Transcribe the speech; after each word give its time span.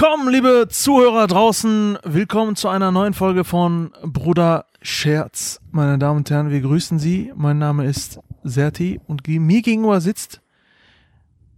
Willkommen, 0.00 0.28
liebe 0.28 0.68
Zuhörer 0.70 1.26
draußen. 1.26 1.98
Willkommen 2.04 2.54
zu 2.54 2.68
einer 2.68 2.92
neuen 2.92 3.14
Folge 3.14 3.42
von 3.42 3.90
Bruder 4.04 4.66
Scherz. 4.80 5.60
Meine 5.72 5.98
Damen 5.98 6.18
und 6.18 6.30
Herren, 6.30 6.50
wir 6.50 6.60
grüßen 6.60 7.00
Sie. 7.00 7.32
Mein 7.34 7.58
Name 7.58 7.84
ist 7.84 8.20
Serti 8.44 9.00
und 9.08 9.26
mir 9.26 9.60
gegenüber 9.60 10.00
sitzt 10.00 10.40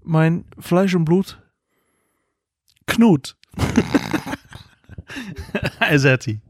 mein 0.02 0.46
Fleisch 0.58 0.94
und 0.94 1.04
Blut 1.04 1.38
Knut. 2.86 3.36
Hi, 5.80 5.98
Serti. 5.98 6.40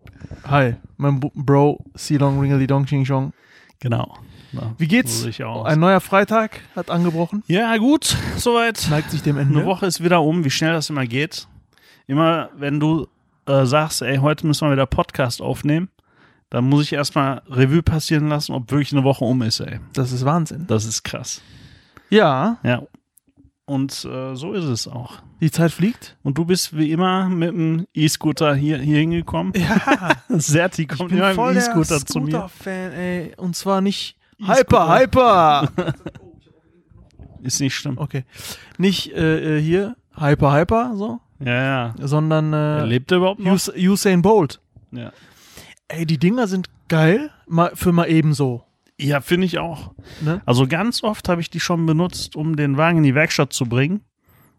Hi, 0.44 0.76
mein 0.96 1.18
Bro 1.18 1.84
Silong 1.94 2.38
Ringeli 2.38 2.68
Dong 2.68 2.86
Ching 2.86 3.04
Chong. 3.04 3.32
Genau. 3.80 4.16
Ja, 4.52 4.76
Wie 4.78 4.86
geht's? 4.86 5.22
so. 5.22 5.62
Ein 5.64 5.80
neuer 5.80 6.00
Freitag 6.00 6.60
hat 6.76 6.88
angebrochen. 6.88 7.42
ja, 7.48 7.76
gut, 7.78 8.16
soweit. 8.36 8.86
Neigt 8.90 9.10
sich 9.10 9.24
dem 9.24 9.36
Ende. 9.36 9.58
Eine 9.58 9.66
Woche 9.66 9.86
ist 9.86 10.04
wieder 10.04 10.22
um, 10.22 10.44
wie 10.44 10.50
schnell 10.50 10.72
das 10.72 10.88
immer 10.88 11.06
geht. 11.06 11.48
Immer, 12.06 12.50
wenn 12.56 12.80
du 12.80 13.06
äh, 13.46 13.64
sagst, 13.66 14.02
ey, 14.02 14.16
heute 14.18 14.46
müssen 14.46 14.66
wir 14.68 14.72
wieder 14.72 14.86
Podcast 14.86 15.40
aufnehmen, 15.42 15.88
dann 16.50 16.68
muss 16.68 16.82
ich 16.84 16.92
erstmal 16.92 17.42
Revue 17.48 17.82
passieren 17.82 18.28
lassen, 18.28 18.52
ob 18.52 18.70
wirklich 18.70 18.92
eine 18.92 19.04
Woche 19.04 19.24
um 19.24 19.42
ist, 19.42 19.60
ey. 19.60 19.78
Das 19.92 20.10
ist 20.12 20.24
Wahnsinn. 20.24 20.66
Das 20.66 20.84
ist 20.84 21.02
krass. 21.04 21.40
Ja, 22.08 22.58
Ja. 22.62 22.82
Und 23.66 24.04
äh, 24.04 24.34
so 24.34 24.52
ist 24.52 24.64
es 24.64 24.88
auch. 24.88 25.22
die 25.40 25.52
Zeit 25.52 25.70
fliegt. 25.70 26.16
Und 26.24 26.36
du 26.38 26.44
bist 26.44 26.76
wie 26.76 26.90
immer 26.90 27.28
mit 27.28 27.50
dem 27.50 27.86
E-Scooter 27.94 28.56
hier, 28.56 28.78
hier 28.78 28.98
hingekommen. 28.98 29.52
Ja, 29.56 30.10
Serti 30.28 30.88
kommt 30.88 31.12
immer 31.12 31.28
mit 31.28 31.36
dem 31.38 31.56
E-Scooter 31.56 32.04
zu 32.04 32.18
mir. 32.18 32.32
Scooter-Fan, 32.32 32.92
ey. 32.92 33.32
Und 33.36 33.54
zwar 33.54 33.80
nicht 33.80 34.16
E-Scooter. 34.40 34.58
Hyper, 34.58 34.98
Hyper. 34.98 35.68
Ist 37.42 37.60
nicht 37.60 37.76
schlimm. 37.76 37.98
Okay. 37.98 38.24
Nicht 38.76 39.12
äh, 39.12 39.58
äh, 39.58 39.62
hier 39.62 39.94
Hyper 40.16 40.52
Hyper 40.52 40.96
so, 40.96 41.20
Ja, 41.44 41.94
ja. 41.94 41.94
sondern 41.98 42.52
Er 42.52 42.82
äh, 42.82 42.86
lebt 42.86 43.10
er 43.10 43.18
überhaupt 43.18 43.40
noch? 43.40 43.52
Us 43.52 43.72
Usain 43.74 44.22
Bolt. 44.22 44.60
Ja. 44.92 45.12
Ey, 45.88 46.06
die 46.06 46.18
Dinger 46.18 46.46
sind 46.46 46.68
geil, 46.88 47.30
mal 47.46 47.72
für 47.74 47.92
mal 47.92 48.08
ebenso. 48.08 48.64
Ja, 48.98 49.20
finde 49.20 49.46
ich 49.46 49.58
auch. 49.58 49.92
Ne? 50.20 50.42
Also 50.44 50.66
ganz 50.66 51.02
oft 51.02 51.28
habe 51.28 51.40
ich 51.40 51.48
die 51.48 51.60
schon 51.60 51.86
benutzt, 51.86 52.36
um 52.36 52.56
den 52.56 52.76
Wagen 52.76 52.98
in 52.98 53.04
die 53.04 53.14
Werkstatt 53.14 53.52
zu 53.52 53.64
bringen. 53.64 54.02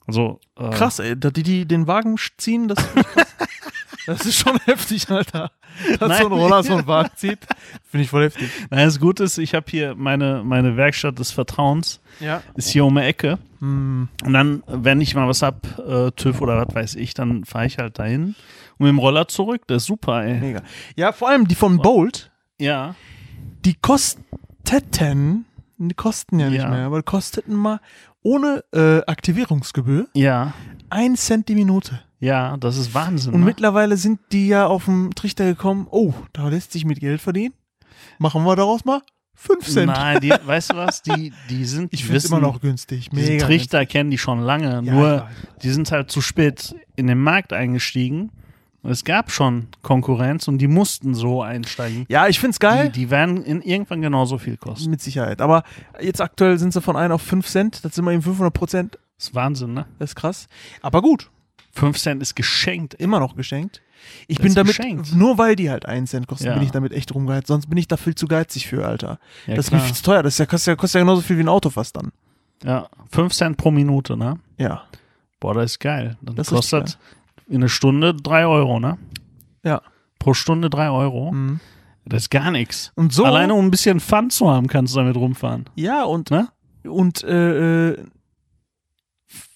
Also 0.08 0.40
äh, 0.58 0.72
Krass, 0.72 1.00
ey, 1.00 1.18
dass 1.18 1.34
die, 1.34 1.44
die 1.44 1.66
den 1.68 1.86
Wagen 1.86 2.16
ziehen, 2.38 2.68
das. 2.68 2.78
das 4.08 4.26
ist 4.26 4.36
schon 4.38 4.58
heftig, 4.66 5.10
Alter. 5.10 5.52
Dass 6.00 6.10
Nein. 6.10 6.22
so 6.22 6.28
ein 6.28 6.34
Roller 6.34 6.64
so 6.64 6.74
einen 6.76 6.88
Wagen 6.88 7.10
zieht, 7.16 7.40
finde 7.90 8.04
ich 8.04 8.10
voll 8.10 8.24
heftig. 8.26 8.50
Nein, 8.70 8.86
das 8.86 9.00
Gute 9.00 9.24
ist, 9.24 9.38
ich 9.38 9.54
habe 9.56 9.66
hier 9.70 9.96
meine, 9.96 10.44
meine 10.44 10.76
Werkstatt 10.78 11.18
des 11.20 11.32
Vertrauens, 11.32 12.02
Ja. 12.20 12.42
ist 12.56 12.70
hier 12.70 12.84
um 12.86 12.96
die 12.96 13.02
Ecke. 13.02 13.38
Hm. 13.60 14.10
Und 14.24 14.34
dann, 14.34 14.64
wenn 14.68 15.00
ich 15.02 15.16
mal 15.16 15.28
was 15.28 15.42
hab, 15.42 15.66
äh, 15.80 16.12
TÜV 16.12 16.42
oder 16.42 16.66
was 16.68 16.76
weiß 16.76 16.96
ich, 16.96 17.14
dann 17.14 17.46
fahre 17.46 17.66
ich 17.68 17.78
halt 17.78 18.00
dahin 18.00 18.36
und 18.78 18.80
mit 18.80 18.90
dem 18.90 18.98
Roller 19.00 19.28
zurück. 19.28 19.62
Das 19.68 19.84
ist 19.84 19.88
super, 19.88 20.24
ey. 20.26 20.40
Mega. 20.40 20.62
Ja, 20.96 21.12
vor 21.12 21.30
allem 21.30 21.48
die 21.48 21.56
von 21.56 21.78
Bolt, 21.78 22.32
Ja. 22.60 22.96
die 23.66 23.76
kosteten, 23.76 25.46
die 25.78 25.94
kosten 25.96 26.40
ja 26.40 26.50
nicht 26.50 26.62
Ja. 26.64 26.70
mehr, 26.70 26.86
aber 26.86 27.02
kosteten 27.04 27.56
mal 27.56 27.80
ohne 28.24 28.64
äh, 28.74 29.02
Aktivierungsgebühr 29.06 30.08
Ja. 30.14 30.54
ein 30.90 31.16
Cent 31.16 31.48
die 31.50 31.56
Minute. 31.56 32.02
Ja, 32.22 32.56
das 32.58 32.78
ist 32.78 32.94
Wahnsinn. 32.94 33.34
Und 33.34 33.42
ne? 33.42 33.46
mittlerweile 33.48 33.98
sind 33.98 34.20
die 34.32 34.48
ja 34.48 34.68
auf 34.68 34.86
den 34.86 35.12
Trichter 35.12 35.44
gekommen, 35.46 35.88
oh, 35.92 36.14
da 36.34 36.48
lässt 36.48 36.72
sich 36.72 36.86
mit 36.86 37.00
Geld 37.02 37.20
verdienen. 37.20 37.54
Machen 38.20 38.44
wir 38.44 38.56
daraus 38.56 38.86
mal 38.86 39.02
5 39.36 39.68
Cent. 39.68 39.88
Nein, 39.88 40.20
die, 40.22 40.30
weißt 40.46 40.72
du 40.72 40.76
was? 40.78 41.02
Die, 41.02 41.34
die 41.50 41.66
sind, 41.66 41.92
ich 41.92 42.04
die 42.06 42.10
wissen- 42.10 42.28
immer 42.32 42.40
noch 42.40 42.62
günstig. 42.62 43.10
Diesen 43.10 43.34
Mega 43.34 43.46
Trichter 43.46 43.86
kennen 43.88 44.12
die 44.12 44.18
schon 44.20 44.40
lange, 44.40 44.70
günstig. 44.70 44.88
Ja, 44.88 44.94
nur 44.94 45.08
klar. 45.18 45.30
die 45.64 45.70
sind 45.72 45.92
halt 45.92 46.12
zu 46.12 46.22
spät 46.22 46.76
in 46.96 47.08
den 47.08 47.20
Markt 47.20 47.52
eingestiegen. 47.54 48.32
Es 48.84 49.04
gab 49.04 49.30
schon 49.32 49.68
Konkurrenz 49.84 50.48
und 50.48 50.58
die 50.58 50.68
mussten 50.68 51.14
so 51.14 51.44
einsteigen. 51.44 52.06
ja, 52.10 52.28
ich 52.28 52.40
finde 52.40 52.52
es 52.52 52.58
Die, 52.60 52.66
geil. 52.66 52.90
die 52.90 53.10
werden 53.12 53.44
in 53.44 53.62
irgendwann 53.62 54.02
genauso 54.02 54.40
viel 54.40 54.58
kosten. 54.58 54.90
Mit 54.90 55.02
Sicherheit. 55.02 55.40
Aber 55.42 55.64
jetzt 56.00 56.20
aktuell 56.20 56.58
sind 56.58 56.74
sie 56.74 56.82
von 56.82 56.96
1 56.96 57.12
auf 57.14 57.22
5 57.22 57.48
Cent. 57.48 57.86
Das 57.86 57.94
sind 57.94 58.06
wir 58.06 58.12
eben 58.12 58.24
500 58.24 58.52
Prozent. 58.54 58.98
Das 59.18 59.28
ist 59.30 59.36
Wahnsinn, 59.36 59.74
ne? 59.74 59.86
Das 60.00 60.12
ist 60.12 60.16
krass. 60.16 60.48
Aber 60.82 61.02
gut, 61.04 61.30
5 61.74 61.98
Cent 61.98 62.22
ist 62.22 62.36
geschenkt. 62.36 62.94
immer 62.96 63.20
noch 63.20 63.36
geschenkt. 63.36 63.82
Ich 64.28 64.38
Das 64.38 64.42
bin 64.44 64.48
ist 64.50 64.58
damit, 64.58 64.78
geschenkt. 64.78 65.14
nur 65.16 65.38
weil 65.38 65.56
die 65.56 65.70
halt 65.70 65.86
1 65.86 66.10
Cent 66.10 66.28
kosten, 66.28 66.46
Ja. 66.48 66.54
bin 66.56 66.64
ich 66.64 66.72
damit 66.72 66.92
echt 66.92 67.14
rumgeheizt. 67.14 67.48
Sonst 67.48 67.68
bin 67.70 67.78
ich 67.78 67.88
da 67.88 67.98
viel 67.98 68.16
zu 68.16 68.28
geizig 68.28 68.68
für, 68.68 68.86
Alter. 68.86 69.20
Ja, 69.46 69.56
das 69.56 69.66
ist 69.68 69.72
mir 69.72 69.78
klar. 69.78 69.88
viel 69.88 69.96
zu 69.96 70.04
teuer. 70.04 70.24
Das 70.24 70.34
ist 70.34 70.40
ja, 70.40 70.46
kostet, 70.48 70.68
ja, 70.72 70.76
kostet 70.76 71.00
ja 71.00 71.02
genauso 71.06 71.22
viel 71.22 71.38
wie 71.38 71.44
ein 71.44 71.48
Auto 71.50 71.70
fast 71.70 71.96
dann. 71.96 72.12
Ja, 72.64 72.88
5 73.12 73.34
Cent 73.34 73.58
pro 73.58 73.70
Minute, 73.72 74.18
ne? 74.18 74.40
Ja. 74.58 74.84
Boah, 75.40 75.54
das 75.54 75.72
ist 75.72 75.80
geil. 75.80 76.18
Dann 76.22 76.36
Das 76.36 76.48
ist 76.48 76.54
kostet 76.54 76.98
in 77.48 77.58
einer 77.58 77.70
Stunde 77.70 78.14
3 78.16 78.46
Euro, 78.46 78.80
ne? 78.80 78.98
Ja. 79.64 79.82
Pro 80.20 80.34
Stunde 80.34 80.70
3 80.70 80.90
Euro. 80.90 81.32
Mhm. 81.32 81.60
Das 82.06 82.24
ist 82.24 82.30
gar 82.32 82.50
nichts. 82.52 82.92
Und 82.96 83.14
so. 83.14 83.26
Alleine 83.26 83.54
um 83.54 83.66
ein 83.66 83.72
bisschen 83.72 84.00
Fun 84.00 84.30
zu 84.32 84.50
haben, 84.50 84.68
kannst 84.68 84.94
du 84.96 85.00
damit 85.00 85.16
rumfahren. 85.16 85.66
Ja, 85.76 86.04
und, 86.04 86.32
Ne? 86.32 86.48
und 86.84 87.24
äh, 87.24 87.90
äh, 87.92 87.98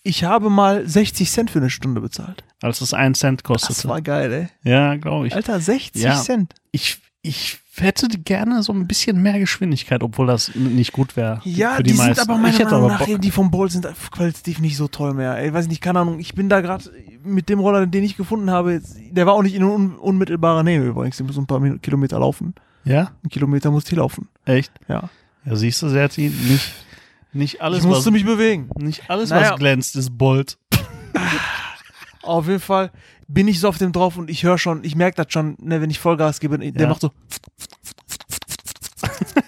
ich 0.03 0.23
habe 0.23 0.49
mal 0.49 0.87
60 0.87 1.29
Cent 1.29 1.51
für 1.51 1.59
eine 1.59 1.69
Stunde 1.69 2.01
bezahlt. 2.01 2.43
Als 2.61 2.81
es 2.81 2.93
1 2.93 3.17
Cent 3.19 3.41
Das 3.41 3.45
kostete. 3.45 3.87
war 3.89 4.01
geil, 4.01 4.31
ey. 4.63 4.69
Ja, 4.71 4.95
glaube 4.95 5.27
ich. 5.27 5.35
Alter, 5.35 5.59
60 5.59 6.01
Ja. 6.01 6.15
Cent. 6.21 6.53
Ich, 6.71 6.99
ich 7.21 7.59
hätte 7.77 8.07
gerne 8.07 8.63
so 8.63 8.71
ein 8.71 8.87
bisschen 8.87 9.21
mehr 9.21 9.37
Geschwindigkeit, 9.39 10.01
obwohl 10.03 10.27
das 10.27 10.53
nicht 10.55 10.93
gut 10.93 11.15
wäre. 11.17 11.41
Ja, 11.43 11.75
für 11.75 11.83
die, 11.83 11.91
die, 11.91 11.97
sind 11.97 12.07
meisten. 12.07 12.21
aber 12.21 12.37
meiner 12.37 12.49
ich 12.53 12.59
hätte 12.59 12.71
Meinung 12.71 12.91
aber 12.91 13.07
nach, 13.07 13.19
die 13.19 13.31
von 13.31 13.51
Bolt 13.51 13.71
sind 13.71 13.87
qualitativ 14.11 14.59
nicht 14.59 14.77
so 14.77 14.87
toll 14.87 15.13
mehr. 15.13 15.37
Ey, 15.37 15.53
weiß 15.53 15.65
ich 15.65 15.69
nicht, 15.69 15.81
keine 15.81 15.99
Ahnung. 15.99 16.19
Ich 16.19 16.35
bin 16.35 16.47
da 16.49 16.61
gerade 16.61 16.85
mit 17.23 17.49
dem 17.49 17.59
Roller, 17.59 17.85
den 17.87 18.03
ich 18.03 18.15
gefunden 18.17 18.49
habe, 18.51 18.81
der 19.11 19.25
war 19.25 19.33
auch 19.33 19.43
nicht 19.43 19.55
in 19.55 19.63
un 19.63 19.95
unmittelbarer 19.95 20.63
Nähe 20.63 20.83
übrigens. 20.85 21.19
Ich 21.19 21.25
muss 21.25 21.37
ein 21.37 21.47
paar 21.47 21.59
Kilometer 21.79 22.19
laufen. 22.19 22.53
Ja? 22.85 23.11
Ein 23.23 23.29
Kilometer 23.29 23.71
musste 23.71 23.91
ich 23.91 23.97
laufen. 23.97 24.27
Echt? 24.45 24.71
Ja. 24.87 25.09
Ja, 25.43 25.55
siehst 25.55 25.81
du, 25.81 25.89
Serti, 25.89 26.29
nicht, 26.29 26.71
nicht 27.35 27.61
alles, 27.61 27.79
ich 27.79 27.85
musste 27.85 28.07
was, 28.07 28.13
mich 28.13 28.25
bewegen. 28.25 28.69
nicht 28.77 29.09
alles 29.09 29.29
Naja. 29.29 29.51
was 29.51 29.59
glänzt, 29.59 29.95
ist 29.95 30.17
Bolt. 30.17 30.57
Auf 32.23 32.47
jeden 32.47 32.59
Fall 32.59 32.91
bin 33.27 33.47
ich 33.47 33.59
so 33.59 33.67
auf 33.69 33.77
dem 33.77 33.91
drauf 33.91 34.17
und 34.17 34.29
ich 34.29 34.43
höre 34.43 34.57
schon, 34.57 34.83
ich 34.83 34.95
merke 34.95 35.23
das 35.23 35.31
schon, 35.31 35.55
ne, 35.59 35.79
wenn 35.81 35.89
ich 35.91 35.99
Vollgas 35.99 36.39
gebe, 36.39 36.57
der 36.57 36.81
Ja. 36.81 36.87
macht 36.89 37.01
so. 37.01 37.11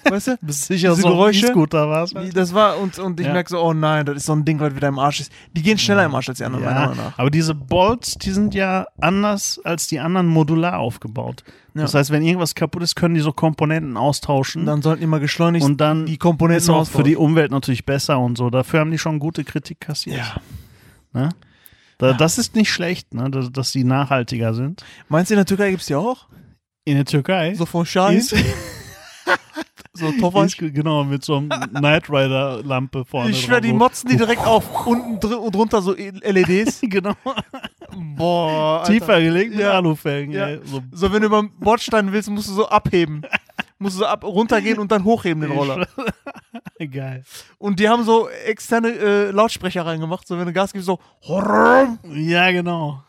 weißt 0.10 0.28
du? 0.28 0.38
Bist 0.42 0.66
sicher 0.66 0.90
Diese 0.92 1.02
so 1.02 1.08
Geräusche? 1.10 1.48
ein 1.48 1.52
E-Scooter 1.52 1.90
war's? 1.90 2.14
Das 2.34 2.54
war, 2.54 2.78
und, 2.78 2.98
und 3.00 3.20
ich 3.20 3.26
Ja. 3.28 3.34
merke 3.34 3.50
so, 3.50 3.60
oh 3.62 3.74
nein, 3.74 4.06
das 4.06 4.18
ist 4.18 4.26
so 4.28 4.34
ein 4.34 4.46
Ding, 4.46 4.60
was 4.60 4.76
wieder 4.76 4.88
im 4.88 5.00
Arsch 5.00 5.20
ist. 5.22 5.32
Die 5.54 5.62
gehen 5.62 5.78
schneller 5.78 6.06
im 6.06 6.16
Arsch 6.16 6.30
als 6.30 6.38
die 6.40 6.46
anderen, 6.46 6.66
meiner 6.66 6.80
Ja, 6.82 6.88
Meinung 6.88 7.06
nach. 7.06 7.20
aber 7.20 7.30
diese 7.32 7.56
Bolts, 7.56 8.16
die 8.16 8.32
sind 8.32 8.54
ja 8.54 8.86
anders 9.00 9.60
als 9.64 9.88
die 9.88 10.00
anderen 10.00 10.28
modular 10.28 10.80
aufgebaut. 10.80 11.44
Ja. 11.78 11.84
Das 11.86 11.94
heißt, 11.94 12.12
wenn 12.12 12.24
irgendwas 12.24 12.56
kaputt 12.56 12.84
ist, 12.84 12.96
können 12.96 13.16
die 13.16 13.22
so 13.22 13.32
Komponenten 13.34 13.98
austauschen. 13.98 14.66
Dann 14.66 14.82
sollten 14.82 15.02
die 15.02 15.08
mal 15.08 15.20
geschleunigt 15.20 15.66
und 15.66 15.80
dann 15.80 16.06
die 16.06 16.18
Komponenten 16.18 16.64
ist 16.64 16.70
auch 16.70 16.76
für 16.76 16.82
ausbauen. 16.82 17.04
die 17.06 17.16
Umwelt 17.16 17.52
natürlich 17.52 17.86
besser 17.86 18.20
und 18.20 18.38
so. 18.38 18.50
Dafür 18.50 18.80
haben 18.82 18.92
die 18.92 18.98
schon 18.98 19.20
gute 19.20 19.44
Kritik 19.44 19.80
kassiert. 19.82 20.18
Ja. 20.18 20.36
Ne? 21.14 21.30
Da, 21.98 22.14
Das 22.14 22.38
ist 22.38 22.56
nicht 22.56 22.72
schlecht, 22.72 23.14
ne? 23.14 23.30
dass, 23.32 23.52
dass 23.52 23.72
die 23.72 23.84
nachhaltiger 23.84 24.54
sind. 24.54 24.84
Meinst 25.10 25.32
du, 25.32 25.36
in 25.36 25.40
der 25.40 25.46
Türkei 25.46 25.72
gibt's 25.72 25.88
die 25.88 25.96
auch? 25.96 26.28
In 26.86 26.96
der 26.96 27.06
Türkei 27.06 27.54
So 27.56 27.66
von 27.66 27.86
Schein? 27.86 28.22
So 29.98 30.42
ist 30.44 30.58
genau 30.58 31.04
mit 31.04 31.24
so 31.24 31.38
einem 31.38 31.50
Knight 31.74 32.10
Rider 32.10 32.62
Lampe 32.64 33.04
vorne. 33.06 33.32
Ich 33.32 33.42
schwör, 33.42 33.60
drauf, 33.62 33.68
die 33.70 33.74
motzen 33.74 34.10
die 34.10 34.18
direkt 34.18 34.46
auf. 34.46 34.86
Unten 34.86 35.20
dr 35.20 35.42
und 35.42 35.56
drunter 35.56 35.82
so 35.82 35.94
LEDs. 35.94 36.80
genau 36.84 37.14
Boah. 38.16 38.80
Alter. 38.82 38.92
tiefer 38.94 39.22
gelegt 39.22 39.52
mit 39.52 39.60
Ja. 39.62 39.72
Alufelgen. 39.74 40.34
Ja. 40.34 40.48
Ey. 40.48 40.60
So, 40.64 40.82
So, 40.92 41.12
wenn 41.14 41.22
du 41.22 41.28
über 41.28 41.42
den 41.42 41.52
Bordstein 41.60 42.12
willst, 42.12 42.30
musst 42.30 42.50
du 42.50 42.54
so 42.54 42.68
abheben. 42.68 43.24
musst 43.80 43.96
du 43.96 44.00
so 44.00 44.06
ab, 44.06 44.24
runtergehen 44.24 44.78
und 44.80 44.92
dann 44.92 45.04
hochheben 45.04 45.42
den 45.42 45.52
Roller. 45.52 45.88
Geil. 46.92 47.24
Und 47.58 47.80
die 47.80 47.90
haben 47.90 48.04
so 48.04 48.30
externe 48.30 48.90
äh, 48.90 49.32
Lautsprecher 49.32 49.86
reingemacht, 49.86 50.28
so 50.28 50.38
wenn 50.38 50.46
du 50.46 50.54
Gas 50.54 50.74
gibst, 50.74 50.86
so. 50.86 51.00
Ja, 52.14 52.52
genau. 52.52 53.04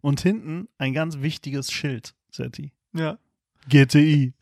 Und 0.00 0.20
hinten 0.20 0.68
ein 0.78 0.92
ganz 0.92 1.18
wichtiges 1.20 1.70
Schild, 1.72 2.14
Setti. 2.30 2.72
Ja. 2.94 3.16
GTI. 3.68 4.32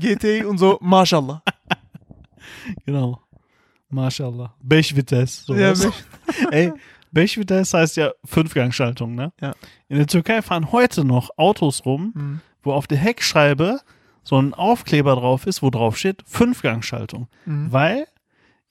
GT 0.00 0.44
und 0.44 0.58
so, 0.58 0.78
Mashallah. 0.80 1.42
Genau. 2.86 3.20
Mashallah. 3.90 4.54
Bechvites. 4.62 5.44
Ja, 5.48 5.74
sowas. 5.74 5.94
Ey, 6.50 6.72
Bechvites 7.12 7.74
heißt 7.74 7.96
ja 7.96 8.12
Fünfgangschaltung, 8.24 9.14
ne? 9.14 9.32
Ja. 9.40 9.54
In 9.88 9.98
der 9.98 10.06
Türkei 10.06 10.42
fahren 10.42 10.72
heute 10.72 11.04
noch 11.04 11.30
Autos 11.36 11.84
rum, 11.84 12.12
Hm. 12.14 12.40
wo 12.62 12.72
auf 12.72 12.86
der 12.86 12.98
Heckscheibe 12.98 13.80
so 14.22 14.38
ein 14.40 14.54
Aufkleber 14.54 15.14
drauf 15.16 15.46
ist, 15.46 15.62
wo 15.62 15.70
drauf 15.70 15.98
steht 15.98 16.22
Fünfgangschaltung. 16.26 17.28
Mhm. 17.44 17.70
Weil 17.72 18.06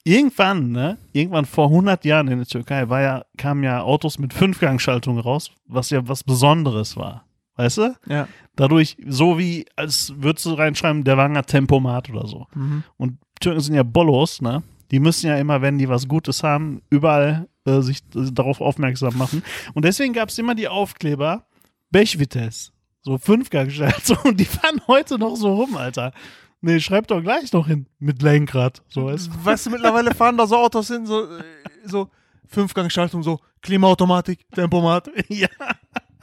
irgendwann, 0.02 0.72
ne, 0.72 0.98
irgendwann 1.12 1.44
vor 1.44 1.68
100 1.68 2.04
Jahren 2.04 2.26
in 2.28 2.38
der 2.38 2.46
Türkei 2.48 2.88
war 2.88 3.00
ja, 3.00 3.24
kamen 3.38 3.62
ja 3.62 3.80
Autos 3.82 4.18
mit 4.18 4.34
Fünfgangschaltung 4.34 5.18
raus, 5.20 5.52
was 5.66 5.90
ja 5.90 6.06
was 6.08 6.24
Besonderes 6.24 6.96
war. 6.96 7.24
Weißt 7.56 7.78
du? 7.78 7.96
Ja. 8.06 8.28
Dadurch, 8.56 8.96
so 9.06 9.38
wie, 9.38 9.66
als 9.76 10.12
würdest 10.16 10.46
du 10.46 10.54
reinschreiben, 10.54 11.04
der 11.04 11.16
hat 11.16 11.46
Tempomat 11.46 12.10
oder 12.10 12.26
so. 12.26 12.46
Mhm. 12.54 12.84
Und 12.96 13.18
Türken 13.40 13.60
sind 13.60 13.74
ja 13.74 13.82
Bollos, 13.82 14.40
ne? 14.40 14.62
Die 14.90 15.00
müssen 15.00 15.26
ja 15.26 15.36
immer, 15.36 15.62
wenn 15.62 15.78
die 15.78 15.88
was 15.88 16.08
Gutes 16.08 16.42
haben, 16.42 16.82
überall 16.90 17.48
äh, 17.64 17.80
sich 17.80 17.98
äh, 18.14 18.30
darauf 18.32 18.60
aufmerksam 18.60 19.16
machen. 19.16 19.42
Und 19.74 19.84
deswegen 19.84 20.12
gab 20.12 20.28
es 20.28 20.38
immer 20.38 20.54
die 20.54 20.68
Aufkleber 20.68 21.46
Bechvites. 21.90 22.72
So 23.02 23.18
Fünfgangschaltung. 23.18 24.18
Und 24.24 24.40
die 24.40 24.44
fahren 24.44 24.80
heute 24.86 25.18
noch 25.18 25.36
so 25.36 25.54
rum, 25.54 25.76
Alter. 25.76 26.12
Nee, 26.60 26.80
schreib 26.80 27.06
doch 27.08 27.20
gleich 27.22 27.52
noch 27.52 27.66
hin. 27.66 27.86
Mit 27.98 28.22
Lenkrad. 28.22 28.82
So 28.88 29.08
ist. 29.10 29.30
Weißt 29.44 29.66
du, 29.66 29.70
mittlerweile 29.70 30.14
fahren 30.14 30.36
da 30.36 30.46
so 30.46 30.56
Autos 30.56 30.88
hin, 30.88 31.06
so, 31.06 31.24
äh, 31.24 31.42
so 31.84 32.08
Fünfgangschaltung, 32.46 33.22
so 33.22 33.40
Klimaautomatik, 33.62 34.48
Tempomat, 34.50 35.10
ja. 35.28 35.48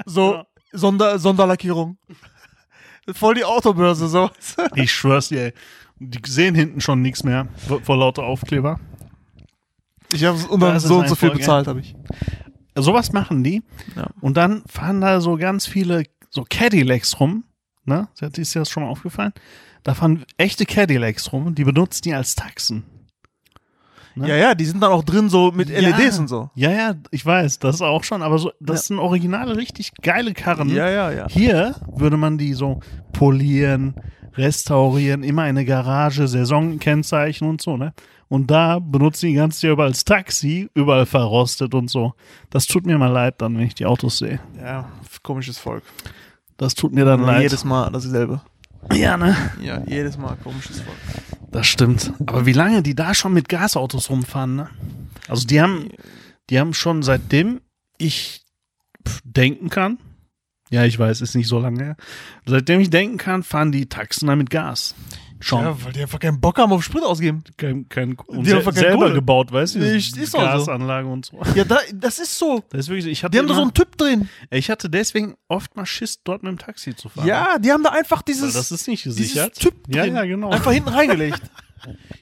so 0.06 0.33
Ja. 0.33 0.45
Sonder, 0.71 1.19
Sonderlackierung. 1.19 1.97
Voll 3.13 3.35
die 3.35 3.44
Autobörse, 3.44 4.07
so. 4.07 4.29
Ich 4.75 4.91
schwör's 4.94 5.29
dir, 5.29 5.45
ey. 5.45 5.53
Die 6.00 6.19
sehen 6.27 6.56
hinten 6.56 6.81
schon 6.81 7.01
nichts 7.01 7.23
mehr 7.23 7.47
vor 7.83 7.97
lauter 7.97 8.23
Aufkleber. 8.23 8.79
Ich 10.13 10.23
habe 10.25 10.38
und 10.47 10.59
dann 10.59 10.79
so 10.79 11.00
und 11.00 11.07
so 11.07 11.15
viel 11.15 11.29
einfach, 11.29 11.39
bezahlt, 11.39 11.68
habe 11.68 11.79
ich. 11.79 11.95
Sowas 12.75 13.12
machen 13.12 13.44
die. 13.44 13.62
Ja. 13.95 14.07
Und 14.19 14.38
dann 14.38 14.63
fahren 14.65 15.01
da 15.01 15.21
so 15.21 15.38
ganz 15.38 15.68
viele 15.68 16.03
so 16.29 16.45
Cadillacs 16.50 17.19
rum. 17.19 17.44
Ne? 17.85 18.07
Ist 18.19 18.56
dir 18.56 18.59
das 18.59 18.69
schon 18.69 18.83
mal 18.83 18.89
aufgefallen? 18.89 19.33
Da 19.83 19.94
fahren 19.94 20.25
echte 20.38 20.65
Cadillacs 20.65 21.31
rum. 21.33 21.56
Die 21.56 21.63
benutzen 21.63 22.03
die 22.03 22.13
als 22.13 22.35
Taxen. 22.35 22.83
Ne? 24.15 24.27
Ja, 24.27 24.35
ja, 24.35 24.55
die 24.55 24.65
sind 24.65 24.81
dann 24.81 24.91
auch 24.91 25.03
drin 25.03 25.29
so 25.29 25.51
mit 25.51 25.69
LEDs 25.69 26.19
und 26.19 26.27
so. 26.27 26.49
Ja, 26.55 26.71
ja, 26.71 26.93
ich 27.11 27.25
weiß, 27.25 27.59
das 27.59 27.81
auch 27.81 28.03
schon. 28.03 28.21
Aber 28.21 28.37
so, 28.37 28.51
das 28.59 28.87
sind 28.87 28.99
originale, 28.99 29.55
richtig 29.55 29.93
geile 30.01 30.33
Karren. 30.33 30.69
Ja, 30.69 30.89
ja, 30.89 31.11
ja. 31.11 31.27
Hier 31.29 31.75
würde 31.93 32.17
man 32.17 32.37
die 32.37 32.53
so 32.53 32.79
polieren, 33.13 33.95
restaurieren, 34.33 35.23
immer 35.23 35.43
eine 35.43 35.65
Garage, 35.65 36.27
Saisonkennzeichen 36.27 37.47
und 37.47 37.61
so, 37.61 37.77
ne? 37.77 37.93
Und 38.27 38.49
da 38.49 38.79
benutzen 38.79 39.27
die 39.27 39.33
ganze 39.33 39.67
Jahr 39.67 39.73
überall 39.73 39.89
als 39.89 40.05
Taxi, 40.05 40.69
überall 40.73 41.05
verrostet 41.05 41.73
und 41.73 41.89
so. 41.89 42.13
Das 42.49 42.65
tut 42.65 42.85
mir 42.85 42.97
mal 42.97 43.11
leid 43.11 43.41
dann, 43.41 43.57
wenn 43.57 43.65
ich 43.65 43.75
die 43.75 43.85
Autos 43.85 44.19
sehe. 44.19 44.39
Ja, 44.57 44.89
komisches 45.21 45.57
Volk. 45.57 45.83
Das 46.55 46.73
tut 46.73 46.93
mir 46.93 47.03
dann 47.03 47.21
leid. 47.21 47.41
Jedes 47.41 47.65
Mal 47.65 47.89
dasselbe. 47.91 48.41
Ja, 48.94 49.18
ne? 49.18 49.36
Ja, 49.62 49.81
jedes 49.88 50.18
Mal 50.18 50.36
komisches 50.44 50.81
Volk. 50.81 50.98
Das 51.51 51.68
stimmt. 51.68 52.13
Aber 52.19 52.45
wie 52.45 52.54
lange 52.54 52.81
die 52.81 52.95
da 52.95 53.13
schon 53.13 53.33
mit 53.33 53.50
Gasautos 53.50 54.10
rumfahren, 54.10 54.56
ne? 54.56 54.69
Also 55.28 55.45
die 55.45 55.62
haben, 55.62 55.89
die 56.50 56.60
haben 56.60 56.74
schon 56.74 57.04
seitdem 57.04 57.62
ich 57.98 58.44
denken 59.24 59.69
kann, 59.69 60.00
ja, 60.69 60.86
ich 60.86 60.98
weiß, 60.98 61.22
ist 61.22 61.36
nicht 61.36 61.48
so 61.48 61.60
lange 61.60 61.83
her, 61.83 61.95
seitdem 62.45 62.80
ich 62.80 62.89
denken 62.89 63.18
kann, 63.18 63.44
fahren 63.44 63.72
die 63.72 63.89
Taxen 63.89 64.28
da 64.28 64.36
mit 64.36 64.50
Gas. 64.50 64.95
Schon. 65.41 65.63
Ja, 65.63 65.83
weil 65.83 65.91
die 65.93 66.01
einfach 66.01 66.19
keinen 66.19 66.39
Bock 66.39 66.57
haben 66.59 66.71
auf 66.71 66.83
Sprit 66.83 67.03
ausgeben. 67.03 67.43
kein, 67.57 67.89
kein, 67.89 68.15
und 68.15 68.45
Die 68.45 68.51
haben 68.51 68.59
einfach 68.59 68.73
selber 68.73 68.97
Kohle. 69.05 69.13
gebaut, 69.15 69.51
weißt 69.51 69.75
du? 69.75 69.79
Diese 69.79 70.21
ist 70.21 70.35
auch 70.35 70.39
so. 70.39 70.45
Gasanlage 70.67 71.07
und 71.07 71.25
so. 71.25 71.39
Ja, 71.55 71.63
da, 71.63 71.79
das 71.93 72.19
ist 72.19 72.38
so. 72.38 72.63
Das 72.69 72.81
ist 72.81 72.88
wirklich 72.89 73.03
so. 73.05 73.09
Ich 73.09 73.23
hatte, 73.23 73.31
Die 73.31 73.39
haben 73.39 73.47
da 73.47 73.55
so 73.55 73.61
einen 73.61 73.73
Typ 73.73 73.97
drin. 73.97 74.29
ich 74.49 74.69
hatte 74.69 74.89
deswegen 74.89 75.35
oft 75.47 75.75
mal 75.75 75.85
Schiss, 75.85 76.21
dort 76.23 76.43
mit 76.43 76.51
dem 76.51 76.57
Taxi 76.59 76.95
zu 76.95 77.09
fahren. 77.09 77.27
Ja, 77.27 77.57
die 77.59 77.71
haben 77.71 77.83
da 77.83 77.89
einfach 77.89 78.17
Weil 78.19 78.33
dieses, 78.33 78.53
das 78.53 78.71
ist 78.71 78.88
nicht 78.88 79.03
gesichert. 79.03 79.55
Typ 79.55 79.73
ja, 79.88 80.03
drin. 80.03 80.15
ja, 80.15 80.25
genau. 80.25 80.49
Einfach 80.51 80.71
hinten 80.71 80.89
reingelegt. 80.89 81.41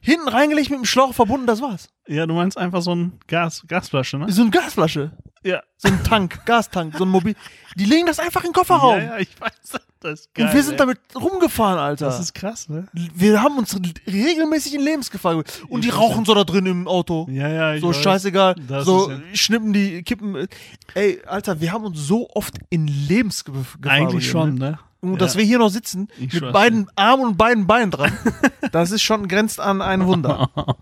hinten 0.01 0.27
reingelegt 0.27 0.69
mit 0.69 0.79
dem 0.79 0.85
Schlauch 0.85 1.13
verbunden, 1.13 1.47
das 1.47 1.61
war's. 1.61 1.89
Ja, 2.07 2.25
du 2.25 2.33
meinst 2.33 2.57
einfach 2.57 2.81
so 2.81 2.93
ein 2.93 3.19
Gas, 3.27 3.63
Gasflasche, 3.67 4.17
ne? 4.17 4.31
So 4.31 4.41
eine 4.41 4.51
Gasflasche. 4.51 5.11
Ja. 5.43 5.61
So 5.77 5.87
ein 5.87 6.03
Tank, 6.03 6.39
Gastank, 6.45 6.97
so 6.97 7.05
ein 7.05 7.09
Mobil. 7.09 7.35
Die 7.75 7.85
legen 7.85 8.07
das 8.07 8.19
einfach 8.19 8.43
in 8.43 8.49
den 8.49 8.53
Kofferraum. 8.53 8.97
Ja, 8.97 9.05
ja, 9.05 9.17
ich 9.17 9.39
weiß. 9.39 9.79
Das 10.01 10.21
ist 10.21 10.33
geil. 10.33 10.47
Und 10.47 10.53
wir 10.53 10.63
sind 10.63 10.73
ey. 10.73 10.77
damit 10.77 10.99
rumgefahren, 11.13 11.77
Alter. 11.77 12.05
Das 12.05 12.19
ist 12.19 12.33
krass, 12.33 12.69
ne? 12.69 12.87
wir 12.93 13.41
haben 13.41 13.57
uns 13.57 13.77
regelmäßig 14.07 14.75
in 14.75 14.81
Lebensgefahr 14.81 15.35
gebracht. 15.35 15.61
Und 15.67 15.83
die 15.83 15.89
rauchen 15.89 16.23
so 16.23 16.33
da 16.33 16.45
drin 16.45 16.65
im 16.65 16.87
Auto. 16.87 17.27
Ja, 17.29 17.49
ja, 17.49 17.73
ich 17.73 17.81
so 17.81 17.89
weiß. 17.89 18.01
scheißegal. 18.01 18.55
Das 18.67 18.85
so 18.85 19.09
ist 19.09 19.39
schnippen 19.39 19.73
die, 19.73 20.01
kippen. 20.03 20.47
Ey, 20.93 21.21
Alter, 21.25 21.59
wir 21.59 21.73
haben 21.73 21.83
uns 21.83 21.99
so 21.99 22.29
oft 22.29 22.57
in 22.69 22.87
Lebensgefahr 22.87 23.65
Eigentlich 23.91 24.31
begeben, 24.31 24.31
schon, 24.31 24.55
ne? 24.55 24.79
Und 25.01 25.21
dass 25.21 25.33
Ja. 25.35 25.39
wir 25.39 25.45
hier 25.45 25.59
noch 25.59 25.69
sitzen, 25.69 26.07
Ich 26.19 26.33
mit 26.41 26.51
beiden 26.51 26.87
Armen 26.95 27.25
und 27.27 27.37
beiden 27.37 27.67
Beinen 27.67 27.91
dran, 27.91 28.11
das 28.71 28.91
ist 28.91 29.01
schon, 29.01 29.27
grenzt 29.27 29.59
an 29.59 29.81
ein 29.81 30.05
Wunder. 30.05 30.49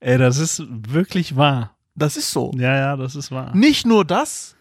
Ey, 0.00 0.16
das 0.18 0.38
ist 0.38 0.62
wirklich 0.68 1.36
wahr. 1.36 1.76
Das 1.94 2.16
ist 2.16 2.30
so. 2.30 2.52
Ja, 2.56 2.76
ja, 2.76 2.96
das 2.96 3.14
ist 3.16 3.30
wahr. 3.30 3.54
Nicht 3.54 3.86
nur 3.86 4.04
das, 4.04 4.56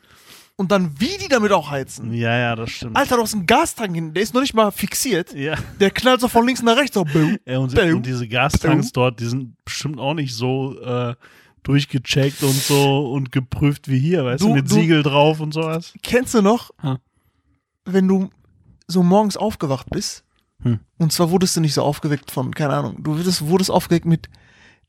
und 0.58 0.72
dann 0.74 1.00
wie 1.00 1.18
die 1.22 1.30
damit 1.30 1.54
auch 1.54 1.70
heizen. 1.72 2.12
Ja, 2.14 2.38
ja, 2.38 2.56
das 2.56 2.72
stimmt. 2.72 2.98
Alter, 2.98 3.16
du 3.16 3.22
hast 3.22 3.34
einen 3.34 3.46
Gastank 3.46 3.96
hin, 3.96 4.14
der 4.14 4.24
ist 4.24 4.34
noch 4.34 4.42
nicht 4.42 4.54
mal 4.54 4.72
fixiert. 4.72 5.34
Ja. 5.34 5.56
Der 5.80 5.92
knallt 5.92 6.20
so 6.20 6.28
von 6.28 6.46
links 6.46 6.62
nach 6.62 6.76
rechts. 6.76 6.96
So, 6.96 7.06
boom. 7.06 7.38
Ey, 7.46 7.56
und, 7.56 7.74
Bäm. 7.74 7.98
und 7.98 8.06
diese 8.06 8.28
Gastanks 8.28 8.92
dort, 8.92 9.22
die 9.22 9.28
sind 9.28 9.56
bestimmt 9.64 10.00
auch 10.00 10.14
nicht 10.16 10.36
so 10.36 10.78
äh, 10.82 11.16
durchgecheckt 11.64 12.44
und 12.44 12.52
so 12.56 13.12
und 13.12 13.32
geprüft 13.32 13.88
wie 13.88 14.00
hier, 14.00 14.26
weißt 14.26 14.44
du, 14.44 14.48
Du- 14.50 14.54
mit 14.56 14.70
du- 14.70 14.74
Siegel 14.74 15.04
drauf 15.04 15.40
und 15.40 15.54
sowas. 15.54 15.94
Kennst 16.04 16.34
du 16.34 16.42
noch, 16.42 16.72
Ha. 16.84 17.00
wenn 17.86 18.08
du 18.10 18.30
so 18.90 19.04
morgens 19.04 19.38
aufgewacht 19.38 19.90
bist? 19.90 20.24
Hm. 20.64 20.80
Und 20.98 21.14
zwar 21.14 21.30
wurdest 21.32 21.56
du 21.56 21.62
nicht 21.62 21.74
so 21.74 21.84
aufgeweckt 21.84 22.32
von, 22.32 22.54
keine 22.54 22.74
Ahnung, 22.74 23.02
du 23.04 23.16
wurdest, 23.18 23.48
wurdest 23.48 23.72
aufgeweckt 23.72 24.06
mit 24.06 24.28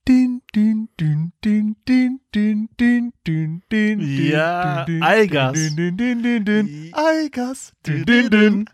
din, 0.09 0.43
din, 0.55 0.89
din, 0.99 1.33
din, 1.45 1.77
din, 1.85 2.19
din, 2.35 2.69
din, 2.69 2.69
din, 2.77 3.13
din, 3.23 3.63
din, 3.71 4.01
Ja, 4.31 4.85
din, 4.85 4.95
din, 4.95 5.03
Eigas. 5.05 5.53
Din, 5.53 5.77
din, 5.77 5.97
din, 5.97 6.23
din, 6.23 6.45
din, 6.45 6.93
Eigas. 6.95 7.73
Din, 7.83 8.05
din, 8.05 8.29
din. 8.31 8.65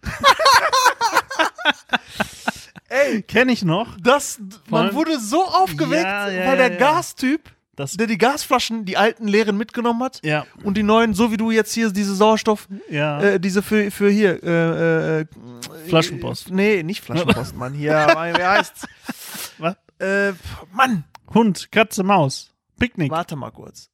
Ey, 2.88 3.22
Kenn 3.22 3.48
ich 3.48 3.64
noch. 3.64 3.96
das, 4.00 4.38
man 4.70 4.94
wurde 4.94 5.18
so 5.18 5.44
aufgeweckt, 5.44 6.04
Ja, 6.04 6.28
ja, 6.30 6.46
weil 6.46 6.56
der 6.56 6.72
ja. 6.72 6.78
Gastyp, 6.78 7.50
Das, 7.76 7.92
der 7.92 8.06
die 8.06 8.16
Gasflaschen, 8.18 8.86
die 8.86 8.96
alten 8.96 9.28
leeren 9.28 9.56
mitgenommen 9.58 10.02
hat 10.02 10.20
ja, 10.24 10.46
und 10.64 10.76
die 10.78 10.82
neuen, 10.82 11.12
so 11.12 11.30
wie 11.30 11.36
du 11.36 11.50
jetzt 11.50 11.74
hier 11.74 11.90
diese 11.90 12.14
Sauerstoff, 12.14 12.68
ja. 12.90 13.20
äh, 13.20 13.38
diese 13.40 13.62
für, 13.62 13.90
für 13.90 14.08
hier, 14.10 14.42
äh, 14.42 15.20
äh, 15.20 15.26
Flaschenpost. 15.86 16.50
Äh, 16.50 16.54
nee, 16.54 16.82
nicht 16.82 17.04
Flaschenpost, 17.04 17.54
Mann. 17.54 17.74
Hier, 17.74 17.92
wie 18.36 18.42
heißt's? 18.42 18.86
Was? 19.58 19.76
Äh, 19.98 20.32
Mann, 20.72 21.04
Hund, 21.34 21.70
Katze, 21.70 22.02
Maus. 22.02 22.52
Picknick. 22.78 23.10
warte 23.10 23.36
mal 23.36 23.50
kurz. 23.50 23.90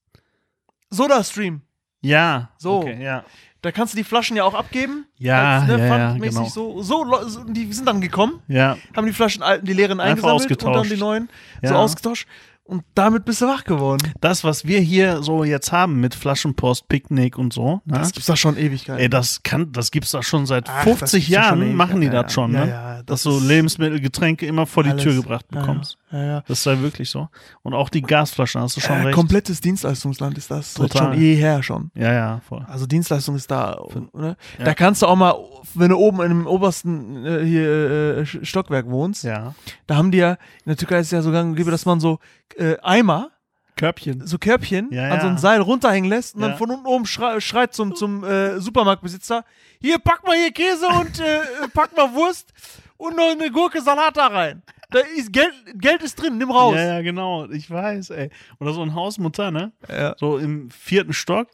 Soda-Stream. 0.90 1.62
Ja. 2.02 2.50
So. 2.58 2.78
Okay, 2.80 3.02
ja. 3.02 3.24
Da 3.62 3.70
kannst 3.70 3.94
du 3.94 3.96
die 3.96 4.02
Flaschen 4.04 4.36
ja 4.36 4.42
auch 4.42 4.54
abgeben. 4.54 5.06
Ja, 5.18 5.60
als, 5.60 5.68
ne, 5.68 5.78
ja, 5.78 5.96
ja, 5.98 6.12
genau. 6.14 6.44
so, 6.46 6.82
so, 6.82 7.28
so, 7.28 7.44
die 7.44 7.72
sind 7.72 7.86
dann 7.86 8.00
gekommen, 8.00 8.42
Ja. 8.48 8.76
haben 8.96 9.06
die 9.06 9.12
Flaschen 9.12 9.44
alten, 9.44 9.64
die 9.64 9.72
leeren 9.72 10.00
Einfach 10.00 10.30
eingesammelt 10.30 10.64
und 10.64 10.72
dann 10.72 10.88
die 10.88 10.96
neuen 10.96 11.28
so 11.62 11.74
Ja. 11.74 11.78
ausgetauscht. 11.78 12.26
Und 12.72 12.84
damit 12.94 13.26
bist 13.26 13.42
du 13.42 13.46
wach 13.46 13.64
geworden. 13.64 14.12
Das, 14.22 14.44
was 14.44 14.64
wir 14.66 14.80
hier 14.80 15.22
so 15.22 15.44
jetzt 15.44 15.72
haben 15.72 16.00
mit 16.00 16.14
Flaschenpost, 16.14 16.88
Picknick 16.88 17.36
und 17.36 17.52
so, 17.52 17.82
ne? 17.84 17.98
Das 17.98 18.12
gibt's 18.12 18.26
da 18.26 18.34
schon 18.34 18.56
Ewigkeiten. 18.56 18.98
Ey, 18.98 19.10
das 19.10 19.42
kann, 19.42 19.72
das 19.72 19.90
gibt's 19.90 20.12
da 20.12 20.22
schon 20.22 20.46
seit 20.46 20.70
Ach, 20.70 20.76
das 20.84 20.98
50 21.00 21.10
gibt's 21.12 21.28
ja 21.28 21.48
schon 21.50 21.58
Jahren, 21.62 21.74
machen 21.76 22.00
die 22.00 22.06
Ja, 22.06 22.22
das 22.22 22.32
schon, 22.32 22.54
Ja, 22.54 22.64
ne? 22.64 22.70
ja, 22.70 22.96
das 23.02 23.04
Dass 23.04 23.22
du 23.24 23.38
Lebensmittel, 23.40 24.00
Getränke 24.00 24.46
immer 24.46 24.64
vor 24.66 24.84
die 24.84 24.90
Alles. 24.90 25.02
Tür 25.02 25.14
gebracht 25.14 25.46
bekommst. 25.48 25.98
Das 26.10 26.42
ist 26.58 26.64
ja 26.66 26.80
wirklich 26.80 27.08
so. 27.10 27.28
Und 27.62 27.72
auch 27.74 27.88
die 27.88 28.02
Gasflaschen, 28.02 28.60
hast 28.60 28.76
du 28.76 28.80
schon 28.80 28.96
Äh, 28.96 29.02
recht. 29.04 29.14
komplettes 29.14 29.60
Dienstleistungsland 29.60 30.36
ist 30.38 30.50
das. 30.50 30.74
Total. 30.74 31.12
schon 31.14 31.20
jeher 31.22 31.62
schon. 31.62 31.90
Ja, 31.94 32.12
ja, 32.12 32.40
voll. 32.46 32.64
Also 32.68 32.86
Dienstleistung 32.86 33.36
ist 33.36 33.50
da, 33.50 33.78
oder? 34.12 34.36
Ja. 34.58 34.64
Da 34.64 34.74
kannst 34.74 35.02
du 35.02 35.06
auch 35.06 35.16
mal, 35.16 35.34
wenn 35.74 35.88
du 35.90 35.96
oben 35.96 36.20
im 36.22 36.46
obersten 36.46 37.24
äh, 37.24 37.44
hier 37.44 38.18
äh, 38.18 38.26
Stockwerk 38.26 38.88
wohnst, 38.90 39.24
Ja. 39.24 39.54
da 39.86 39.96
haben 39.96 40.10
die 40.10 40.18
ja, 40.18 40.32
in 40.32 40.38
der 40.68 40.76
Türkei 40.76 40.98
ist 41.00 41.06
es 41.06 41.10
ja 41.12 41.22
so 41.22 41.32
gang 41.32 41.50
und 41.50 41.56
gäbe, 41.56 41.70
dass 41.70 41.86
man 41.86 41.98
so 42.00 42.18
äh, 42.62 42.76
Eimer, 42.82 43.30
Körbchen. 43.76 44.26
so 44.26 44.38
Körbchen 44.38 44.90
Ja, 44.92 45.10
an 45.10 45.20
so 45.20 45.26
ja. 45.26 45.32
ein 45.32 45.38
Seil 45.38 45.60
runterhängen 45.60 46.08
lässt 46.08 46.34
und 46.36 46.42
Ja. 46.42 46.48
dann 46.48 46.58
von 46.58 46.70
unten 46.70 46.86
oben 46.86 47.06
schrei 47.06 47.40
schreit 47.40 47.74
zum, 47.74 47.94
zum 47.94 48.22
äh, 48.24 48.60
Supermarktbesitzer, 48.60 49.44
hier 49.80 49.98
pack 49.98 50.24
mal 50.26 50.36
hier 50.36 50.52
Käse 50.52 50.86
und 51.00 51.18
äh, 51.20 51.38
äh, 51.64 51.68
pack 51.74 51.96
mal 51.96 52.12
Wurst 52.14 52.52
und 52.96 53.16
noch 53.16 53.30
eine 53.32 53.50
Gurke 53.50 53.80
Salat 53.80 54.16
da 54.16 54.26
rein. 54.28 54.62
Da 54.90 54.98
ist 55.16 55.32
Geld, 55.32 55.54
Geld 55.74 56.02
ist 56.02 56.16
drin, 56.16 56.36
nimm 56.36 56.50
raus. 56.50 56.74
Ja, 56.76 56.96
ja, 56.96 57.02
genau. 57.02 57.48
Ich 57.50 57.70
weiß, 57.70 58.10
ey. 58.10 58.28
Oder 58.60 58.74
so 58.74 58.82
ein 58.82 58.94
Hausmutter, 58.94 59.50
ne? 59.50 59.72
Ja. 59.88 60.14
So 60.18 60.36
im 60.36 60.70
vierten 60.70 61.14
Stock 61.14 61.48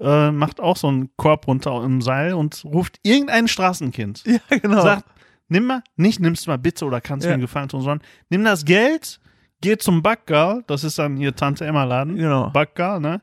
äh, 0.00 0.30
macht 0.30 0.60
auch 0.60 0.78
so 0.78 0.88
einen 0.88 1.10
Korb 1.16 1.46
runter 1.46 1.84
im 1.84 2.00
Seil 2.00 2.32
und 2.32 2.64
ruft 2.64 2.98
irgendein 3.02 3.48
Straßenkind. 3.48 4.24
Ja, 4.26 4.38
genau. 4.48 4.80
Sagt, 4.80 5.04
nimm 5.48 5.66
mal, 5.66 5.82
nicht 5.96 6.20
nimmst 6.20 6.46
mal 6.48 6.56
bitte 6.56 6.86
oder 6.86 7.02
kannst 7.02 7.24
Ja. 7.26 7.28
mir 7.30 7.34
einen 7.34 7.42
Gefallen 7.42 7.68
tun, 7.68 7.82
sondern 7.82 8.00
nimm 8.30 8.44
das 8.44 8.64
Geld, 8.64 9.20
geh 9.60 9.76
zum 9.76 10.02
Backer, 10.02 10.62
das 10.66 10.84
ist 10.84 10.98
dann 10.98 11.16
hier 11.16 11.34
Tante 11.34 11.64
Emma 11.66 11.84
Laden, 11.84 12.16
Genau. 12.16 12.50
Backer, 12.50 13.00
ne? 13.00 13.20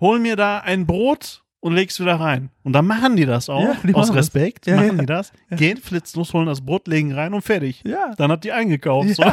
Hol 0.00 0.18
mir 0.18 0.36
da 0.36 0.58
ein 0.60 0.86
Brot 0.86 1.42
und 1.60 1.74
leg's 1.74 1.98
wieder 1.98 2.20
rein. 2.20 2.50
Und 2.62 2.72
dann 2.72 2.86
machen 2.86 3.16
die 3.16 3.26
das 3.26 3.48
auch, 3.48 3.60
Ja, 3.62 3.76
die 3.82 3.94
aus. 3.94 4.14
Respekt, 4.14 4.66
Ja, 4.66 4.76
machen 4.76 4.90
ja. 4.96 5.00
die 5.00 5.06
das, 5.06 5.32
gehen 5.50 5.76
flitzlos, 5.78 6.32
holen 6.32 6.46
das 6.46 6.60
Brot, 6.64 6.86
legen 6.86 7.12
rein 7.12 7.34
und 7.34 7.42
fertig. 7.42 7.82
Ja. 7.84 8.14
Dann 8.16 8.30
hat 8.30 8.44
die 8.44 8.52
eingekauft. 8.52 9.08
So. 9.16 9.24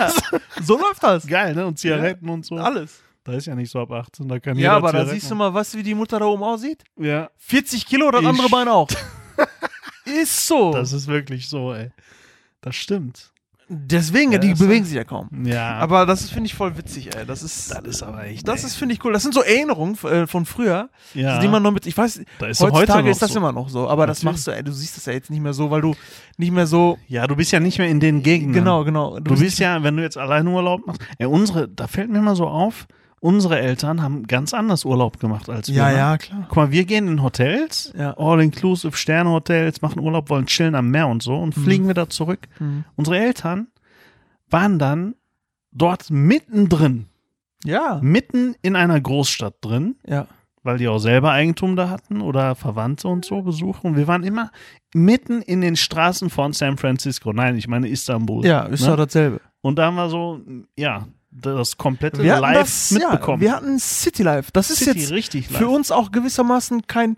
So 0.64 0.78
läuft 0.80 1.04
das. 1.04 1.28
Geil, 1.28 1.54
ne? 1.54 1.66
Und 1.68 1.78
Zigaretten 1.78 2.28
und 2.30 2.46
so. 2.46 2.56
Alles. 2.56 3.02
Da 3.24 3.34
ist 3.34 3.46
ja 3.48 3.56
nicht 3.56 3.72
so 3.72 3.80
ab 3.80 3.92
18, 3.92 4.28
da 4.28 4.40
kann 4.40 4.58
Ja, 4.58 4.74
aber 4.76 4.88
da 4.92 5.00
Zigaretten 5.00 5.20
siehst 5.20 5.32
du 5.32 5.36
mal, 5.36 5.52
du, 5.52 5.78
wie 5.78 5.84
die 5.84 5.96
Mutter 5.96 6.20
da 6.20 6.26
oben 6.26 6.44
aussieht? 6.44 6.84
Ja, 6.98 7.30
40 7.38 7.86
Kilo, 7.86 8.10
das 8.12 8.22
Ich- 8.22 8.28
andere 8.28 8.50
Bein 8.50 8.68
auch. 8.68 8.88
ist 10.06 10.48
so. 10.48 10.72
das 10.74 10.94
ist 10.94 11.08
wirklich 11.08 11.48
so, 11.50 11.74
ey. 11.74 11.92
Das 12.62 12.76
stimmt. 12.76 13.32
Deswegen, 13.68 14.32
Ja, 14.32 14.38
die 14.38 14.52
das- 14.52 14.60
bewegen 14.60 14.86
sich 14.86 14.96
ja 14.96 15.04
kaum. 15.04 15.28
Ja, 15.44 15.74
Aber 15.78 16.06
das 16.06 16.30
finde 16.30 16.46
ich 16.46 16.54
voll 16.54 16.78
witzig, 16.78 17.16
ey. 17.16 17.26
Das 17.26 17.42
ist, 17.42 17.72
das 17.72 17.84
ist 17.84 18.04
aber 18.04 18.26
echt. 18.26 18.48
das 18.48 18.62
ey. 18.62 18.68
ist 18.68 18.76
finde 18.76 18.94
ich 18.94 19.04
cool. 19.04 19.12
Das 19.12 19.24
sind 19.24 19.34
so 19.34 19.42
Erinnerungen 19.42 19.98
äh, 20.04 20.28
von 20.28 20.46
früher, 20.46 20.90
ja. 21.16 21.40
die 21.40 21.48
man 21.48 21.64
noch 21.64 21.72
mit, 21.72 21.88
ich 21.88 21.98
weiß, 21.98 22.18
ist 22.18 22.28
heutzutage 22.62 22.94
heute 22.94 23.10
ist 23.10 23.22
das 23.24 23.32
so. 23.32 23.40
immer 23.40 23.52
noch 23.52 23.70
so, 23.70 23.90
aber 23.90 24.06
das 24.06 24.20
Natürlich. 24.24 24.34
machst 24.36 24.48
du, 24.48 24.52
ey, 24.52 24.64
du 24.64 24.72
siehst 24.72 24.98
das 24.98 25.06
ja 25.08 25.14
jetzt 25.14 25.32
nicht 25.32 25.42
mehr 25.42 25.54
so, 25.54 25.72
weil 25.72 25.82
du 25.82 25.96
nicht 26.38 26.52
mehr 26.52 26.68
so, 26.68 27.00
Ja, 27.08 27.26
du 27.26 27.36
bist 27.36 27.52
ja 27.52 27.60
nicht 27.60 27.80
mehr 27.80 27.88
in 27.90 28.00
den 28.00 28.22
Gegenden. 28.22 28.54
genau, 28.54 28.84
genau. 28.84 29.20
Du 29.20 29.36
bist 29.40 29.58
ja, 29.58 29.82
wenn 29.82 29.98
du 29.98 30.04
jetzt 30.04 30.18
alleine 30.18 30.48
Urlaub 30.52 30.86
machst, 30.86 31.02
ey, 31.18 31.26
unsere, 31.26 31.68
da 31.68 31.88
fällt 31.88 32.12
mir 32.12 32.22
mal 32.22 32.36
so 32.36 32.48
auf, 32.48 32.86
unsere 33.20 33.60
Eltern 33.60 34.02
haben 34.02 34.28
ganz 34.28 34.54
anders 34.54 34.86
Urlaub 34.86 35.20
gemacht 35.20 35.50
als 35.50 35.68
wir. 35.70 35.76
ja, 35.76 35.90
ne? 35.90 35.98
ja, 35.98 36.18
klar. 36.18 36.46
Guck 36.48 36.56
mal, 36.58 36.72
wir 36.72 36.86
gehen 36.86 37.08
in 37.08 37.24
Hotels, 37.24 37.92
Ja. 37.98 38.16
All-Inclusive, 38.18 38.96
Sternhotels, 38.96 39.82
machen 39.82 40.00
Urlaub, 40.00 40.30
wollen 40.30 40.46
chillen 40.46 40.76
am 40.76 40.90
Meer 40.92 41.08
und 41.08 41.24
so 41.24 41.36
und 41.36 41.54
fliegen 41.54 41.88
wieder 41.90 42.10
zurück. 42.10 42.48
Mhm. 42.60 42.84
Unsere 42.96 43.18
Eltern 43.18 43.68
waren 44.50 44.78
dann 44.80 45.16
dort 45.72 46.10
mittendrin, 46.12 47.08
Ja, 47.66 48.00
mitten 48.02 48.56
in 48.62 48.76
einer 48.76 49.02
Großstadt 49.02 49.56
drin, 49.62 49.96
ja. 50.06 50.28
weil 50.62 50.78
die 50.78 50.88
auch 50.88 51.00
selber 51.00 51.32
Eigentum 51.32 51.76
da 51.76 51.90
hatten 51.90 52.22
oder 52.22 52.54
Verwandte 52.56 53.08
und 53.08 53.26
so 53.26 53.42
besuchen. 53.42 53.96
Wir 53.98 54.08
waren 54.08 54.24
immer 54.24 54.52
mitten 54.94 55.42
in 55.42 55.62
den 55.62 55.76
Straßen 55.76 56.30
von 56.30 56.54
San 56.54 56.78
Francisco. 56.78 57.34
Nein, 57.34 57.58
ich 57.58 57.68
meine 57.68 57.88
Istanbul. 57.90 58.46
Ja, 58.46 58.62
ist 58.66 58.82
ne? 58.82 58.88
doch 58.90 58.98
dasselbe. 58.98 59.42
Und 59.62 59.80
da 59.80 59.88
haben 59.88 59.96
wir 59.96 60.10
so, 60.10 60.40
ja, 60.78 61.08
das 61.42 61.78
komplette 61.78 62.24
Wir 62.24 62.40
live 62.40 62.58
das, 62.60 62.92
mitbekommen. 62.92 63.42
Ja, 63.44 63.48
wir 63.50 63.56
hatten 63.56 63.80
City 63.80 64.24
Life. 64.24 64.50
Das 64.54 64.70
ist 64.70 64.80
City 64.80 65.00
jetzt 65.00 65.12
richtig 65.12 65.50
live. 65.50 65.60
für 65.60 65.68
uns 65.70 65.92
auch 65.92 66.12
gewissermaßen 66.12 66.88
kein, 66.88 67.18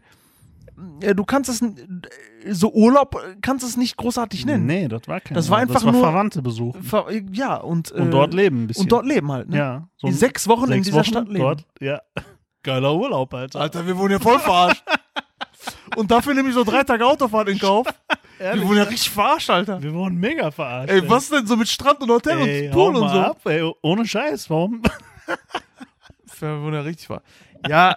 äh, 1.01 1.13
du 1.15 1.23
kannst 1.23 1.49
es, 1.49 1.61
n- 1.61 2.01
so 2.49 2.71
Urlaub 2.73 3.15
äh, 3.15 3.35
kannst 3.41 3.65
es 3.65 3.77
nicht 3.77 3.97
großartig 3.97 4.45
nennen. 4.45 4.65
Nee, 4.65 4.87
das 4.87 5.01
war 5.07 5.19
kein 5.19 5.35
Das 5.35 5.49
war 5.49 5.57
Urlaub. 5.59 5.69
einfach 5.69 5.73
das 5.75 5.85
war 5.85 5.91
nur- 5.91 6.01
Verwandte 6.01 6.41
besuchen. 6.41 6.83
Ver- 6.83 7.07
Ja, 7.31 7.55
und, 7.57 7.91
äh, 7.91 7.95
Und 8.01 8.11
dort 8.11 8.33
leben 8.33 8.63
ein 8.63 8.67
bisschen. 8.67 8.83
Und 8.83 8.91
dort 8.91 9.05
leben 9.05 9.31
halt. 9.31 9.49
Ne? 9.49 9.57
ja. 9.57 9.87
So 9.97 10.07
Die 10.07 10.13
sechs 10.13 10.47
Wochen 10.47 10.65
in 10.65 10.69
sechs 10.83 10.85
dieser 10.87 10.97
Wochen 10.99 11.05
Stadt 11.05 11.27
leben. 11.27 11.39
Dort, 11.39 11.65
ja. 11.79 12.01
Geiler 12.63 12.95
Urlaub, 12.95 13.33
Alter. 13.33 13.59
Alter, 13.61 13.85
wir 13.87 13.97
wurden 13.97 14.13
ja 14.13 14.19
voll 14.19 14.39
verarscht. 14.39 14.83
Und 15.95 16.11
dafür 16.11 16.33
nehme 16.33 16.49
ich 16.49 16.53
so 16.55 16.63
drei 16.63 16.83
Tage 16.83 17.05
Autofahrt 17.05 17.49
in 17.49 17.59
Kauf. 17.59 17.87
Wir 18.39 18.61
wurden 18.67 18.77
ja 18.77 18.83
richtig 18.83 19.09
verarscht, 19.09 19.49
Alter. 19.49 19.81
Wir 19.81 19.93
wurden 19.93 20.17
mega 20.17 20.51
verarscht. 20.51 20.91
Ey, 20.91 21.09
was 21.09 21.29
denn 21.29 21.47
so 21.47 21.55
mit 21.55 21.67
Strand 21.67 22.01
und 22.01 22.09
Hotel 22.09 22.37
Ey, 22.39 22.67
und 22.67 22.73
Pool 22.73 22.95
und 22.95 23.09
so? 23.09 23.19
Ab, 23.19 23.39
ey, 23.45 23.71
ohne 23.81 24.05
Scheiß, 24.05 24.49
warum? 24.49 24.81
Wir 26.39 26.61
wurden 26.61 26.75
ja 26.75 26.81
richtig 26.81 27.07
verarscht. 27.07 27.25
Ja, 27.67 27.93
äh, 27.93 27.95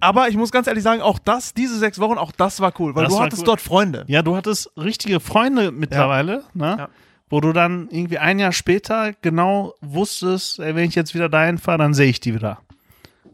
aber 0.00 0.28
ich 0.28 0.36
muss 0.36 0.50
ganz 0.50 0.66
ehrlich 0.66 0.82
sagen, 0.82 1.02
auch 1.02 1.18
das, 1.18 1.52
diese 1.52 1.78
sechs 1.78 1.98
Wochen, 1.98 2.16
auch 2.16 2.32
das 2.32 2.60
war 2.60 2.72
cool, 2.80 2.94
weil 2.94 3.04
Das 3.04 3.12
du 3.12 3.20
hattest 3.20 3.42
cool. 3.42 3.46
dort 3.46 3.60
Freunde. 3.60 4.04
Ja, 4.08 4.22
du 4.22 4.34
hattest 4.36 4.70
richtige 4.78 5.20
Freunde 5.20 5.70
mittlerweile, 5.70 6.44
ne? 6.54 6.76
Ja. 6.78 6.88
Wo 7.28 7.40
du 7.40 7.52
dann 7.52 7.88
irgendwie 7.90 8.18
ein 8.18 8.38
Jahr 8.38 8.52
später 8.52 9.12
genau 9.20 9.74
wusstest, 9.82 10.58
ey, 10.58 10.74
wenn 10.74 10.88
ich 10.88 10.94
jetzt 10.94 11.14
wieder 11.14 11.28
dahin 11.28 11.58
fahre, 11.58 11.78
dann 11.78 11.94
sehe 11.94 12.08
ich 12.08 12.18
die 12.20 12.34
wieder. 12.34 12.58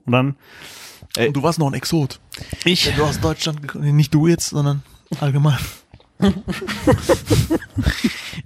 Und 0.05 0.13
dann, 0.13 0.37
Ey. 1.17 1.29
Und 1.29 1.35
du 1.37 1.43
warst 1.43 1.59
noch 1.59 1.69
ein 1.69 1.75
Exot. 1.75 2.21
ich, 2.65 2.93
du 2.95 3.05
aus 3.05 3.21
Deutschland 3.21 3.63
gekommen 3.63 3.97
nicht 3.97 4.13
du 4.13 4.27
jetzt, 4.27 4.51
sondern 4.51 4.83
allgemein. 5.21 5.57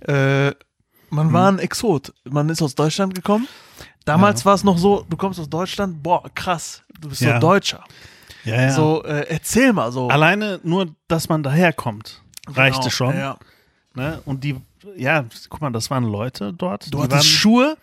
äh, 0.07 0.53
man 1.11 1.27
Hm. 1.29 1.33
war 1.33 1.49
ein 1.53 1.59
Exot. 1.59 2.13
Man 2.25 2.49
ist 2.49 2.63
aus 2.63 2.75
Deutschland 2.75 3.15
gekommen. 3.15 3.49
Damals 4.05 4.45
war 4.47 4.55
es 4.55 4.65
noch 4.65 4.79
so, 4.79 5.05
du 5.09 5.17
kommst 5.17 5.39
aus 5.39 5.49
Deutschland, 5.49 6.03
boah, 6.03 6.23
krass, 6.35 6.83
du 7.01 7.09
bist 7.11 7.21
Ja. 7.21 7.35
so 7.35 7.41
Deutscher. 7.41 7.85
ja, 8.45 8.63
ja. 8.63 8.71
So, 8.71 9.05
äh, 9.05 9.27
erzähl 9.29 9.73
mal 9.73 9.93
so. 9.93 10.09
Alleine 10.09 10.59
nur, 10.63 10.89
dass 11.07 11.29
man 11.29 11.43
daherkommt, 11.43 12.23
reichte 12.49 12.81
Genau, 12.81 12.91
schon. 12.91 13.17
Ja. 13.17 13.37
Ne? 13.95 14.21
Und 14.25 14.43
die, 14.45 14.57
ja, 14.97 15.25
guck 15.49 15.61
mal, 15.61 15.71
das 15.71 15.91
waren 15.91 16.05
Leute 16.05 16.53
dort. 16.53 16.87
Du 16.87 16.99
die 16.99 17.05
hattest 17.05 17.13
waren, 17.13 17.23
Schuhe, 17.25 17.77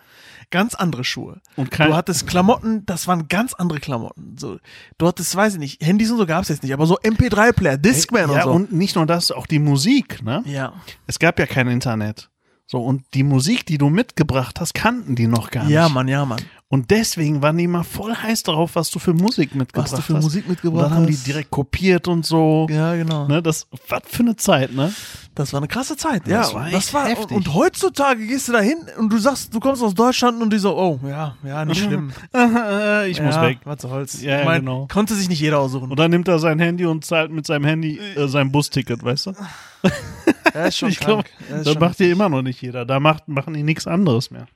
ganz 0.50 0.74
andere 0.74 1.04
Schuhe. 1.04 1.40
und 1.56 1.70
kein, 1.70 1.88
Du 1.88 1.96
hattest 1.96 2.26
Klamotten, 2.26 2.84
das 2.86 3.06
waren 3.06 3.28
ganz 3.28 3.54
andere 3.54 3.80
Klamotten. 3.80 4.36
So, 4.38 4.58
du 4.98 5.06
hattest, 5.06 5.34
weiß 5.34 5.54
ich 5.54 5.58
nicht, 5.60 5.84
Handys 5.84 6.10
und 6.10 6.18
so 6.18 6.26
gab 6.26 6.42
es 6.42 6.48
jetzt 6.48 6.62
nicht, 6.62 6.72
aber 6.72 6.86
so 6.86 6.98
MP3-Player, 6.98 7.76
Discman 7.78 8.30
ja, 8.30 8.36
und 8.36 8.42
so. 8.42 8.50
und 8.50 8.72
nicht 8.72 8.96
nur 8.96 9.06
das, 9.06 9.30
auch 9.30 9.46
die 9.46 9.58
Musik, 9.58 10.22
ne? 10.22 10.42
ja. 10.46 10.72
Es 11.06 11.18
gab 11.18 11.38
ja 11.38 11.46
kein 11.46 11.68
Internet. 11.68 12.30
So, 12.70 12.82
und 12.84 13.02
die 13.14 13.22
Musik, 13.22 13.64
die 13.64 13.78
du 13.78 13.88
mitgebracht 13.88 14.60
hast, 14.60 14.74
kannten 14.74 15.14
die 15.14 15.26
noch 15.26 15.50
gar 15.50 15.64
nicht. 15.64 15.72
ja, 15.72 15.88
Mann, 15.88 16.06
ja, 16.06 16.26
Mann. 16.26 16.42
Und 16.70 16.90
deswegen 16.90 17.40
waren 17.40 17.56
die 17.56 17.64
immer 17.64 17.82
voll 17.82 18.14
heiß 18.14 18.42
darauf, 18.42 18.74
was 18.74 18.90
du 18.90 18.98
für 18.98 19.14
Musik 19.14 19.54
mitgebracht 19.54 19.90
Was 19.90 20.00
du 20.00 20.02
für 20.02 20.14
hast. 20.16 20.24
Musik 20.24 20.46
mitgebracht 20.46 20.84
dann 20.84 20.94
haben 20.96 21.06
die 21.06 21.14
hast. 21.14 21.26
direkt 21.26 21.50
kopiert 21.50 22.08
und 22.08 22.26
so. 22.26 22.66
Ja, 22.68 22.94
genau. 22.94 23.26
Ne, 23.26 23.42
das, 23.42 23.66
was 23.88 24.02
für 24.04 24.22
eine 24.22 24.36
Zeit, 24.36 24.74
ne? 24.74 24.92
Das 25.34 25.54
war 25.54 25.60
eine 25.60 25.68
krasse 25.68 25.96
Zeit, 25.96 26.24
Das 26.26 26.52
ja. 26.52 26.54
war 26.54 26.66
Und 26.66 26.74
echt 26.74 26.92
heftig. 26.92 27.30
Und, 27.30 27.46
und 27.48 27.54
heutzutage 27.54 28.26
gehst 28.26 28.48
du 28.48 28.52
da 28.52 28.60
hin 28.60 28.76
und 28.98 29.10
du 29.10 29.16
sagst, 29.16 29.54
du 29.54 29.60
kommst 29.60 29.82
aus 29.82 29.94
Deutschland 29.94 30.42
und 30.42 30.52
die 30.52 30.58
so, 30.58 30.76
oh, 30.76 31.00
ja, 31.08 31.36
ja, 31.42 31.64
nicht 31.64 31.82
schlimm. 31.82 32.12
ich 33.06 33.22
muss 33.22 33.36
ja, 33.36 33.42
weg. 33.42 33.60
Was 33.64 33.80
soll's. 33.80 34.20
Ja, 34.20 34.40
ich 34.40 34.44
mein, 34.44 34.60
genau. 34.60 34.88
Konnte 34.92 35.14
sich 35.14 35.30
nicht 35.30 35.40
jeder 35.40 35.60
aussuchen. 35.60 35.90
Und 35.90 35.98
dann 35.98 36.10
nimmt 36.10 36.28
er 36.28 36.38
sein 36.38 36.58
Handy 36.58 36.84
und 36.84 37.02
zahlt 37.02 37.30
mit 37.30 37.46
seinem 37.46 37.64
Handy 37.64 37.98
äh, 37.98 38.28
sein 38.28 38.52
Busticket, 38.52 39.02
weißt 39.02 39.26
du? 39.26 39.32
er 40.52 40.66
ist 40.66 40.76
schon 40.76 40.90
ich 40.90 41.00
glaube, 41.00 41.24
das 41.64 41.78
macht 41.78 41.96
hier 41.96 42.12
immer 42.12 42.28
noch 42.28 42.42
nicht 42.42 42.60
jeder. 42.60 42.84
Da 42.84 43.00
macht, 43.00 43.26
machen 43.26 43.54
die 43.54 43.62
nichts 43.62 43.86
anderes 43.86 44.30
mehr. 44.30 44.48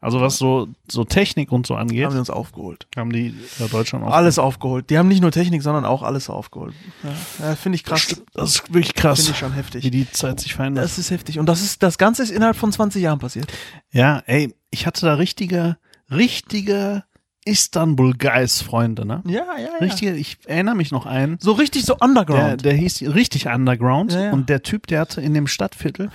Also 0.00 0.20
was 0.20 0.38
so, 0.38 0.68
so 0.88 1.02
Technik 1.04 1.50
und 1.50 1.66
so 1.66 1.74
angeht, 1.74 2.04
haben 2.04 2.12
die 2.12 2.18
uns 2.20 2.30
aufgeholt. 2.30 2.86
haben 2.96 3.10
die 3.10 3.34
ja, 3.58 3.66
Deutschland 3.66 4.04
auch. 4.04 4.12
Alles 4.12 4.38
aufgeholt. 4.38 4.90
Die 4.90 4.98
haben 4.98 5.08
nicht 5.08 5.20
nur 5.20 5.32
Technik, 5.32 5.62
sondern 5.62 5.84
auch 5.84 6.02
alles 6.02 6.30
aufgeholt. 6.30 6.74
Ja, 7.02 7.48
ja 7.48 7.56
finde 7.56 7.76
ich 7.76 7.84
krass. 7.84 8.22
Das 8.32 8.50
ist 8.50 8.72
wirklich 8.72 8.94
krass, 8.94 9.18
Finde 9.18 9.32
ich 9.32 9.38
schon 9.38 9.52
wie 9.52 9.56
heftig. 9.56 9.90
die 9.90 10.10
Zeit 10.10 10.38
sich 10.38 10.54
verändert. 10.54 10.84
Das 10.84 10.98
ist 10.98 11.10
heftig. 11.10 11.40
Und 11.40 11.46
das 11.46 11.62
ist, 11.62 11.82
das 11.82 11.98
Ganze 11.98 12.22
ist 12.22 12.30
innerhalb 12.30 12.56
von 12.56 12.70
20 12.70 13.02
Jahren 13.02 13.18
passiert. 13.18 13.52
Ja, 13.90 14.22
ey, 14.26 14.54
ich 14.70 14.86
hatte 14.86 15.04
da 15.04 15.14
richtige, 15.14 15.78
richtige 16.12 17.02
Istanbul-Guys-Freunde, 17.44 19.04
ne? 19.06 19.22
Ja, 19.26 19.42
ja, 19.56 19.58
ja. 19.58 19.68
Richtige, 19.80 20.14
ich 20.14 20.38
erinnere 20.46 20.74
mich 20.74 20.90
noch 20.92 21.06
einen, 21.06 21.38
So 21.40 21.52
richtig 21.52 21.84
so 21.84 21.94
der, 21.94 22.02
underground. 22.08 22.64
der 22.64 22.74
hieß 22.74 23.02
richtig 23.14 23.46
Underground 23.48 24.12
Ja, 24.12 24.24
ja. 24.26 24.32
und 24.32 24.48
der 24.48 24.62
Typ, 24.62 24.86
der 24.86 25.00
hatte 25.00 25.20
in 25.20 25.34
dem 25.34 25.46
Stadtviertel, 25.46 26.10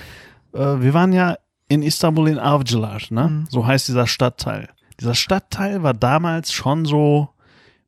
äh, 0.53 0.57
wir 0.59 0.93
waren 0.93 1.11
ja 1.11 1.37
in 1.73 1.83
Istanbul 1.83 2.27
in 2.29 2.39
Avcılar, 2.39 3.01
ne? 3.13 3.27
Mhm. 3.29 3.45
So 3.49 3.65
heißt 3.65 3.87
dieser 3.87 4.07
Stadtteil. 4.07 4.69
Dieser 4.99 5.15
Stadtteil 5.15 5.83
war 5.83 5.93
damals 5.93 6.53
schon 6.53 6.85
so, 6.85 7.29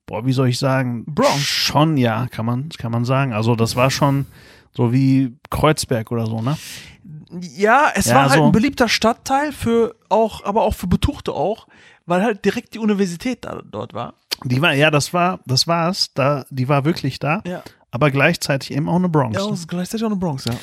boah, 0.07 0.25
wie 0.25 0.33
soll 0.33 0.49
ich 0.49 0.59
sagen? 0.59 1.05
Bronx. 1.05 1.39
Schon, 1.41 1.97
ja, 1.97 2.27
kann 2.31 2.45
man, 2.45 2.69
kann 2.69 2.91
man 2.91 3.05
sagen. 3.05 3.33
Also 3.33 3.55
das 3.55 3.75
war 3.75 3.91
schon 3.91 4.25
so 4.73 4.91
wie 4.91 5.35
Kreuzberg 5.49 6.11
oder 6.11 6.25
so, 6.25 6.41
ne? 6.41 6.57
ja, 7.55 7.89
es 7.95 8.05
Ja, 8.05 8.15
war 8.15 8.21
halt 8.29 8.33
so. 8.39 8.45
ein 8.45 8.51
beliebter 8.51 8.87
Stadtteil 8.89 9.51
für 9.51 9.95
auch, 10.09 10.43
aber 10.45 10.63
auch 10.63 10.73
für 10.73 10.87
Betuchte 10.87 11.33
auch, 11.33 11.67
weil 12.05 12.21
halt 12.23 12.43
direkt 12.45 12.73
die 12.73 12.79
Universität 12.79 13.45
da, 13.45 13.61
dort 13.69 13.93
war. 13.93 14.13
Die 14.43 14.61
war, 14.61 14.73
ja, 14.73 14.91
das 14.91 15.13
war, 15.13 15.39
das 15.45 15.67
war's. 15.67 16.11
Da, 16.13 16.45
die 16.49 16.67
war 16.67 16.85
wirklich 16.85 17.19
da. 17.19 17.41
Ja. 17.45 17.61
aber 17.91 18.11
gleichzeitig 18.11 18.71
eben 18.75 18.89
auch 18.89 18.97
eine 18.97 19.07
Bronx. 19.09 19.37
Ja, 19.37 19.49
ist 19.51 19.67
gleichzeitig 19.69 20.03
auch 20.05 20.09
eine 20.11 20.17
Bronx, 20.19 20.43
ja. 20.45 20.53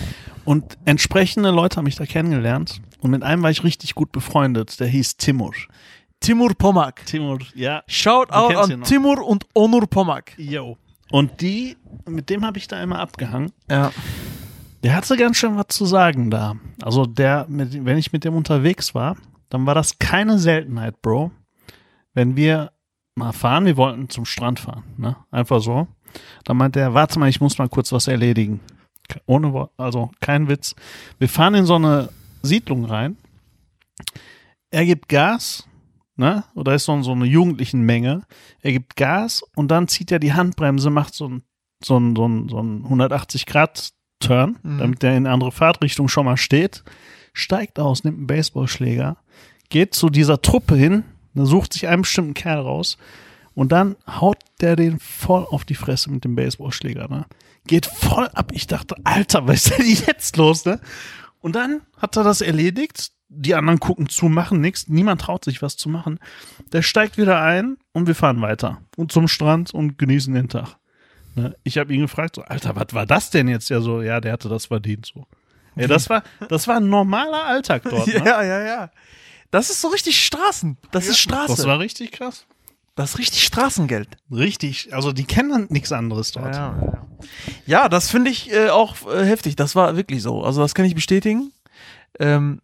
Und 0.45 0.77
entsprechende 0.85 1.51
Leute 1.51 1.77
haben 1.77 1.85
mich 1.85 1.97
da 1.97 2.05
kennengelernt. 2.05 2.83
Und 3.03 3.11
mit 3.11 3.25
einem 3.25 3.43
war 3.43 3.51
ich 3.51 3.65
richtig 3.65 3.97
gut 3.97 4.13
befreundet. 4.13 4.79
Der 4.79 4.87
hieß 4.87 5.17
Timur. 5.17 5.53
Timur 6.21 6.55
Pomak. 6.55 7.05
Timur, 7.05 7.41
ja. 7.53 7.83
Shout 7.89 8.31
out 8.31 8.55
an. 8.55 8.85
Timur 8.85 9.27
und 9.27 9.45
Onur 9.55 9.89
Pomak. 9.89 10.39
Yo. 10.39 10.79
Und 11.11 11.41
die, 11.41 11.77
mit 12.09 12.31
dem 12.31 12.47
habe 12.47 12.59
ich 12.59 12.69
da 12.69 12.81
immer 12.81 13.01
abgehangen. 13.01 13.51
Ja. 13.69 13.91
Der 14.85 14.95
hatte 14.95 15.17
ganz 15.17 15.37
schön 15.37 15.57
was 15.57 15.67
zu 15.69 15.85
sagen 15.85 16.31
da. 16.31 16.55
Also 16.81 17.05
der, 17.05 17.47
mit, 17.49 17.85
wenn 17.85 17.99
ich 17.99 18.13
mit 18.13 18.23
dem 18.25 18.37
unterwegs 18.37 18.95
war, 18.95 19.17
dann 19.49 19.67
war 19.67 19.75
das 19.75 19.99
keine 19.99 20.39
Seltenheit, 20.39 21.03
Bro. 21.03 21.33
Wenn 22.15 22.37
wir 22.37 22.71
mal 23.17 23.33
fahren, 23.33 23.65
wir 23.65 23.77
wollten 23.77 24.11
zum 24.11 24.25
Strand 24.25 24.61
fahren, 24.61 24.85
ne? 24.97 25.17
Einfach 25.33 25.61
so. 25.61 25.89
Dann 26.45 26.57
meint 26.57 26.77
er, 26.77 26.95
warte 26.95 27.19
mal, 27.19 27.29
ich 27.29 27.41
muss 27.41 27.59
mal 27.59 27.69
kurz 27.69 27.91
was 27.91 28.07
erledigen. 28.07 28.61
Ohne 29.27 29.69
also 29.77 30.13
kein 30.21 30.47
Witz. 30.47 30.77
Wir 31.19 31.29
fahren 31.29 31.55
in 31.55 31.67
so 31.67 31.75
eine 31.75 32.09
Siedlung 32.43 32.85
rein. 32.85 33.17
Er 34.71 34.85
gibt 34.87 35.09
Gas, 35.09 35.69
ne? 36.17 36.45
Oder 36.55 36.75
ist 36.75 36.85
so, 36.85 37.03
so 37.03 37.13
eine 37.13 37.27
jugendlichen 37.27 37.83
Menge. 37.83 38.23
Er 38.61 38.73
gibt 38.73 38.97
Gas 38.97 39.43
und 39.55 39.69
dann 39.71 39.89
zieht 39.89 40.11
er 40.11 40.19
die 40.19 40.33
Handbremse, 40.33 40.91
macht 40.91 41.15
so 41.15 41.29
ein, 41.29 41.43
so 41.85 41.99
ein, 41.99 42.17
so 42.17 42.27
ein, 42.27 42.49
so 42.49 42.59
ein 42.61 42.83
180 42.85 43.47
Grad 43.47 43.91
Turn, 44.21 44.59
Mhm. 44.63 44.79
damit 44.79 45.03
der 45.03 45.11
in 45.17 45.27
eine 45.27 45.31
andere 45.35 45.53
Fahrtrichtung 45.53 46.09
schon 46.09 46.25
mal 46.25 46.37
steht, 46.37 46.85
steigt 47.33 47.79
aus, 47.81 48.05
nimmt 48.05 48.19
einen 48.19 48.27
Baseballschläger, 48.29 49.17
geht 49.69 49.95
zu 49.95 50.11
dieser 50.11 50.41
Truppe 50.41 50.77
hin, 50.77 51.03
sucht 51.35 51.73
sich 51.73 51.89
einen 51.89 52.03
bestimmten 52.03 52.35
Kerl 52.35 52.61
raus 52.61 52.99
und 53.55 53.73
dann 53.73 53.97
haut 54.07 54.39
der 54.61 54.77
den 54.77 55.01
voll 55.01 55.45
auf 55.45 55.65
die 55.65 55.75
Fresse 55.75 56.11
mit 56.11 56.25
dem 56.25 56.37
Baseballschläger, 56.37 57.09
ne? 57.09 57.27
Geht 57.67 57.87
voll 57.87 58.29
ab. 58.29 58.51
Ich 58.55 58.67
dachte, 58.67 58.97
Alter, 59.05 59.47
was 59.47 59.67
ist 59.67 59.79
denn 59.79 59.87
jetzt 60.07 60.37
los, 60.37 60.65
ne? 60.65 60.81
Und 61.43 61.55
dann 61.55 61.83
hat 61.99 62.17
er 62.17 62.25
das 62.25 62.41
erledigt. 62.41 63.11
Die 63.29 63.55
anderen 63.55 63.81
gucken 63.81 64.09
zu, 64.09 64.27
machen 64.27 64.61
nichts. 64.61 64.89
Niemand 64.89 65.23
traut 65.23 65.45
sich 65.45 65.63
was 65.63 65.77
zu 65.77 65.89
machen. 65.89 66.19
Der 66.73 66.83
steigt 66.83 67.19
wieder 67.19 67.43
ein 67.43 67.77
und 67.93 68.07
wir 68.07 68.15
fahren 68.15 68.41
weiter. 68.41 68.83
Und 68.97 69.11
zum 69.11 69.27
Strand 69.27 69.73
und 69.75 69.99
genießen 69.99 70.33
den 70.33 70.49
Tag. 70.49 70.77
Ne? 71.35 71.57
Ich 71.65 71.79
habe 71.79 71.93
ihn 71.95 72.03
gefragt, 72.03 72.37
so, 72.37 72.43
Alter, 72.43 72.77
was 72.77 72.93
war 72.93 73.07
das 73.07 73.31
denn 73.31 73.49
jetzt? 73.49 73.71
Ja, 73.71 73.81
so, 73.81 74.03
ja, 74.03 74.21
der 74.21 74.33
hatte 74.33 74.49
das 74.49 74.67
verdient, 74.67 75.07
so. 75.07 75.27
Ja, 75.77 75.87
das 75.87 76.11
war, 76.11 76.23
das 76.49 76.69
war 76.69 76.77
ein 76.77 76.91
normaler 76.91 77.45
Alltag 77.47 77.83
dort. 77.85 78.07
Ne? 78.13 78.23
Ja, 78.25 78.43
ja, 78.43 78.63
ja. 78.63 78.91
Das 79.51 79.71
ist 79.71 79.81
so 79.81 79.89
richtig 79.89 80.23
Straßen. 80.23 80.77
Das 80.91 81.07
ist 81.07 81.19
Straße. 81.19 81.57
Das 81.57 81.67
war 81.67 81.79
richtig 81.79 82.13
krass. 82.13 82.47
Das 82.95 83.13
ist 83.13 83.19
richtig 83.19 83.45
Straßengeld. 83.45 84.19
Richtig, 84.31 84.93
also 84.95 85.13
die 85.13 85.25
kennen 85.25 85.67
nichts 85.71 85.93
anderes 85.93 86.33
dort. 86.33 86.55
Ja, 86.55 86.77
ja. 86.83 87.07
ja 87.65 87.89
das 87.89 88.11
finde 88.11 88.31
ich 88.31 88.53
äh, 88.53 88.69
auch 88.69 88.97
äh, 89.11 89.25
heftig. 89.25 89.57
Das 89.57 89.75
war 89.75 89.97
wirklich 89.97 90.23
so. 90.23 90.43
Also 90.45 90.61
das 90.61 90.75
kann 90.75 90.85
ich 90.85 90.95
bestätigen. 90.95 91.53
Ähm, 92.19 92.61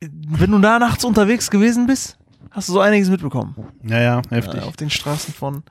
wenn 0.00 0.50
du 0.50 0.58
da 0.60 0.78
nachts 0.78 1.04
unterwegs 1.04 1.50
gewesen 1.50 1.86
bist, 1.86 2.18
hast 2.50 2.68
du 2.68 2.72
so 2.72 2.80
einiges 2.80 3.10
mitbekommen. 3.10 3.54
Ja, 3.82 4.00
ja, 4.00 4.22
heftig. 4.30 4.62
Äh, 4.62 4.64
auf 4.64 4.76
den 4.76 4.90
Straßen 4.90 5.34
von 5.34 5.62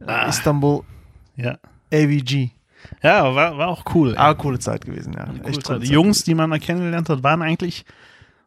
äh, 0.00 0.04
Ah. 0.06 0.28
Istanbul 0.28 0.82
ja, 1.36 1.58
AVG. 1.92 2.50
ja 3.02 3.34
war, 3.34 3.58
war 3.58 3.68
auch 3.68 3.84
cool. 3.94 4.14
Ah, 4.16 4.34
coole 4.34 4.58
Zeit 4.58 4.84
gewesen, 4.84 5.14
ja. 5.14 5.26
Coole 5.26 5.52
die 5.52 5.58
Zeit 5.60 5.84
Jungs, 5.84 6.24
die 6.24 6.34
man 6.34 6.50
da 6.50 6.58
kennengelernt 6.58 7.08
hat, 7.08 7.22
waren 7.22 7.42
eigentlich 7.42 7.84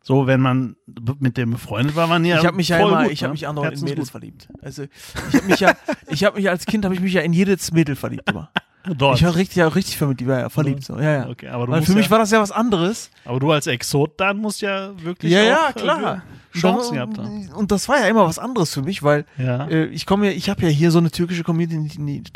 so, 0.05 0.27
wenn 0.27 0.41
man 0.41 0.75
mit 1.19 1.37
dem 1.37 1.51
befreundet 1.51 1.95
war, 1.95 2.09
waren 2.09 2.25
ja 2.25 2.37
ich 2.39 2.45
habe 2.45 2.57
mich 2.57 2.67
ja 2.69 2.77
immer, 2.77 3.03
gut, 3.03 3.11
ich 3.13 3.21
ne? 3.21 3.25
habe 3.27 3.33
mich 3.33 3.47
andauernd 3.47 3.71
in 3.73 3.87
Herzensgut. 3.87 3.89
Mädels 3.89 4.09
verliebt. 4.09 4.47
Also 4.61 4.83
ich 4.83 5.35
habe 5.35 5.45
mich 5.47 5.59
ja, 5.61 5.73
ich 6.09 6.23
habe 6.25 6.35
mich 6.37 6.49
als 6.49 6.65
Kind 6.65 6.83
habe 6.85 6.93
ich 6.93 7.01
mich 7.01 7.13
ja 7.13 7.21
in 7.21 7.31
jedes 7.33 7.71
Mädel 7.71 7.95
verliebt 7.95 8.29
immer. 8.29 8.51
Dort. 8.97 9.17
Ich 9.17 9.23
war 9.25 9.33
richtig, 9.35 9.55
ja, 9.55 9.67
richtig 9.69 9.97
verliebt, 9.97 10.19
ja 10.21 10.49
verliebt 10.49 10.83
so. 10.83 10.99
Ja, 10.99 11.11
ja. 11.23 11.29
Okay, 11.29 11.47
aber 11.47 11.67
du, 11.67 11.71
Weil 11.71 11.83
für 11.83 11.93
mich 11.93 12.07
ja, 12.07 12.11
war 12.11 12.19
das 12.19 12.31
ja 12.31 12.41
was 12.41 12.51
anderes. 12.51 13.11
aber 13.23 13.39
du 13.39 13.49
als 13.49 13.65
Exot 13.65 14.19
dann 14.19 14.39
musst 14.39 14.59
ja 14.61 14.91
wirklich 15.01 15.31
Ja, 15.31 15.39
auch, 15.39 15.45
ja, 15.45 15.69
äh, 15.69 15.73
klar. 15.73 16.23
Chancen 16.53 16.95
gehabt 16.95 17.17
haben. 17.17 17.49
Und 17.55 17.71
das 17.71 17.87
war 17.87 17.99
ja 18.01 18.07
immer 18.07 18.25
was 18.25 18.37
anderes 18.39 18.73
für 18.73 18.81
mich, 18.81 19.01
weil 19.01 19.25
Ja. 19.37 19.67
äh, 19.67 19.85
ich 19.85 20.05
komme 20.05 20.25
ja, 20.27 20.31
ich 20.33 20.49
habe 20.49 20.63
ja 20.63 20.67
hier 20.67 20.91
so 20.91 20.99
eine 20.99 21.11
türkische 21.11 21.43
Community, 21.43 22.29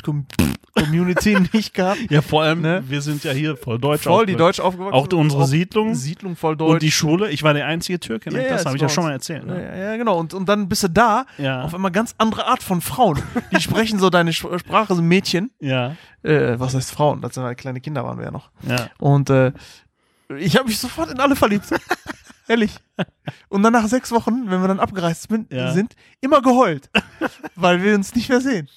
Community 0.84 1.38
nicht 1.54 1.74
gehabt. 1.74 2.00
ja, 2.10 2.22
vor 2.22 2.44
allem, 2.44 2.62
Ne? 2.62 2.84
wir 2.88 3.02
sind 3.02 3.24
ja 3.24 3.32
hier 3.32 3.56
voll 3.58 3.80
deutsch. 3.80 4.04
Voll 4.04 4.26
die. 4.26 4.36
Deutsch 4.36 4.60
aufgewachsen. 4.60 4.94
Auch 4.94 5.08
unsere 5.18 5.44
Auch 5.44 5.48
Siedlung 5.48 5.96
Siedlung 5.96 6.36
voll 6.36 6.56
Deutsch. 6.56 6.72
und 6.74 6.82
die 6.82 6.92
Schule. 6.92 7.30
Ich 7.32 7.44
war 7.44 7.54
der 7.54 7.66
einzige 7.66 8.00
Türke, 8.00 8.30
ne? 8.30 8.38
Ja, 8.38 8.44
ja, 8.44 8.50
das 8.50 8.58
das 8.60 8.66
habe 8.68 8.76
ich 8.78 8.82
ja 8.82 8.90
schon 8.90 9.04
mal 9.04 9.12
erzählt. 9.12 9.44
ja, 9.48 9.54
Ne? 9.54 9.64
ja, 9.64 9.76
ja, 9.92 9.98
genau. 9.98 10.18
Und, 10.20 10.34
und 10.34 10.48
dann 10.48 10.68
bist 10.70 10.84
du 10.84 10.90
da, 10.90 11.26
Ja. 11.38 11.64
auf 11.64 11.74
einmal 11.74 11.92
ganz 11.92 12.14
andere 12.18 12.46
Art 12.48 12.64
von 12.64 12.82
Frauen. 12.82 13.22
Die 13.52 13.62
sprechen 13.62 14.00
so 14.00 14.10
deine 14.10 14.34
Sprache, 14.34 14.96
sind 14.96 15.08
Mädchen. 15.08 15.52
Ja, 15.60 15.96
Äh, 16.24 16.60
was 16.60 16.76
heißt 16.76 16.92
Frauen? 16.92 17.22
Das 17.22 17.34
sind 17.36 17.44
halt 17.44 17.58
kleine 17.58 17.80
Kinder 17.80 18.04
waren 18.04 18.18
wir 18.18 18.26
ja 18.26 18.32
noch. 18.32 18.50
ja. 18.68 18.88
Und 19.00 19.30
äh, 19.30 19.52
ich 20.38 20.58
habe 20.58 20.68
mich 20.68 20.78
sofort 20.80 21.10
in 21.12 21.20
alle 21.20 21.36
verliebt. 21.38 21.66
Ehrlich. 22.48 22.76
Und 23.50 23.62
dann 23.64 23.74
nach 23.74 23.86
sechs 23.88 24.12
Wochen, 24.12 24.50
wenn 24.50 24.62
wir 24.62 24.68
dann 24.68 24.80
abgereist 24.80 25.28
bin, 25.30 25.46
Ja. 25.52 25.72
sind, 25.72 25.96
immer 26.22 26.42
geheult. 26.42 26.90
weil 27.56 27.84
wir 27.84 27.94
uns 27.96 28.16
nicht 28.16 28.30
mehr 28.30 28.42
sehen. 28.42 28.70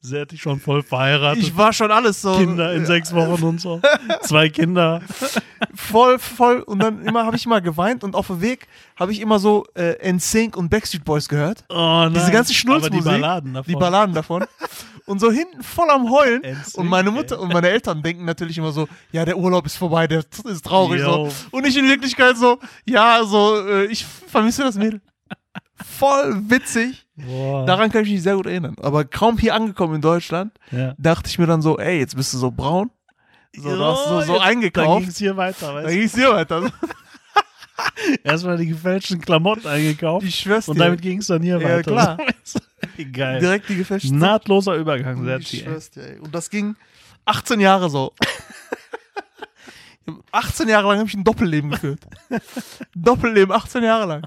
Sie 0.00 0.18
hat 0.20 0.30
dich 0.32 0.40
schon 0.42 0.58
voll 0.60 0.82
verheiratet. 0.82 1.42
Ich 1.42 1.56
war 1.56 1.72
schon 1.72 1.90
alles 1.90 2.22
so. 2.22 2.36
Kinder 2.36 2.72
in 2.72 2.86
sechs 2.86 3.12
Wochen 3.14 3.42
und 3.44 3.60
so. 3.60 3.80
Zwei 4.22 4.48
Kinder. 4.48 5.02
Voll, 5.74 6.18
voll. 6.18 6.60
Und 6.62 6.80
dann 6.82 7.02
immer 7.02 7.26
habe 7.26 7.36
ich 7.36 7.46
immer 7.46 7.60
geweint 7.60 8.02
und 8.04 8.14
auf 8.14 8.28
dem 8.28 8.40
Weg 8.40 8.66
habe 8.96 9.12
ich 9.12 9.20
immer 9.20 9.38
so 9.38 9.64
äh, 9.74 10.10
NSYNC 10.12 10.56
und 10.56 10.70
Backstreet 10.70 11.04
Boys 11.04 11.28
gehört. 11.28 11.64
Oh 11.68 11.74
nein. 11.74 12.14
Diese 12.14 12.30
ganze 12.32 12.38
Aber 12.38 12.46
die 12.48 12.54
Schnulzmusik. 12.54 13.04
Balladen 13.04 13.54
davon. 13.54 13.72
Die 13.72 13.76
Balladen 13.78 14.14
davon. 14.14 14.44
Und 15.08 15.20
so 15.20 15.30
hinten 15.32 15.62
voll 15.62 15.88
am 15.90 16.10
Heulen. 16.10 16.42
Und 16.74 16.86
meine 16.86 17.08
ey. 17.08 17.14
Mutter 17.14 17.40
und 17.40 17.52
meine 17.52 17.68
Eltern 17.68 18.02
denken 18.02 18.24
natürlich 18.24 18.58
immer 18.58 18.72
so, 18.72 18.86
ja, 19.10 19.24
der 19.24 19.38
Urlaub 19.38 19.64
ist 19.66 19.76
vorbei, 19.76 20.06
der 20.06 20.22
ist 20.44 20.64
traurig 20.64 21.00
Yo. 21.00 21.30
so. 21.30 21.32
Und 21.50 21.66
ich 21.66 21.76
in 21.76 21.88
Wirklichkeit 21.88 22.36
so, 22.36 22.58
ja, 22.86 23.24
so, 23.24 23.66
äh, 23.66 23.86
ich 23.86 24.04
vermisse 24.04 24.62
das 24.62 24.76
Mädel. 24.76 25.00
Voll 25.98 26.42
witzig. 26.48 27.06
Boah. 27.16 27.64
Daran 27.66 27.90
kann 27.90 28.02
ich 28.04 28.10
mich 28.10 28.22
sehr 28.22 28.36
gut 28.36 28.46
erinnern. 28.46 28.76
Aber 28.82 29.04
kaum 29.04 29.38
hier 29.38 29.54
angekommen 29.54 29.96
in 29.96 30.00
Deutschland, 30.00 30.52
ja. 30.70 30.94
dachte 30.98 31.28
ich 31.30 31.38
mir 31.38 31.46
dann 31.46 31.62
so, 31.62 31.78
ey, 31.78 31.98
jetzt 31.98 32.16
bist 32.16 32.34
du 32.34 32.38
so 32.38 32.50
braun. 32.50 32.90
So, 33.56 33.74
du 33.76 33.84
hast 33.84 34.04
so, 34.08 34.20
so 34.20 34.32
jetzt- 34.34 34.42
eingekauft. 34.44 35.00
ging 35.00 35.08
es 35.08 35.18
hier 35.18 35.36
weiter, 35.36 35.68
Da 35.68 35.74
weißt 35.74 35.86
du? 35.88 35.92
ging 35.92 36.02
es 36.02 36.14
hier 36.14 36.30
weiter. 36.32 36.62
Erstmal 38.24 38.56
die 38.56 38.66
gefälschten 38.66 39.20
Klamotten 39.20 39.66
eingekauft. 39.66 40.26
Ich 40.26 40.36
schwör's 40.40 40.68
Und 40.68 40.76
dir. 40.78 40.84
damit 40.84 41.00
ging 41.02 41.18
es 41.18 41.26
dann 41.28 41.42
hier 41.42 41.58
Ja, 41.60 41.68
weiter. 41.68 41.90
klar. 41.92 42.18
Geil. 43.12 43.40
Direkt 43.40 43.68
die 43.68 43.76
gefälschten 43.76 44.18
Nahtloser 44.18 44.74
Übergang, 44.74 45.24
sehr 45.24 45.38
Ich 45.38 45.60
schwör's 45.60 45.90
dir, 45.90 46.02
ey. 46.02 46.18
Und 46.18 46.34
das 46.34 46.50
ging 46.50 46.74
18 47.24 47.60
Jahre 47.60 47.88
so. 47.90 48.12
18 50.32 50.68
Jahre 50.68 50.88
lang 50.88 50.98
habe 50.98 51.08
ich 51.08 51.14
ein 51.14 51.24
Doppelleben 51.24 51.70
geführt. 51.70 52.00
Doppelleben, 52.94 53.52
18 53.54 53.84
Jahre 53.84 54.06
lang. 54.06 54.22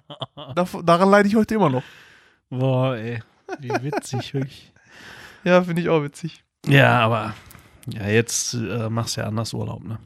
Dav- 0.56 0.82
daran 0.84 1.10
leide 1.10 1.28
ich 1.28 1.36
heute 1.36 1.56
immer 1.56 1.70
noch. 1.70 1.84
Boah, 2.50 2.96
ey. 2.96 3.22
Wie 3.60 3.70
witzig, 3.82 4.34
wirklich. 4.34 4.72
Ja, 5.44 5.64
finde 5.64 5.82
ich 5.82 5.90
auch 5.90 6.04
witzig. 6.04 6.44
Ja, 6.68 7.00
aber 7.00 7.34
ja, 7.88 8.08
jetzt 8.08 8.54
äh, 8.54 8.90
machst 8.90 9.18
du 9.18 9.22
ja 9.22 9.28
anders 9.28 9.54
Urlaub, 9.54 9.84
ne? 9.84 9.98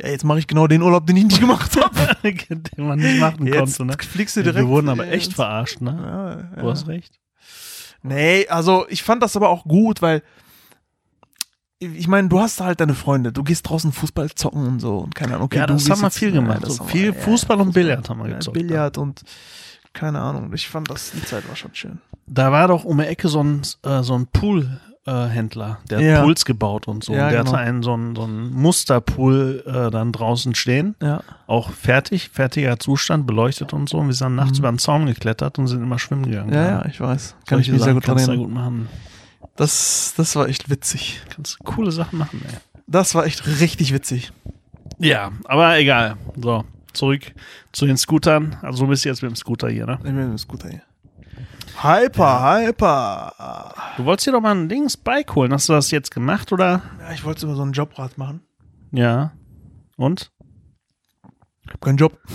Ja, 0.00 0.08
jetzt 0.08 0.24
mache 0.24 0.38
ich 0.38 0.46
genau 0.46 0.66
den 0.68 0.82
Urlaub, 0.82 1.06
den 1.06 1.16
ich 1.16 1.24
nicht 1.24 1.40
gemacht 1.40 1.76
habe. 1.76 2.16
Den 2.22 2.62
man 2.86 2.98
nicht 2.98 3.18
machen 3.18 3.46
Jetzt 3.46 3.78
konnte, 3.78 3.84
ne? 3.84 3.96
fliegst 4.00 4.36
du 4.36 4.40
Ja, 4.40 4.44
direkt. 4.44 4.64
wir 4.64 4.68
wurden 4.68 4.88
aber 4.88 5.08
echt 5.08 5.32
verarscht, 5.34 5.80
ne? 5.80 6.50
Ja. 6.56 6.62
Du 6.62 6.70
hast 6.70 6.86
recht. 6.86 7.18
Nee, 8.02 8.46
also 8.48 8.86
ich 8.88 9.02
fand 9.02 9.22
das 9.22 9.34
aber 9.36 9.48
auch 9.48 9.64
gut, 9.64 10.00
weil 10.02 10.22
ich 11.80 12.08
meine, 12.08 12.28
du 12.28 12.40
hast 12.40 12.60
halt 12.60 12.80
deine 12.80 12.94
Freunde, 12.94 13.32
du 13.32 13.44
gehst 13.44 13.68
draußen 13.68 13.92
Fußball 13.92 14.30
zocken 14.34 14.66
und 14.66 14.80
so 14.80 14.98
und 14.98 15.14
keine 15.14 15.34
Ahnung. 15.34 15.46
Okay, 15.46 15.58
ja, 15.58 15.66
das 15.66 15.88
haben 15.88 16.00
wir 16.00 16.10
viel 16.10 16.32
gemacht. 16.32 16.64
so 16.66 16.84
viel 16.84 17.14
wir- 17.14 17.14
Fußball 17.14 17.60
und 17.60 17.72
Billard 17.72 18.08
haben 18.08 18.20
wir 18.22 18.34
gezockt. 18.34 18.54
Billard 18.54 18.98
und 18.98 19.22
keine 19.92 20.20
Ahnung. 20.20 20.52
Ich 20.54 20.68
fand 20.68 20.90
das, 20.90 21.12
die 21.12 21.24
Zeit 21.24 21.48
war 21.48 21.54
schon 21.56 21.74
schön. 21.74 22.00
Da 22.26 22.50
war 22.52 22.68
doch 22.68 22.84
um 22.84 22.98
die 22.98 23.04
Ecke 23.06 23.28
so 23.28 23.42
ein, 23.42 23.62
äh, 23.84 24.02
so 24.02 24.14
ein 24.14 24.26
Pool-Händler, 25.04 25.78
der 25.90 26.00
Ja. 26.00 26.16
hat 26.18 26.24
Pools 26.24 26.44
gebaut 26.44 26.88
und 26.88 27.04
so. 27.04 27.12
Ja, 27.14 27.26
und 27.26 27.32
der 27.32 27.40
genau. 27.44 27.52
hatte 27.52 27.62
einen 27.62 27.82
so 27.82 27.92
einen, 27.94 28.14
so 28.16 28.22
einen 28.24 28.52
Musterpool 28.52 29.62
äh, 29.66 29.90
dann 29.90 30.12
draußen 30.12 30.54
stehen, 30.54 30.94
Ja. 31.02 31.22
auch 31.46 31.70
fertig, 31.70 32.30
fertiger 32.32 32.78
Zustand, 32.78 33.26
beleuchtet 33.26 33.72
und 33.72 33.88
so. 33.88 33.98
Und 33.98 34.08
wir 34.08 34.14
sind 34.14 34.34
nachts 34.34 34.52
Mhm. 34.52 34.58
über 34.58 34.72
den 34.72 34.78
Zaun 34.78 35.06
geklettert 35.06 35.58
und 35.58 35.66
sind 35.66 35.82
immer 35.82 35.98
schwimmen 35.98 36.24
gegangen. 36.26 36.52
Ja, 36.52 36.68
ja, 36.68 36.86
ich 36.86 37.00
weiß. 37.00 37.36
Kann 37.46 37.60
ich 37.60 37.66
Solche 37.66 37.72
mich 37.72 37.82
sehr 37.82 37.94
gut 37.94 38.06
dran 38.06 38.16
kannst 38.16 38.28
du 38.28 38.32
da 38.32 38.36
erinnern. 38.38 38.54
gut 38.54 38.54
machen. 38.54 38.88
Das, 39.56 40.14
das 40.16 40.36
war 40.36 40.48
echt 40.48 40.70
witzig. 40.70 41.20
Kannst 41.34 41.58
coole 41.64 41.90
Sachen 41.90 42.18
machen, 42.18 42.42
ey. 42.48 42.54
Das 42.86 43.14
war 43.14 43.26
echt 43.26 43.46
richtig 43.46 43.92
witzig. 43.92 44.32
Ja, 44.98 45.32
aber 45.44 45.76
egal. 45.78 46.16
So, 46.40 46.64
zurück 46.92 47.22
zu 47.72 47.86
den 47.86 47.96
Scootern. 47.96 48.56
Also 48.62 48.84
du 48.84 48.90
bist 48.90 49.04
jetzt 49.04 49.22
mit 49.22 49.30
dem 49.30 49.36
Scooter 49.36 49.68
hier, 49.68 49.86
ne? 49.86 49.94
Ich 49.98 50.04
bin 50.04 50.14
mit 50.16 50.24
dem 50.28 50.38
Scooter 50.38 50.68
hier. 50.68 50.82
Hyper, 51.80 52.58
hyper. 52.58 53.74
Du 53.96 54.04
wolltest 54.04 54.26
dir 54.26 54.32
doch 54.32 54.40
mal 54.40 54.52
ein 54.54 54.68
Dings 54.68 54.96
Bike 54.96 55.34
holen. 55.34 55.52
Hast 55.52 55.68
du 55.68 55.74
das 55.74 55.92
jetzt 55.92 56.10
gemacht 56.10 56.50
oder? 56.52 56.82
Ja, 57.00 57.12
ich 57.12 57.24
wollte 57.24 57.46
immer 57.46 57.54
so 57.54 57.62
einen 57.62 57.72
Jobrad 57.72 58.18
machen. 58.18 58.42
Ja. 58.90 59.32
Und? 59.96 60.32
Ich 61.64 61.72
hab 61.72 61.80
keinen 61.80 61.98
Job. 61.98 62.18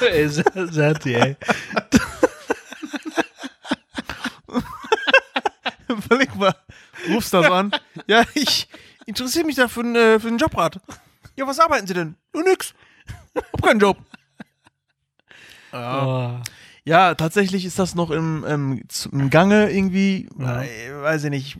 ey, 0.00 0.28
Serti, 0.28 1.14
ey. 1.14 1.36
Überleg 5.88 6.34
mal. 6.36 6.54
Rufst 7.08 7.32
das 7.34 7.46
an. 7.50 7.72
Ja, 8.06 8.24
ich 8.34 8.68
interessiere 9.06 9.44
mich 9.46 9.56
da 9.56 9.68
für, 9.68 9.80
ein, 9.80 9.96
äh, 9.96 10.20
für 10.20 10.28
einen 10.28 10.38
Jobrad. 10.38 10.80
Ja, 11.36 11.46
was 11.46 11.58
arbeiten 11.60 11.86
Sie 11.86 11.94
denn? 11.94 12.16
Ja, 12.34 12.42
nix. 12.42 12.74
Hab 13.36 13.62
keinen 13.62 13.80
Job. 13.80 13.98
Oh. 15.72 16.30
Ja, 16.84 17.14
tatsächlich 17.14 17.64
ist 17.64 17.78
das 17.78 17.94
noch 17.94 18.10
im, 18.10 18.44
im, 18.44 18.88
z- 18.88 19.12
im 19.12 19.30
Gange 19.30 19.70
irgendwie. 19.70 20.28
Ja. 20.38 20.62
Äh, 20.62 21.02
weiß 21.02 21.24
ich 21.24 21.30
nicht. 21.30 21.56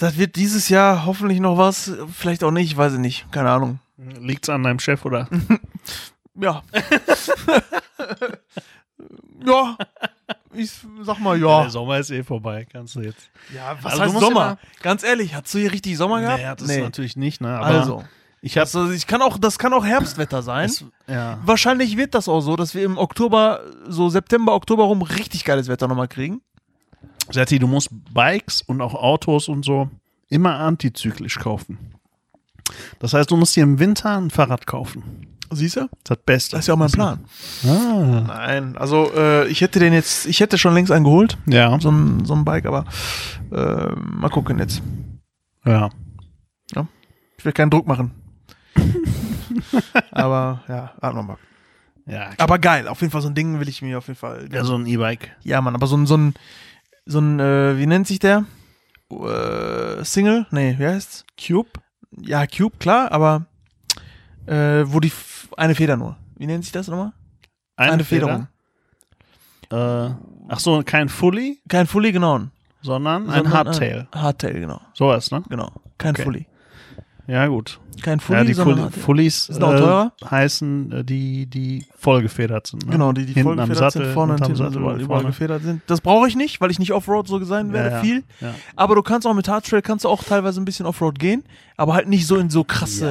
Das 0.00 0.16
wird 0.16 0.36
dieses 0.36 0.68
Jahr 0.68 1.04
hoffentlich 1.06 1.40
noch 1.40 1.58
was. 1.58 1.92
Vielleicht 2.12 2.44
auch 2.44 2.50
nicht, 2.50 2.76
weiß 2.76 2.94
ich 2.94 2.98
nicht. 2.98 3.30
Keine 3.32 3.50
Ahnung. 3.50 3.80
Liegt's 3.96 4.48
an 4.48 4.62
deinem 4.62 4.78
Chef 4.78 5.04
oder? 5.04 5.28
Ja. 6.36 6.64
ja. 9.46 9.76
Ich 10.56 10.70
sag 11.02 11.18
mal 11.20 11.38
ja. 11.40 11.62
Der 11.62 11.70
Sommer 11.70 11.98
ist 11.98 12.10
eh 12.10 12.22
vorbei, 12.22 12.66
kannst 12.70 12.94
du 12.94 13.00
jetzt. 13.00 13.30
Ja, 13.54 13.76
was 13.82 13.92
Also 13.92 14.04
du 14.04 14.12
heißt 14.12 14.20
Sommer? 14.20 14.58
Ganz 14.82 15.02
ehrlich, 15.02 15.34
hast 15.34 15.52
du 15.54 15.58
hier 15.58 15.72
richtig 15.72 15.96
Sommer 15.96 16.20
gehabt? 16.20 16.38
Nee, 16.40 16.54
das 16.56 16.68
ist 16.68 16.80
natürlich 16.82 17.16
nicht, 17.16 17.40
ne? 17.40 17.56
Aber 17.56 17.66
Also, 17.66 18.04
ich 18.40 18.56
habe 18.56 18.62
also 18.62 18.90
ich 18.90 19.06
kann 19.06 19.22
auch, 19.22 19.38
das 19.38 19.58
kann 19.58 19.72
auch 19.72 19.84
Herbstwetter 19.84 20.42
sein. 20.42 20.70
ja. 21.06 21.38
Wahrscheinlich 21.44 21.96
wird 21.96 22.14
das 22.14 22.28
auch 22.28 22.40
so, 22.40 22.56
dass 22.56 22.74
wir 22.74 22.84
im 22.84 22.98
Oktober, 22.98 23.60
so 23.88 24.08
September, 24.08 24.54
Oktober 24.54 24.84
rum 24.84 25.02
richtig 25.02 25.44
geiles 25.44 25.68
Wetter 25.68 25.88
nochmal 25.88 26.08
kriegen. 26.08 26.42
Serti, 27.30 27.58
du 27.58 27.66
musst 27.66 27.88
Bikes 28.12 28.60
und 28.62 28.80
auch 28.80 28.94
Autos 28.94 29.48
und 29.48 29.64
so 29.64 29.88
immer 30.28 30.58
antizyklisch 30.58 31.38
kaufen. 31.38 31.94
Das 32.98 33.12
heißt, 33.14 33.30
du 33.30 33.36
musst 33.36 33.56
dir 33.56 33.62
im 33.62 33.78
Winter 33.78 34.16
ein 34.16 34.30
Fahrrad 34.30 34.66
kaufen. 34.66 35.33
Siehst 35.54 35.76
du? 35.76 35.88
Das 36.04 36.18
Beste. 36.24 36.52
Das 36.56 36.60
ist 36.60 36.66
ja 36.68 36.74
auch 36.74 36.78
mein 36.78 36.90
Plan. 36.90 37.24
Ah. 37.66 38.24
Nein, 38.26 38.76
also 38.76 39.10
äh, 39.14 39.46
ich 39.48 39.60
hätte 39.60 39.78
den 39.78 39.92
jetzt, 39.92 40.26
ich 40.26 40.40
hätte 40.40 40.58
schon 40.58 40.74
längst 40.74 40.90
einen 40.92 41.04
geholt, 41.04 41.38
Ja. 41.46 41.78
so 41.80 41.90
ein, 41.90 42.24
so 42.24 42.34
ein 42.34 42.44
Bike, 42.44 42.66
aber 42.66 42.84
äh, 43.52 43.92
mal 43.96 44.30
gucken 44.30 44.58
jetzt. 44.58 44.82
Ja. 45.64 45.90
Ich 47.36 47.44
will 47.44 47.52
keinen 47.52 47.70
Druck 47.70 47.86
machen. 47.86 48.12
aber 50.10 50.62
ja, 50.68 50.92
warten 51.00 51.16
wir 51.18 51.22
mal. 51.22 51.36
Ja, 52.06 52.26
klar. 52.26 52.34
Aber 52.38 52.58
geil, 52.58 52.88
auf 52.88 53.00
jeden 53.00 53.10
Fall 53.10 53.20
so 53.22 53.28
ein 53.28 53.34
Ding 53.34 53.60
will 53.60 53.68
ich 53.68 53.82
mir 53.82 53.98
auf 53.98 54.06
jeden 54.08 54.18
Fall. 54.18 54.48
ja, 54.50 54.64
so 54.64 54.74
ein 54.76 54.86
E-Bike. 54.86 55.30
Ja, 55.42 55.60
Mann, 55.60 55.74
aber 55.74 55.86
so 55.86 55.96
ein, 55.96 56.06
so 56.06 56.16
ein, 56.16 56.34
so 57.06 57.18
ein, 57.20 57.40
äh, 57.40 57.76
wie 57.78 57.86
nennt 57.86 58.06
sich 58.06 58.18
der? 58.18 58.44
Äh, 59.10 60.02
Single? 60.04 60.46
Nee, 60.50 60.76
wie 60.78 60.86
heißt's? 60.86 61.24
Cube? 61.38 61.68
Ja, 62.18 62.46
Cube, 62.46 62.76
klar, 62.78 63.12
aber 63.12 63.46
äh, 64.46 64.84
wo 64.86 65.00
die 65.00 65.08
F 65.08 65.48
eine 65.56 65.74
Feder 65.74 65.96
nur. 65.96 66.16
Wie 66.36 66.46
nennt 66.46 66.64
sich 66.64 66.72
das 66.72 66.88
nochmal? 66.88 67.12
Eine, 67.76 68.04
Federung. 68.04 68.48
Äh, 69.70 70.10
ach 70.48 70.60
so, 70.60 70.82
kein 70.84 71.08
Fully, 71.08 71.60
Kein 71.68 71.86
Fully, 71.86 72.12
genau. 72.12 72.40
sondern 72.82 73.28
ein 73.28 73.34
sondern 73.44 73.52
Hardtail. 73.52 74.08
Ein 74.10 74.22
Hardtail, 74.22 74.60
genau. 74.60 74.80
Sowas, 74.92 75.30
ne? 75.30 75.42
Genau. 75.48 75.72
Kein 75.98 76.12
Okay. 76.14 76.22
Fully. 76.22 76.46
Ja, 77.26 77.46
gut. 77.46 77.80
Kein 78.02 78.20
Fully, 78.20 78.38
ja, 78.38 78.44
die 78.44 78.54
sondern. 78.54 78.90
Fullies 78.90 79.48
Ist 79.48 79.60
noch 79.60 79.70
teurer? 79.70 80.12
äh, 80.20 80.26
heißen 80.26 80.92
äh, 80.92 81.04
die, 81.04 81.46
die 81.46 81.86
vollgefedert 81.96 82.66
sind. 82.66 82.84
Ne? 82.86 82.92
Genau, 82.92 83.12
die, 83.12 83.24
die 83.24 83.32
Hinten 83.32 83.58
am 83.58 83.72
Sattel, 83.74 84.04
sind, 84.04 84.14
vorne 84.14 84.34
und 84.34 84.40
hinten 84.40 84.56
Sattel 84.56 84.78
überall, 84.78 84.94
und 84.94 85.00
überall 85.00 85.20
vorne. 85.20 85.28
gefedert 85.32 85.62
sind. 85.62 85.82
Das 85.86 86.00
brauche 86.00 86.28
ich 86.28 86.36
nicht, 86.36 86.60
weil 86.60 86.70
ich 86.70 86.78
nicht 86.78 86.92
Offroad 86.92 87.26
so 87.28 87.42
sein 87.44 87.72
werde, 87.72 87.96
ja, 87.96 88.00
viel. 88.00 88.24
Ja. 88.40 88.54
Aber 88.76 88.94
du 88.94 89.02
kannst 89.02 89.26
auch 89.26 89.34
mit 89.34 89.48
Hardtrail, 89.48 89.80
kannst 89.80 90.04
du 90.04 90.08
auch 90.08 90.22
teilweise 90.22 90.60
ein 90.60 90.64
bisschen 90.64 90.86
Offroad 90.86 91.18
gehen, 91.18 91.44
aber 91.76 91.94
halt 91.94 92.08
nicht 92.08 92.26
so 92.26 92.36
in 92.36 92.50
so 92.50 92.64
krasse. 92.64 93.06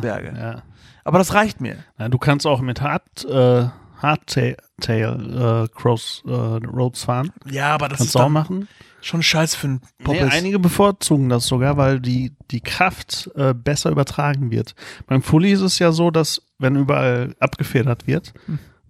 Berge. 0.00 0.62
Aber 1.04 1.18
das 1.18 1.34
reicht 1.34 1.60
mir. 1.60 1.76
Du 2.10 2.16
kannst 2.18 2.46
auch 2.46 2.60
mit 2.60 2.80
Hard, 2.80 3.24
äh, 3.26 3.66
Hardtail 4.00 4.56
äh, 4.88 5.68
Cross 5.74 6.22
äh, 6.26 6.30
Roads 6.30 7.04
fahren. 7.04 7.30
Ja, 7.50 7.74
aber 7.74 7.88
das 7.88 7.98
Kannst 7.98 8.08
ist 8.10 8.14
du 8.14 8.20
auch 8.20 8.28
machen. 8.28 8.68
Schon 9.04 9.22
scheiße 9.22 9.56
für 9.58 9.66
einen 9.68 9.80
Nee, 9.98 10.04
Poppes. 10.04 10.32
einige 10.32 10.58
bevorzugen 10.58 11.28
das 11.28 11.46
sogar, 11.46 11.76
weil 11.76 12.00
die, 12.00 12.32
die 12.50 12.60
Kraft 12.60 13.30
äh, 13.36 13.54
besser 13.54 13.90
übertragen 13.90 14.50
wird. 14.50 14.74
Beim 15.06 15.22
Fully 15.22 15.52
ist 15.52 15.60
es 15.60 15.78
ja 15.78 15.92
so, 15.92 16.10
dass 16.10 16.42
wenn 16.58 16.76
überall 16.76 17.34
abgefedert 17.40 18.06
wird, 18.06 18.32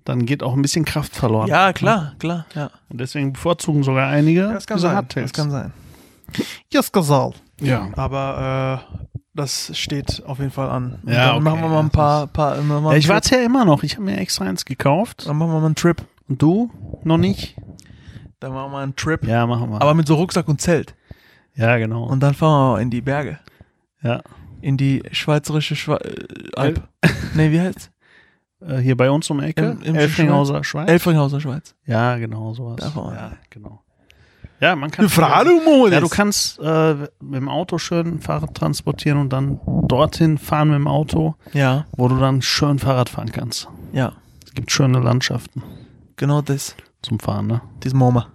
dann 0.05 0.27
geht 0.27 0.43
auch 0.43 0.55
ein 0.55 0.63
bisschen 0.63 0.85
Kraft 0.85 1.15
verloren. 1.17 1.47
Hm. 1.47 1.51
ja, 1.51 1.73
klar, 1.73 2.15
klar, 2.19 2.47
ja. 2.55 2.71
Und 2.89 3.01
deswegen 3.01 3.33
bevorzugen 3.33 3.83
sogar 3.83 4.09
einige 4.09 4.43
Das 4.43 4.67
kann 4.67 4.77
diese 4.77 4.89
sein. 4.89 4.97
Hardtails. 4.97 5.33
Das 5.33 5.43
kann 5.43 5.51
sein. 5.51 5.73
Yes, 6.73 6.91
Gazal. 6.93 7.33
Ja. 7.61 7.89
Aber 7.97 8.83
äh, 8.91 9.05
das 9.35 9.77
steht 9.77 10.23
auf 10.27 10.39
jeden 10.39 10.51
Fall 10.51 10.71
an. 10.71 11.01
Und 11.05 11.13
Ja, 11.13 11.27
dann 11.27 11.35
okay. 11.37 11.45
machen 11.45 11.61
wir 11.63 11.69
mal 11.69 11.81
ein 11.81 11.91
paar, 11.91 12.27
paar 12.27 12.57
immer 12.59 12.81
mal 12.81 12.89
ja 12.89 12.91
einen 12.93 12.99
ich 13.01 13.09
warte 13.09 13.37
ja 13.37 13.43
immer 13.43 13.65
noch. 13.65 13.83
Ich 13.83 13.95
habe 13.95 14.05
mir 14.05 14.17
extra 14.19 14.45
eins 14.45 14.65
gekauft. 14.65 15.27
Dann 15.27 15.37
machen 15.37 15.51
wir 15.53 15.61
mal 15.61 15.67
einen 15.67 15.75
Trip. 15.75 16.03
Und 16.29 16.41
du? 16.41 16.71
Noch 17.05 17.19
nicht? 17.19 17.57
Dann 18.45 18.53
machen 18.53 18.67
wir 18.67 18.73
mal 18.73 18.83
einen 18.83 18.95
Trip. 18.97 19.25
Ja, 19.27 19.47
machen 19.47 19.71
wir. 19.71 19.81
Aber 19.81 19.95
mit 19.95 20.07
so 20.07 20.15
Rucksack 20.17 20.47
und 20.49 20.61
Zelt. 20.61 20.95
ja, 21.55 21.79
genau. 21.79 22.05
Und 22.05 22.21
dann 22.21 22.35
fahren 22.35 22.77
wir 22.77 22.81
in 22.83 22.91
die 22.91 23.01
Berge. 23.01 23.39
ja. 24.03 24.21
In 24.61 24.77
die 24.79 25.03
schweizerische 25.13 25.77
Schwe 25.77 25.99
äh, 26.03 26.51
Alp. 26.57 26.83
nee, 27.35 27.51
wie 27.51 27.61
heißt's? 27.61 27.91
Äh, 28.61 28.79
hier 28.79 28.97
bei 28.97 29.11
uns 29.11 29.29
um 29.31 29.41
die 29.41 29.47
Ecke. 29.47 29.63
Im- 29.63 29.83
im 29.83 29.95
Elfringhauser 29.95 30.65
Schweiz. 30.65 30.89
Elfringhauser 30.91 31.41
Schweiz. 31.41 31.75
ja, 31.87 32.17
genau, 32.17 32.55
sowas. 32.55 32.77
Da 32.81 32.91
fahren 32.91 33.13
wir. 33.13 33.21
Ja, 33.21 33.33
genau. 33.51 33.83
Ja, 34.61 34.75
man 34.77 34.91
kann. 34.91 35.05
Modus. 35.65 35.93
Ja, 35.93 36.01
du 36.01 36.09
kannst 36.09 36.59
äh, 36.61 36.95
mit 37.21 37.35
dem 37.35 37.49
Auto 37.51 37.77
schön 37.79 38.21
Fahrrad 38.21 38.55
transportieren 38.55 39.19
und 39.19 39.33
dann 39.33 39.61
dorthin 39.89 40.39
fahren 40.39 40.69
mit 40.69 40.77
dem 40.77 40.87
Auto, 40.89 41.35
Ja, 41.53 41.85
wo 41.97 42.09
du 42.09 42.17
dann 42.19 42.41
schön 42.41 42.79
Fahrrad 42.79 43.09
fahren 43.11 43.33
kannst. 43.33 43.69
ja. 43.93 44.13
Es 44.47 44.53
gibt 44.55 44.71
schöne 44.71 45.01
Landschaften 45.01 45.63
Genau 46.17 46.41
das. 46.41 46.77
Zum 47.05 47.21
Fahren, 47.21 47.47
ne? 47.47 47.61
Das 47.81 47.93
Mama. 47.95 48.29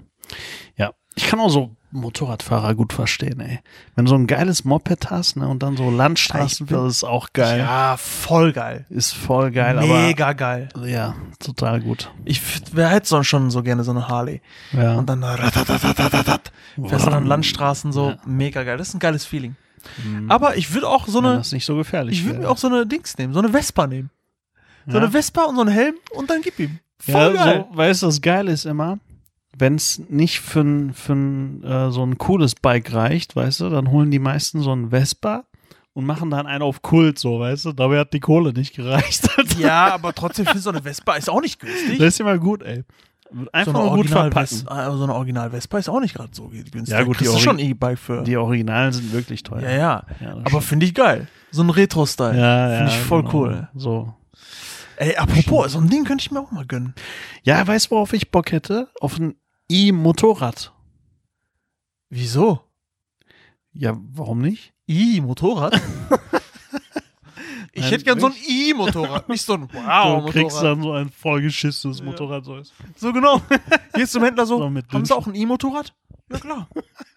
Ja. 0.78 0.92
Ich 1.16 1.28
kann 1.28 1.40
auch 1.40 1.50
so 1.50 1.76
Motorradfahrer 1.92 2.76
gut 2.76 2.94
verstehen, 2.94 3.40
ey. 3.40 3.60
Wenn 3.96 4.06
du 4.06 4.10
so 4.10 4.16
ein 4.16 4.28
geiles 4.28 4.64
Moped 4.64 5.10
hast, 5.10 5.38
ne, 5.38 5.48
und 5.48 5.64
dann 5.64 5.76
so 5.76 5.90
Landstraßen, 5.90 6.68
bin- 6.68 6.78
das 6.78 6.98
ist 6.98 7.04
auch 7.04 7.34
geil. 7.34 7.60
Ja, 7.60 7.98
voll 7.98 8.54
geil. 8.54 8.86
Ist 8.90 9.14
voll 9.16 9.50
geil, 9.52 9.76
Mega 9.88 10.34
geil. 10.34 10.70
aber 10.76 10.88
ja, 10.88 11.16
total 11.40 11.82
gut. 11.82 12.12
Ich 12.26 12.42
wer 12.74 12.90
hätte 12.90 13.08
sonst 13.10 13.26
schon 13.28 13.50
so 13.50 13.64
gerne 13.64 13.84
so 13.84 13.90
eine 13.92 14.08
Harley. 14.08 14.42
Ja. 14.72 14.96
Und 14.96 15.10
dann 15.10 15.22
fährst 15.24 17.06
du 17.06 17.10
dann 17.10 17.26
Landstraßen 17.26 17.92
so. 17.92 18.12
Ja. 18.12 18.18
Mega 18.26 18.64
geil. 18.64 18.78
Das 18.78 18.90
ist 18.90 18.94
ein 18.94 19.00
geiles 19.00 19.26
Feeling. 19.26 19.56
Mhm. 20.04 20.30
Aber 20.30 20.58
ich 20.58 20.74
würde 20.74 20.88
auch 20.88 21.08
so 21.08 21.20
Wenn 21.20 21.30
eine, 21.30 21.38
das 21.40 21.52
nicht 21.52 21.66
so 21.66 21.76
gefährlich 21.76 22.20
ich 22.20 22.26
würde 22.26 22.38
mir 22.40 22.44
wäre. 22.44 22.52
auch 22.52 22.58
so 22.58 22.68
eine 22.68 22.86
Dings 22.86 23.18
nehmen, 23.18 23.34
so 23.34 23.40
eine 23.40 23.50
Vespa 23.50 23.88
nehmen. 23.88 24.10
So 24.86 24.94
Ja. 24.98 25.04
eine 25.04 25.12
Vespa 25.12 25.44
und 25.46 25.56
so 25.56 25.62
einen 25.62 25.72
Helm 25.72 25.96
und 26.12 26.30
dann 26.30 26.42
gib 26.42 26.60
ihm. 26.60 26.80
Voll 27.00 27.36
ja, 27.36 27.46
geil. 27.46 27.66
So, 27.72 27.78
weißt 27.78 28.02
du, 28.02 28.06
das 28.08 28.22
Geile 28.22 28.52
ist 28.52 28.66
immer, 28.66 29.00
wenn 29.58 29.76
es 29.76 30.02
nicht 30.10 30.40
für, 30.40 30.62
ein- 30.62 30.94
für 30.94 31.14
ein, 31.14 31.64
äh, 31.64 31.92
so 31.92 32.04
ein 32.06 32.18
cooles 32.18 32.56
Bike 32.56 32.94
reicht, 32.94 33.36
weißt 33.36 33.62
du, 33.62 33.70
dann 33.70 33.92
holen 33.92 34.12
die 34.12 34.20
meisten 34.20 34.62
so 34.62 34.74
ein 34.74 34.90
Vespa 34.90 35.44
und 35.94 36.06
machen 36.06 36.30
dann 36.30 36.46
einen 36.48 36.62
auf 36.62 36.82
Kult, 36.82 37.20
so, 37.20 37.40
weißt 37.40 37.66
du. 37.66 37.72
Dabei 37.74 38.00
hat 38.00 38.14
die 38.14 38.20
Kohle 38.20 38.54
nicht 38.54 38.76
gereicht. 38.76 39.28
Ja, 39.60 39.94
aber 39.94 40.14
trotzdem 40.14 40.46
finde 40.46 40.60
ich 40.60 40.64
so 40.64 40.70
eine 40.70 40.82
Vespa 40.82 41.16
ist 41.16 41.30
auch 41.30 41.42
nicht 41.42 41.60
günstig. 41.60 41.98
das 41.98 42.08
ist 42.10 42.20
immer 42.22 42.38
gut, 42.38 42.62
ey. 42.64 42.84
Einfach 43.52 43.74
so 43.74 43.80
nur 43.86 43.96
gut 43.98 44.08
verpacken. 44.08 44.58
Ves- 44.58 44.64
äh, 44.94 44.98
so 44.98 45.04
eine 45.04 45.14
Original 45.14 45.50
Vespa 45.52 45.78
ist 45.78 45.90
auch 45.90 46.00
nicht 46.00 46.16
gerade 46.16 46.30
so 46.34 46.48
günstig. 46.48 46.88
Ja, 46.88 47.04
gut, 47.04 47.20
die 47.20 47.26
das 47.26 47.34
ist 47.36 47.42
schon 47.42 47.60
E-Bike 47.60 48.00
für. 48.00 48.24
Die 48.24 48.38
Originalen 48.38 48.92
sind 48.94 49.12
wirklich 49.12 49.44
teuer. 49.44 49.62
ja, 49.64 49.70
ja. 49.72 50.04
Ja, 50.22 50.38
Aber 50.46 50.62
finde 50.62 50.86
ich 50.86 50.94
geil. 50.96 51.28
So 51.52 51.62
ein 51.64 51.70
Retro-Style. 51.70 52.38
Ja, 52.38 52.70
ja. 52.70 52.78
Finde 52.78 52.92
ich 52.94 52.98
voll 53.00 53.22
genau. 53.24 53.34
cool. 53.34 53.68
So. 53.76 54.14
Ey, 55.00 55.16
apropos, 55.16 55.72
so 55.72 55.80
ein 55.80 55.90
Ding 55.90 56.04
könnte 56.04 56.24
ich 56.24 56.30
mir 56.32 56.42
auch 56.42 56.52
mal 56.52 56.66
gönnen. 56.66 56.94
Ja, 57.44 57.66
weißt 57.66 57.86
du, 57.86 57.92
worauf 57.92 58.12
ich 58.12 58.32
Bock 58.32 58.52
hätte? 58.52 58.90
Auf 59.00 59.18
ein 59.18 59.36
E-Motorrad. 59.70 60.74
Wieso? 62.10 62.60
Ja, 63.72 63.98
warum 64.12 64.42
nicht? 64.42 64.74
I, 64.90 65.22
Motorrad? 65.22 65.76
ich 67.72 67.82
Nein, 67.82 67.92
hätte 67.92 68.04
gern 68.04 68.20
so 68.20 68.26
ein. 68.28 68.34
I-Motorrad, 68.46 69.30
nicht 69.30 69.42
so 69.46 69.54
ein 69.54 69.70
Wow, 69.72 70.26
du 70.26 70.32
kriegst 70.34 70.62
dann 70.62 70.82
so 70.82 70.92
ein 70.92 71.10
vollgeschissenes 71.10 72.00
Ja. 72.00 72.06
Motorrad. 72.06 72.44
So 72.44 72.58
ist. 72.58 72.74
So 72.98 73.14
genau. 73.14 73.42
Ist 73.94 74.12
zum 74.12 74.24
Händler 74.26 74.46
so, 74.46 74.58
So 74.58 74.70
mit 74.70 74.92
haben 74.92 75.06
Sie 75.06 75.16
auch 75.16 75.28
ein 75.28 75.36
I-Motorrad? 75.36 75.94
Ja 76.30 76.40
klar. 76.40 76.68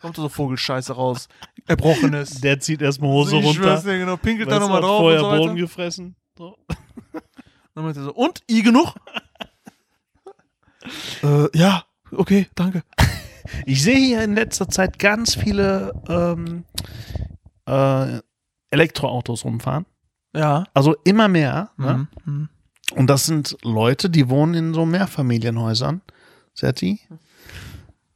Kommt 0.00 0.16
da 0.16 0.22
so 0.22 0.28
Vogelscheiße 0.28 0.92
raus. 0.92 1.28
Erbrochenes. 1.66 2.40
Der 2.42 2.60
zieht 2.60 2.80
erstmal 2.80 3.10
Hose 3.10 3.38
ich 3.38 3.44
runter. 3.44 3.82
dir, 3.82 3.98
genau. 3.98 4.16
Pinkelt 4.16 4.48
da 4.52 4.60
nochmal 4.60 4.82
drauf 4.82 4.98
vorher 5.00 5.24
und 5.24 5.30
so 5.30 5.36
Boden 5.42 5.56
gefressen. 5.56 6.14
So. 6.38 6.56
Dann 7.74 7.84
meint 7.84 7.96
er 7.96 8.04
so, 8.04 8.14
und? 8.14 8.42
I 8.50 8.62
genug? 8.62 8.94
äh, 11.22 11.48
ja, 11.58 11.84
okay, 12.12 12.48
danke. 12.54 12.82
Ich 13.66 13.82
sehe 13.82 13.96
hier 13.96 14.22
in 14.22 14.34
letzter 14.34 14.68
Zeit 14.68 14.98
ganz 15.00 15.34
viele 15.34 15.92
ähm, 16.08 16.64
äh, 17.66 18.20
Elektroautos 18.70 19.44
rumfahren. 19.44 19.84
Ja. 20.34 20.64
Also 20.74 20.94
immer 21.04 21.28
mehr. 21.28 21.70
Ne? 21.76 22.06
Mhm. 22.24 22.32
Mhm. 22.32 22.48
Und 22.96 23.06
das 23.08 23.26
sind 23.26 23.56
Leute, 23.62 24.08
die 24.08 24.30
wohnen 24.30 24.54
in 24.54 24.74
so 24.74 24.86
Mehrfamilienhäusern. 24.86 26.00
Serti? 26.54 27.00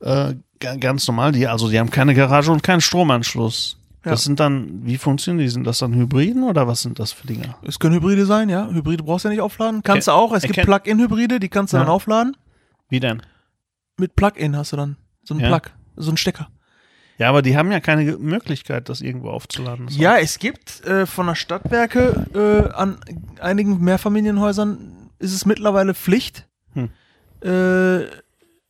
Äh, 0.01 0.37
ga- 0.61 0.77
ganz 0.77 1.07
normal. 1.09 1.33
Die, 1.33 1.49
also 1.49 1.69
die 1.69 1.79
haben 1.79 1.91
keine 1.91 2.15
Garage 2.15 2.51
und 2.53 2.63
keinen 2.63 2.81
Stromanschluss. 2.81 3.79
Ja. 4.07 4.13
Das 4.13 4.23
sind 4.25 4.41
dann, 4.41 4.87
wie 4.87 4.97
funktionieren 4.99 5.45
die? 5.45 5.51
Sind 5.51 5.65
das 5.67 5.81
dann 5.81 5.93
Hybriden 5.95 6.45
oder 6.45 6.67
was 6.67 6.81
sind 6.83 6.99
das 6.99 7.13
für 7.13 7.27
Dinger? 7.27 7.57
Es 7.63 7.79
können 7.79 7.95
Hybride 7.97 8.25
sein, 8.25 8.49
ja. 8.49 8.69
Hybride 8.71 9.03
brauchst 9.03 9.25
du 9.25 9.29
ja 9.29 9.33
nicht 9.35 9.43
aufladen. 9.43 9.83
Kannst 9.83 10.07
du 10.09 10.13
auch. 10.13 10.33
Es 10.33 10.45
gibt 10.45 10.61
Plug-in-Hybride, 10.63 11.41
die 11.41 11.49
kannst 11.49 11.73
du 11.73 11.77
Ja. 11.77 11.83
dann 11.83 11.91
aufladen. 11.93 12.37
Wie 12.89 13.01
denn? 13.01 13.21
Mit 13.99 14.15
Plug-in 14.17 14.57
hast 14.57 14.73
du 14.73 14.77
dann 14.77 14.97
so 15.25 15.35
einen 15.35 15.41
Ja. 15.43 15.49
Plug, 15.59 15.73
so 15.97 16.11
einen 16.11 16.17
Stecker. 16.17 16.49
Ja, 17.19 17.31
aber 17.31 17.43
die 17.43 17.57
haben 17.57 17.73
ja 17.73 17.81
keine 17.81 18.17
Möglichkeit, 18.19 18.89
das 18.89 19.01
irgendwo 19.01 19.31
aufzuladen. 19.31 19.87
Das 19.87 19.97
Ja, 19.97 20.19
es 20.19 20.39
gibt 20.39 20.85
äh, 20.85 21.05
von 21.07 21.27
der 21.27 21.35
Stadtwerke 21.35 22.27
äh, 22.73 22.73
an 22.75 22.99
einigen 23.41 23.81
Mehrfamilienhäusern 23.83 25.11
ist 25.19 25.33
es 25.35 25.47
mittlerweile 25.47 25.95
Pflicht, 25.95 26.47
Hm. 26.75 26.91
äh, 27.41 28.07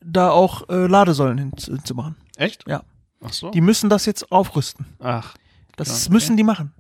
da 0.01 0.31
auch 0.31 0.69
äh, 0.69 0.87
Ladesäulen 0.87 1.39
hin- 1.39 1.53
hinzumachen. 1.59 2.15
Echt? 2.37 2.65
Ja. 2.69 2.83
Ach 3.23 3.33
so. 3.33 3.51
Die 3.51 3.61
müssen 3.61 3.91
das 3.91 4.07
jetzt 4.07 4.31
aufrüsten. 4.31 4.87
Ach. 5.01 5.35
Das 5.77 6.05
okay. 6.07 6.13
müssen 6.15 6.37
die 6.37 6.43
machen. 6.45 6.73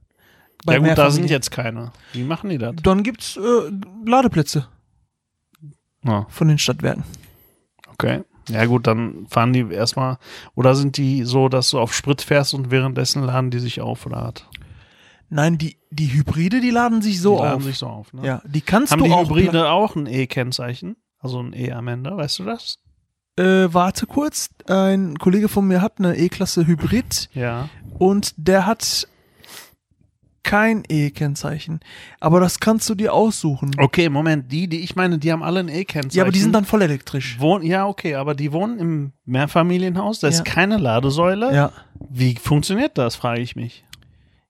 Bei 0.64 0.74
ja 0.74 0.78
gut, 0.80 0.98
da 0.98 1.10
sind 1.10 1.28
jetzt 1.30 1.50
keine. 1.50 1.92
Wie 2.12 2.24
machen 2.24 2.50
die 2.50 2.58
das? 2.58 2.74
Dann 2.82 3.02
gibt's 3.02 3.36
äh, 3.36 3.70
Ladeplätze 4.04 4.68
Ja, 6.04 6.26
von 6.28 6.48
den 6.48 6.58
Stadtwerken. 6.58 7.04
okay. 7.92 8.22
Ja 8.48 8.64
gut, 8.66 8.86
dann 8.86 9.26
fahren 9.28 9.52
die 9.52 9.66
erstmal. 9.72 10.18
Oder 10.54 10.76
sind 10.76 10.96
die 10.98 11.24
so, 11.24 11.48
dass 11.48 11.70
du 11.70 11.80
auf 11.80 11.92
Sprit 11.92 12.22
fährst 12.22 12.54
und 12.54 12.70
währenddessen 12.70 13.24
laden 13.24 13.50
die 13.50 13.58
sich 13.58 13.80
auf 13.80 14.06
oder 14.06 14.22
hat? 14.22 14.48
Nein, 15.28 15.58
die, 15.58 15.78
die 15.90 16.12
Hybride, 16.12 16.60
die 16.60 16.70
laden 16.70 17.02
sich 17.02 17.20
so 17.20 17.36
die 17.38 17.42
laden 17.42 17.56
auf. 17.56 17.64
sich 17.64 17.78
so 17.78 17.86
auf. 17.88 18.12
Ne? 18.12 18.24
ja, 18.24 18.42
die 18.46 18.60
kannst 18.60 18.92
Haben 18.92 19.00
du 19.00 19.06
die 19.06 19.12
auch. 19.12 19.28
Hybride 19.28 19.68
auch 19.70 19.96
ein 19.96 20.06
E-Kennzeichen? 20.06 20.94
Also 21.18 21.42
ein 21.42 21.52
E 21.54 21.72
am 21.72 21.88
Ende, 21.88 22.16
weißt 22.16 22.38
du 22.38 22.44
das? 22.44 22.78
Äh, 23.38 23.72
warte 23.72 24.06
kurz. 24.06 24.48
Ein 24.66 25.18
Kollege 25.18 25.48
von 25.48 25.66
mir 25.66 25.82
hat 25.82 25.94
eine 25.98 26.16
E-Klasse 26.16 26.66
Hybrid 26.66 27.28
Ja. 27.34 27.68
und 27.98 28.32
der 28.36 28.66
hat 28.66 29.06
kein 30.42 30.84
E-Kennzeichen. 30.88 31.80
Aber 32.20 32.38
das 32.40 32.60
kannst 32.60 32.88
du 32.88 32.94
dir 32.94 33.12
aussuchen. 33.12 33.72
Okay, 33.78 34.08
Moment, 34.08 34.50
die, 34.52 34.68
die 34.68 34.80
ich 34.80 34.94
meine, 34.94 35.18
die 35.18 35.32
haben 35.32 35.42
alle 35.42 35.58
ein 35.60 35.68
E-Kennzeichen. 35.68 36.16
ja, 36.16 36.22
aber 36.22 36.30
die 36.32 36.38
sind 36.38 36.52
dann 36.52 36.64
voll 36.64 36.82
elektrisch. 36.82 37.40
Wohn 37.40 37.62
ja, 37.62 37.86
okay, 37.86 38.14
aber 38.14 38.34
die 38.34 38.52
wohnen 38.52 38.78
im 38.78 39.12
Mehrfamilienhaus, 39.24 40.20
da 40.20 40.28
ist 40.28 40.38
Ja. 40.38 40.44
keine 40.44 40.76
Ladesäule. 40.76 41.52
Ja. 41.54 41.72
Wie 42.08 42.36
funktioniert 42.36 42.96
das, 42.96 43.16
frage 43.16 43.40
ich 43.40 43.56
mich. 43.56 43.84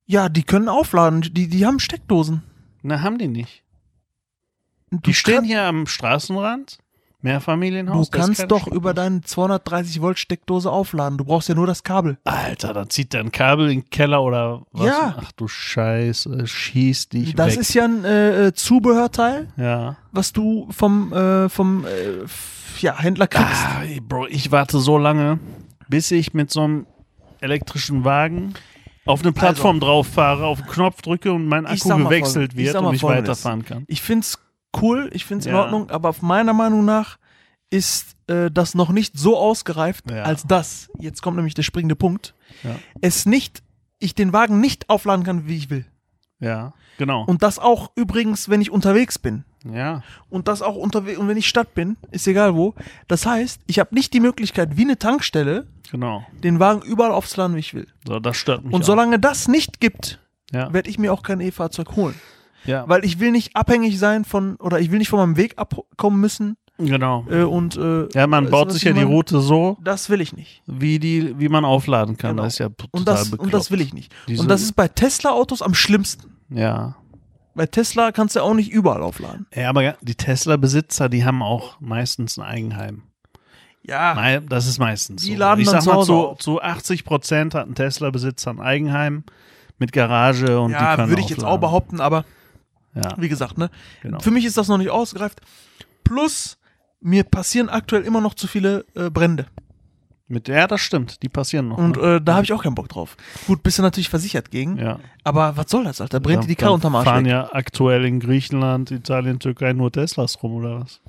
Ja, 0.04 0.28
die 0.28 0.42
können 0.44 0.68
aufladen. 0.68 1.22
Die, 1.22 1.48
die 1.48 1.64
haben 1.66 1.80
Steckdosen. 1.80 2.42
Na, 2.82 3.00
haben 3.00 3.18
die 3.18 3.26
nicht. 3.28 3.64
Du 4.90 4.98
Die 4.98 5.14
stehen 5.14 5.42
hier 5.44 5.62
am 5.64 5.86
Straßenrand. 5.86 6.78
Mehrfamilienhaus. 7.22 8.10
Du 8.10 8.18
kannst 8.18 8.42
doch 8.50 8.60
Steckdose. 8.60 8.76
über 8.76 8.94
deine 8.94 9.20
230 9.22 10.00
Volt 10.00 10.18
Steckdose 10.18 10.70
aufladen. 10.70 11.18
Du 11.18 11.24
brauchst 11.24 11.48
ja 11.48 11.54
nur 11.54 11.66
das 11.66 11.82
Kabel. 11.82 12.18
Alter, 12.24 12.72
da 12.74 12.88
zieht 12.88 13.12
der 13.12 13.20
ein 13.20 13.32
Kabel 13.32 13.70
in 13.70 13.80
den 13.80 13.90
Keller 13.90 14.22
oder 14.22 14.62
was? 14.72 14.86
Ja. 14.86 15.16
Ach 15.18 15.32
du 15.32 15.48
Scheiße, 15.48 16.46
schieß 16.46 17.08
dich 17.08 17.34
Das 17.34 17.52
weg. 17.54 17.60
ist 17.60 17.74
ja 17.74 17.84
ein 17.84 18.04
äh, 18.04 18.46
äh, 18.48 18.52
Zubehörteil, 18.54 19.48
ja. 19.56 19.96
was 20.12 20.32
du 20.32 20.68
vom, 20.70 21.12
äh, 21.12 21.48
vom 21.48 21.84
äh, 21.84 22.26
ja, 22.80 22.98
Händler 22.98 23.26
kriegst. 23.26 23.64
Ah, 23.64 23.82
Bro, 24.02 24.26
ich 24.28 24.52
warte 24.52 24.78
so 24.78 24.98
lange, 24.98 25.38
bis 25.88 26.10
ich 26.10 26.34
mit 26.34 26.50
so 26.50 26.62
einem 26.62 26.86
elektrischen 27.40 28.04
Wagen 28.04 28.54
auf 29.06 29.22
eine 29.22 29.32
Plattform 29.32 29.80
drauf 29.80 30.08
fahre, 30.08 30.44
auf 30.46 30.60
den 30.60 30.66
Knopf 30.66 31.00
drücke 31.00 31.32
und 31.32 31.46
mein 31.46 31.64
Also 31.64 31.90
Akku 31.92 32.04
gewechselt 32.04 32.56
wird 32.56 32.74
und 32.74 32.94
ich 32.94 33.02
weiterfahren 33.02 33.64
kann. 33.64 33.84
Ich 33.86 34.02
find's 34.02 34.38
cool, 34.82 35.10
ich 35.12 35.24
find's 35.24 35.46
in 35.46 35.52
Ja. 35.52 35.62
Ordnung, 35.62 35.90
aber 35.90 36.14
meiner 36.20 36.52
Meinung 36.52 36.84
nach 36.84 37.18
ist 37.70 38.16
äh, 38.28 38.50
das 38.50 38.74
noch 38.74 38.90
nicht 38.90 39.18
so 39.18 39.36
ausgereift, 39.36 40.10
Ja. 40.10 40.22
als 40.24 40.44
das, 40.46 40.88
jetzt 40.98 41.22
kommt 41.22 41.36
nämlich 41.36 41.54
der 41.54 41.62
springende 41.62 41.96
Punkt, 41.96 42.34
Ja. 42.62 42.76
es 43.00 43.26
nicht, 43.26 43.62
ich 43.98 44.14
den 44.14 44.32
Wagen 44.32 44.60
nicht 44.60 44.88
aufladen 44.90 45.24
kann, 45.24 45.46
wie 45.46 45.56
ich 45.56 45.70
will. 45.70 45.84
Ja, 46.38 46.74
genau. 46.98 47.24
Und 47.24 47.42
das 47.42 47.58
auch 47.58 47.90
übrigens, 47.96 48.48
wenn 48.48 48.60
ich 48.60 48.70
unterwegs 48.70 49.18
bin. 49.18 49.44
ja, 49.72 50.02
Und 50.28 50.46
das 50.48 50.60
auch 50.62 50.76
unterwegs, 50.76 51.18
und 51.18 51.26
wenn 51.28 51.36
ich 51.36 51.48
Stadt 51.48 51.74
bin, 51.74 51.96
ist 52.12 52.26
egal 52.28 52.54
wo. 52.54 52.74
Das 53.08 53.26
heißt, 53.26 53.60
ich 53.66 53.78
habe 53.80 53.94
nicht 53.94 54.12
die 54.12 54.20
Möglichkeit, 54.20 54.76
wie 54.76 54.82
eine 54.82 54.98
Tankstelle, 54.98 55.66
genau. 55.90 56.24
den 56.44 56.60
Wagen 56.60 56.82
überall 56.82 57.10
aufzuladen, 57.10 57.56
wie 57.56 57.60
ich 57.60 57.74
will. 57.74 57.88
So, 58.06 58.20
das 58.20 58.36
stört 58.36 58.64
mich 58.64 58.72
Und 58.74 58.82
auch. 58.82 58.86
solange 58.86 59.18
das 59.18 59.48
nicht 59.48 59.80
gibt, 59.80 60.20
ja. 60.52 60.72
werde 60.72 60.88
ich 60.90 60.98
mir 60.98 61.12
auch 61.12 61.22
kein 61.24 61.40
E-Fahrzeug 61.40 61.96
holen. 61.96 62.14
Ja, 62.66 62.88
Weil 62.88 63.04
ich 63.04 63.18
will 63.20 63.30
nicht 63.32 63.54
abhängig 63.56 63.98
sein 63.98 64.24
von, 64.24 64.56
oder 64.56 64.80
ich 64.80 64.90
will 64.90 64.98
nicht 64.98 65.08
von 65.08 65.18
meinem 65.18 65.36
Weg 65.36 65.58
abkommen 65.58 66.20
müssen. 66.20 66.56
genau. 66.78 67.24
Äh, 67.30 67.42
und 67.42 67.76
äh, 67.76 68.08
Ja, 68.14 68.26
man 68.26 68.50
baut 68.50 68.72
sich 68.72 68.82
ich 68.84 68.94
ja 68.96 69.04
die? 69.04 69.22
Das 69.24 69.44
so, 69.44 69.76
Das 69.82 70.10
will 70.10 70.20
ich 70.20 70.32
nicht. 70.34 70.62
wie 70.66 70.98
die, 70.98 71.38
wie 71.38 71.48
man 71.48 71.64
aufladen 71.64 72.16
kann. 72.16 72.30
Genau. 72.32 72.42
Das 72.44 72.54
ist 72.54 72.58
ja 72.58 72.68
total 72.68 72.88
Und 72.92 73.08
das, 73.08 73.30
bekloppt. 73.30 73.42
und 73.44 73.54
das 73.54 73.70
will 73.70 73.80
ich 73.80 73.92
nicht. 73.94 74.12
Diese- 74.28 74.42
und 74.42 74.48
das 74.48 74.62
ist 74.62 74.72
bei 74.74 74.88
Tesla-Autos 74.88 75.62
am 75.62 75.74
schlimmsten. 75.74 76.36
Ja. 76.50 76.96
Bei 77.54 77.64
Tesla 77.66 78.12
kannst 78.12 78.36
du 78.36 78.40
auch 78.42 78.52
nicht 78.52 78.70
überall 78.70 79.02
aufladen. 79.02 79.46
Ja, 79.54 79.70
aber 79.70 79.94
die 80.02 80.14
Tesla-Besitzer, 80.14 81.08
die 81.08 81.24
haben 81.24 81.42
auch 81.42 81.80
meistens 81.80 82.36
ein 82.38 82.42
Eigenheim. 82.44 83.02
Ja. 83.82 84.14
Nein, 84.14 84.46
das 84.48 84.66
ist 84.66 84.78
meistens 84.78 85.22
Die 85.22 85.32
so. 85.32 85.38
laden 85.38 85.60
ich 85.60 85.68
dann 85.70 85.80
sag 85.80 85.94
mal, 85.94 86.04
zu, 86.04 86.34
zu 86.38 86.60
80 86.60 87.04
Prozent 87.04 87.54
hat 87.54 87.66
ein 87.68 87.74
Tesla-Besitzer 87.74 88.50
ein 88.50 88.60
Eigenheim 88.60 89.24
mit 89.78 89.92
Garage 89.92 90.58
und 90.60 90.68
die 90.70 90.74
ja, 90.74 90.96
können 90.96 91.08
würde 91.08 91.22
ich 91.22 91.28
jetzt 91.28 91.38
auch 91.44 91.44
aufladen. 91.44 91.60
behaupten, 91.60 92.00
aber 92.00 92.24
Ja, 92.96 93.14
wie 93.18 93.28
gesagt, 93.28 93.58
ne? 93.58 93.70
genau. 94.02 94.20
Für 94.20 94.30
mich 94.30 94.44
ist 94.44 94.56
das 94.56 94.68
noch 94.68 94.78
nicht 94.78 94.90
ausgereift. 94.90 95.40
Plus, 96.04 96.58
mir 97.00 97.24
passieren 97.24 97.68
aktuell 97.68 98.02
immer 98.02 98.20
noch 98.20 98.34
zu 98.34 98.46
viele 98.46 98.84
äh, 98.94 99.10
Brände. 99.10 99.46
Mit, 100.28 100.48
ja, 100.48 100.66
das 100.66 100.80
stimmt. 100.80 101.22
Die 101.22 101.28
passieren 101.28 101.68
noch. 101.68 101.78
Und 101.78 101.96
ne? 101.96 102.16
äh, 102.16 102.20
da 102.20 102.34
habe 102.34 102.44
ich 102.44 102.52
auch 102.52 102.62
keinen 102.62 102.74
Bock 102.74 102.88
drauf. 102.88 103.16
Gut, 103.46 103.62
bist 103.62 103.78
du 103.78 103.82
natürlich 103.82 104.08
versichert 104.08 104.50
gegen. 104.50 104.76
ja. 104.76 104.98
Aber 105.22 105.56
was 105.56 105.70
soll 105.70 105.84
das, 105.84 106.00
Alter? 106.00 106.20
Brennt 106.20 106.44
dir 106.44 106.48
die 106.48 106.56
Karre 106.56 106.72
unterm 106.72 106.96
Arsch 106.96 107.04
fahren 107.04 107.24
weg. 107.24 107.32
ja 107.32 107.48
aktuell 107.52 108.04
in 108.04 108.18
Griechenland, 108.18 108.90
Italien, 108.90 109.38
Türkei 109.38 109.72
nur 109.72 109.92
Teslas 109.92 110.42
rum, 110.42 110.54
oder 110.54 110.80
was? 110.80 111.00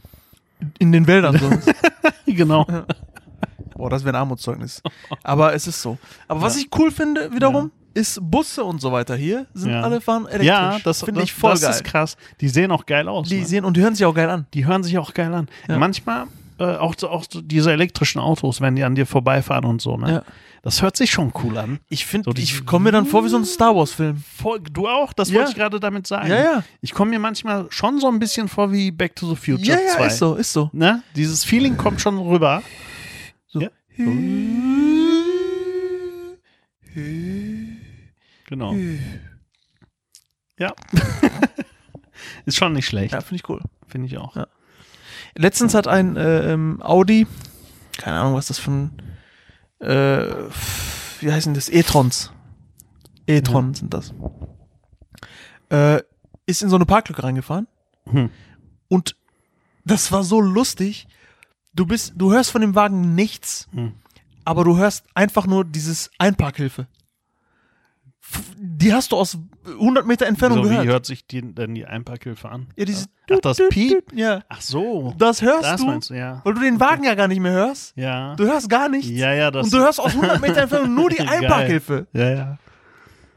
In 0.80 0.92
den 0.92 1.08
Wäldern 1.08 1.38
sonst. 1.38 1.72
genau. 2.26 2.66
Boah, 3.76 3.90
das 3.90 4.04
wäre 4.04 4.16
ein 4.16 4.20
Armutszeugnis. 4.20 4.82
Aber 5.24 5.54
es 5.54 5.68
ist 5.68 5.82
so. 5.82 5.98
Aber 6.28 6.42
was 6.42 6.58
ich 6.58 6.70
cool 6.78 6.92
finde, 6.92 7.32
wiederum, 7.32 7.72
ist 7.98 8.20
Busse 8.22 8.64
und 8.64 8.80
so 8.80 8.92
weiter 8.92 9.16
hier, 9.16 9.48
sind 9.54 9.72
Ja. 9.72 9.82
alle 9.82 10.00
fahren 10.02 10.26
elektrisch. 10.26 10.48
Ja, 10.48 10.80
das, 10.84 11.04
finde 11.04 11.22
das, 11.22 11.30
ich 11.30 11.34
voll 11.34 11.52
das 11.52 11.62
geil. 11.62 11.72
ist 11.72 11.84
krass. 11.84 12.18
Die 12.42 12.50
sehen 12.50 12.72
auch 12.72 12.86
geil 12.86 13.08
aus. 13.08 13.28
die 13.30 13.40
ne? 13.42 13.46
sehen 13.46 13.66
und 13.66 13.76
die 13.78 13.82
hören 13.82 13.96
sich 13.96 14.06
auch 14.06 14.14
geil 14.16 14.30
an. 14.30 14.46
die 14.54 14.66
hören 14.66 14.84
sich 14.84 14.98
auch 14.98 15.14
geil 15.14 15.34
an. 15.34 15.48
Ja. 15.68 15.78
Manchmal 15.78 16.28
äh, 16.60 16.64
auch, 16.78 16.96
so- 16.98 17.10
auch 17.10 17.26
so 17.30 17.42
diese 17.42 17.72
elektrischen 17.72 18.20
Autos, 18.20 18.62
wenn 18.62 18.76
die 18.76 18.84
an 18.84 18.96
dir 18.96 19.06
vorbeifahren 19.06 19.66
und 19.66 19.82
so, 19.82 19.98
ne? 19.98 20.12
Ja. 20.12 20.24
Das 20.64 20.82
hört 20.82 20.98
sich 20.98 21.12
schon 21.12 21.32
cool 21.44 21.58
an. 21.58 21.80
Ich 21.88 22.06
finde, 22.06 22.30
So 22.32 22.42
ich 22.42 22.66
komme 22.66 22.86
mir 22.86 22.92
dann 22.92 23.06
vor 23.06 23.24
wie 23.24 23.30
so 23.30 23.38
ein 23.38 23.46
Star 23.46 23.74
Wars 23.76 23.92
Film. 23.94 24.18
Voll, 24.36 24.60
du 24.60 24.88
auch? 24.88 25.14
Das 25.14 25.30
Ja. 25.30 25.36
wollte 25.38 25.52
ich 25.52 25.56
gerade 25.56 25.80
damit 25.80 26.08
sagen. 26.08 26.30
Ja, 26.30 26.36
ja. 26.44 26.64
Ich 26.82 26.94
komme 26.94 27.12
mir 27.12 27.20
manchmal 27.20 27.68
schon 27.70 28.00
so 28.02 28.08
ein 28.10 28.20
bisschen 28.20 28.48
vor 28.50 28.72
wie 28.74 28.92
Back 28.92 29.16
to 29.16 29.30
the 29.30 29.36
Future 29.36 29.62
Ja, 29.66 29.76
ja, 29.80 29.96
2. 29.96 30.08
ist 30.08 30.18
so, 30.18 30.36
ist 30.36 30.52
so. 30.52 30.70
Ne? 30.74 31.04
Dieses 31.16 31.44
Feeling 31.46 31.78
kommt 31.78 32.02
schon 32.02 32.18
rüber. 32.18 32.64
So. 33.48 33.62
Ja. 33.62 33.70
Genau. 38.48 38.74
Ja. 40.58 40.74
ist 42.46 42.58
schon 42.58 42.74
nicht 42.74 42.88
schlecht. 42.88 43.14
Ja, 43.14 43.22
finde 43.22 43.36
ich 43.36 43.50
cool. 43.50 43.62
Finde 43.88 44.08
ich 44.08 44.18
auch. 44.18 44.36
Ja. 44.36 44.48
Letztens 45.36 45.74
hat 45.74 45.88
ein 45.88 46.16
äh, 46.18 46.52
ähm, 46.54 46.82
Audi, 46.82 47.28
keine 47.98 48.20
Ahnung, 48.20 48.34
was 48.36 48.48
das 48.48 48.58
für 48.58 48.72
ein, 48.72 49.02
äh, 49.80 50.26
wie 51.22 51.32
heißen 51.32 51.54
das? 51.54 51.70
E-Trons. 51.70 52.32
E-Tron 53.28 53.74
sind 53.74 53.94
das. 53.94 54.14
Äh, 55.70 56.02
ist 56.46 56.64
in 56.64 56.70
so 56.70 56.76
eine 56.78 56.86
Parklücke 56.86 57.24
reingefahren 57.24 57.68
Hm. 58.10 58.30
und 58.88 59.18
das 59.84 60.12
war 60.14 60.24
so 60.24 60.40
lustig. 60.40 61.08
Du 61.74 61.86
bist, 61.86 62.14
du 62.16 62.32
hörst 62.32 62.52
von 62.52 62.62
dem 62.62 62.74
Wagen 62.74 63.16
nichts, 63.16 63.68
Hm. 63.74 63.94
aber 64.46 64.64
du 64.64 64.78
hörst 64.78 65.06
einfach 65.14 65.46
nur 65.46 65.66
dieses 65.66 66.10
Einparkhilfe. 66.18 66.88
Die 68.60 68.94
hast 68.94 69.12
du 69.12 69.16
aus 69.18 69.38
100 69.66 70.06
Meter 70.06 70.26
Entfernung 70.26 70.60
Wieso, 70.60 70.70
gehört. 70.70 70.86
wie 70.86 70.90
hört 70.92 71.06
sich 71.06 71.26
die, 71.28 71.42
denn 71.42 71.76
die 71.76 71.86
Einparkhilfe 71.86 72.50
an? 72.50 72.68
ja, 72.76 72.86
dieses 72.86 73.08
Ach, 73.32 73.40
das 73.42 73.62
Piep? 73.70 74.12
Ja, 74.14 74.42
Ach 74.50 74.62
so. 74.62 75.14
das 75.18 75.42
hörst 75.42 75.64
Das 75.64 75.82
du, 75.82 75.88
meinst 75.88 76.10
du, 76.10 76.14
ja. 76.16 76.42
weil 76.44 76.54
du 76.54 76.62
den 76.62 76.80
Wagen 76.80 77.04
ja 77.04 77.16
gar 77.16 77.28
nicht 77.28 77.40
mehr 77.40 77.52
hörst. 77.52 77.94
Ja. 77.96 78.36
Du 78.36 78.46
hörst 78.46 78.70
gar 78.70 78.90
nichts. 78.90 79.10
Ja, 79.10 79.34
ja, 79.34 79.52
das. 79.52 79.66
und 79.66 79.74
du 79.74 79.78
hörst 79.80 80.00
aus 80.00 80.14
100 80.16 80.42
Meter 80.42 80.62
Entfernung 80.62 80.94
nur 80.96 81.10
die 81.10 81.16
Geil. 81.18 81.28
Einparkhilfe. 81.30 82.08
Ja, 82.14 82.30
ja. 82.30 82.58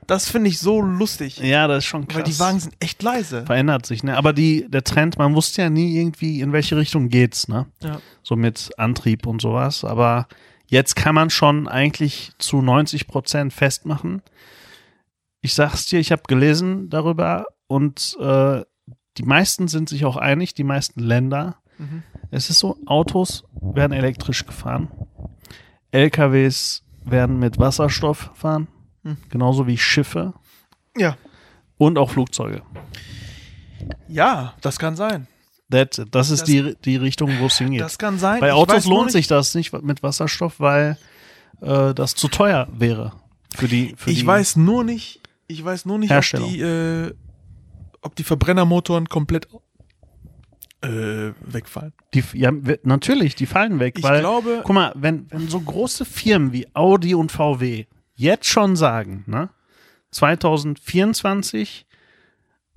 Das 0.06 0.28
finde 0.28 0.48
ich 0.48 0.58
so 0.58 0.80
lustig. 0.80 1.38
Ja, 1.38 1.68
das 1.68 1.78
ist 1.78 1.84
schon 1.84 2.08
krass. 2.08 2.16
weil 2.18 2.24
die 2.24 2.38
Wagen 2.40 2.58
sind 2.58 2.74
echt 2.80 3.00
leise. 3.02 3.44
verändert 3.46 3.86
sich, 3.86 4.02
ne? 4.02 4.16
Aber 4.16 4.32
die, 4.32 4.68
der 4.68 4.82
Trend, 4.82 5.18
man 5.18 5.34
wusste 5.36 5.62
ja 5.62 5.70
nie 5.70 5.96
irgendwie, 6.00 6.40
in 6.40 6.52
welche 6.52 6.76
Richtung 6.76 7.08
geht's, 7.10 7.46
ne? 7.46 7.66
Ja. 7.80 8.00
So 8.24 8.34
mit 8.34 8.70
Antrieb 8.76 9.26
und 9.26 9.40
sowas. 9.40 9.84
Aber 9.84 10.26
jetzt 10.66 10.96
kann 10.96 11.14
man 11.14 11.30
schon 11.30 11.68
eigentlich 11.68 12.32
zu 12.38 12.60
90 12.60 13.06
Prozent 13.06 13.52
festmachen. 13.52 14.22
Ich 15.40 15.54
sag's 15.54 15.86
dir, 15.86 15.98
ich 16.00 16.12
habe 16.12 16.22
gelesen 16.28 16.90
darüber 16.90 17.46
und 17.66 18.16
äh, 18.20 18.62
die 19.18 19.22
meisten 19.22 19.68
sind 19.68 19.88
sich 19.88 20.04
auch 20.04 20.16
einig, 20.16 20.54
die 20.54 20.64
meisten 20.64 21.00
Länder. 21.00 21.56
Mhm. 21.78 22.02
Es 22.30 22.50
ist 22.50 22.58
so, 22.58 22.76
Autos 22.86 23.44
werden 23.60 23.92
elektrisch 23.92 24.46
gefahren. 24.46 24.88
LKWs 25.92 26.84
werden 27.04 27.38
mit 27.38 27.58
Wasserstoff 27.58 28.30
fahren. 28.34 28.68
Hm. 29.02 29.16
Genauso 29.30 29.66
wie 29.66 29.78
Schiffe 29.78 30.34
Ja. 30.96 31.16
und 31.78 31.98
auch 31.98 32.10
Flugzeuge. 32.10 32.62
Ja, 34.08 34.54
das 34.60 34.78
kann 34.78 34.94
sein. 34.96 35.26
That's 35.70 35.98
it. 35.98 36.08
Das 36.14 36.30
ist 36.30 36.40
Das- 36.42 36.48
die, 36.48 36.76
die 36.84 36.96
Richtung, 36.96 37.30
wo 37.40 37.46
es 37.46 37.58
hingeht. 37.58 37.80
Das 37.80 37.98
kann 37.98 38.18
sein. 38.18 38.40
Bei 38.40 38.52
Autos 38.52 38.84
lohnt 38.86 39.10
sich 39.12 39.26
das 39.26 39.54
nicht 39.54 39.72
mit 39.82 40.02
Wasserstoff, 40.02 40.60
weil 40.60 40.98
äh, 41.62 41.94
das 41.94 42.14
zu 42.14 42.28
teuer 42.28 42.68
wäre. 42.72 43.12
Für 43.54 43.68
die, 43.68 43.94
für 43.96 44.10
Ich 44.10 44.20
die 44.20 44.26
weiß 44.26 44.56
nur 44.56 44.84
nicht, 44.84 45.19
ich 45.50 45.64
weiß 45.64 45.84
nur 45.86 45.98
nicht, 45.98 46.12
ob 46.12 46.22
die, 46.48 46.60
äh, 46.60 47.12
ob 48.02 48.14
die 48.16 48.24
Verbrennermotoren 48.24 49.08
komplett 49.08 49.48
äh, 50.82 51.32
wegfallen. 51.40 51.92
Die, 52.14 52.24
ja, 52.32 52.50
natürlich, 52.84 53.34
die 53.34 53.46
fallen 53.46 53.78
weg. 53.80 53.96
Ich 53.98 54.04
weil, 54.04 54.20
glaube- 54.20 54.62
guck 54.64 54.74
mal, 54.74 54.92
wenn, 54.94 55.26
wenn 55.30 55.48
so 55.48 55.60
große 55.60 56.04
Firmen 56.04 56.52
wie 56.52 56.66
Audi 56.74 57.14
und 57.14 57.30
VW 57.32 57.84
jetzt 58.14 58.46
schon 58.46 58.76
sagen, 58.76 59.24
ne, 59.26 59.50
2024 60.12 61.86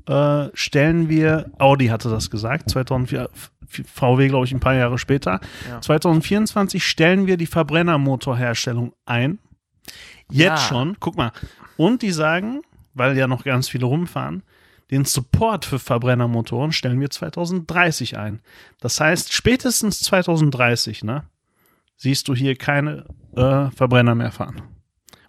äh, 0.08 0.48
stellen 0.54 1.08
wir, 1.10 1.50
Audi 1.60 1.88
hatte 1.88 2.10
das 2.10 2.30
gesagt, 2.30 2.70
2004, 2.70 3.30
VW 3.68 4.28
glaube 4.28 4.46
ich 4.46 4.52
ein 4.54 4.60
paar 4.60 4.76
Jahre 4.76 4.98
später, 4.98 5.40
Ja. 5.70 5.80
2024 5.82 6.84
stellen 6.86 7.26
wir 7.26 7.38
die 7.38 7.48
Verbrennermotorherstellung 7.48 8.94
ein. 9.06 9.40
Jetzt 10.30 10.46
Ja. 10.50 10.58
schon, 10.58 10.98
guck 11.00 11.16
mal. 11.16 11.32
Und 11.78 12.02
die 12.02 12.12
sagen, 12.12 12.62
weil 12.94 13.18
ja 13.18 13.28
noch 13.28 13.44
ganz 13.44 13.70
viele 13.70 13.86
rumfahren, 13.86 14.44
den 14.92 15.06
Support 15.06 15.66
für 15.66 15.80
Verbrennermotoren 15.80 16.72
stellen 16.72 17.00
wir 17.00 17.10
2030 17.10 18.18
ein. 18.18 18.42
Das 18.80 19.00
heißt, 19.00 19.34
spätestens 19.34 20.00
2030, 20.02 21.04
ne, 21.04 21.24
siehst 21.98 22.28
du 22.28 22.36
hier 22.36 22.56
keine 22.56 23.06
äh, 23.36 23.72
Verbrenner 23.72 24.14
mehr 24.14 24.32
fahren. 24.32 24.62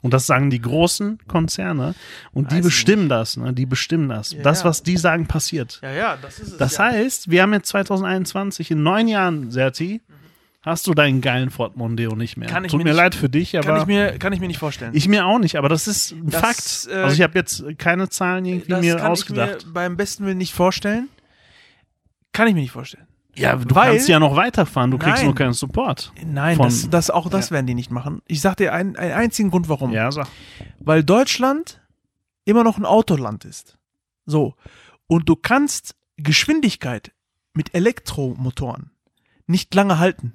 Und 0.02 0.12
das 0.12 0.26
sagen 0.26 0.50
die 0.50 0.60
großen 0.60 1.18
Konzerne 1.26 1.94
und 2.32 2.50
die 2.50 2.56
Weiß 2.56 2.58
ich 2.58 2.64
bestimmen 2.66 3.08
das, 3.08 3.38
ne? 3.38 3.54
Die 3.54 3.64
bestimmen 3.64 4.10
das. 4.10 4.32
Ja, 4.32 4.42
das, 4.42 4.60
ja. 4.60 4.66
was 4.66 4.82
die 4.82 4.98
sagen, 4.98 5.26
passiert. 5.26 5.80
Ja, 5.82 5.92
ja, 5.92 6.18
das 6.20 6.40
ist 6.40 6.52
es. 6.52 6.56
Das 6.58 6.76
ja. 6.76 6.84
heißt, 6.84 7.30
wir 7.30 7.40
haben 7.40 7.54
jetzt 7.54 7.68
2021, 7.68 8.72
in 8.72 8.82
neun 8.82 9.08
Jahren, 9.08 9.50
Serti, 9.50 10.02
hast 10.64 10.86
du 10.86 10.94
deinen 10.94 11.20
geilen 11.20 11.50
Ford 11.50 11.76
Mondeo 11.76 12.14
nicht 12.16 12.36
mehr. 12.36 12.48
Kann 12.48 12.64
ich 12.64 12.70
Tut 12.70 12.78
mir 12.78 12.84
mir 12.84 12.90
nicht- 12.90 12.96
leid 12.96 13.14
für 13.14 13.28
dich, 13.28 13.56
aber 13.56 13.66
kann 13.66 13.80
ich 13.80 13.86
mir, 13.86 14.18
kann 14.18 14.32
ich 14.32 14.40
mir 14.40 14.46
nicht 14.48 14.58
vorstellen. 14.58 14.92
ich 14.94 15.08
mir 15.08 15.26
auch 15.26 15.38
nicht, 15.38 15.56
aber 15.56 15.68
das 15.68 15.86
ist 15.86 16.12
ein 16.12 16.30
Das, 16.30 16.40
Fakt. 16.40 16.88
äh, 16.96 17.02
also 17.02 17.14
ich 17.14 17.22
habe 17.22 17.38
jetzt 17.38 17.64
keine 17.78 18.08
Zahlen 18.08 18.44
irgendwie 18.44 18.68
das 18.70 18.80
mir 18.80 18.96
kann 18.96 19.12
ausgedacht. 19.12 19.56
ich 19.60 19.66
mir 19.66 19.72
beim 19.72 19.96
besten 19.96 20.24
Willen 20.26 20.38
nicht 20.38 20.54
vorstellen. 20.54 21.08
Kann 22.32 22.48
ich 22.48 22.54
mir 22.54 22.60
nicht 22.62 22.72
vorstellen. 22.72 23.06
Ja, 23.36 23.56
du 23.56 23.74
Weil- 23.74 23.90
kannst 23.92 24.08
ja 24.08 24.20
noch 24.20 24.36
weiterfahren, 24.36 24.90
du 24.92 24.98
kriegst 24.98 25.18
Nein. 25.18 25.26
nur 25.26 25.34
keinen 25.34 25.52
Support. 25.54 26.12
Nein, 26.24 26.56
Von- 26.56 26.66
das, 26.66 26.88
das, 26.88 27.10
auch 27.10 27.28
das 27.28 27.50
werden 27.50 27.66
die 27.66 27.74
nicht 27.74 27.90
machen. 27.90 28.22
Ich 28.26 28.40
sag 28.40 28.56
dir 28.56 28.72
einen, 28.72 28.96
einen 28.96 29.12
einzigen 29.12 29.50
Grund, 29.50 29.68
warum. 29.68 29.90
Ja, 29.92 30.10
sag. 30.12 30.28
Weil 30.78 31.02
Deutschland 31.02 31.80
immer 32.44 32.62
noch 32.62 32.78
ein 32.78 32.84
Autoland 32.84 33.44
ist. 33.44 33.76
So. 34.24 34.54
Und 35.08 35.28
du 35.28 35.34
kannst 35.36 35.96
Geschwindigkeit 36.16 37.10
mit 37.54 37.74
Elektromotoren 37.74 38.90
nicht 39.46 39.74
lange 39.74 39.98
halten. 39.98 40.32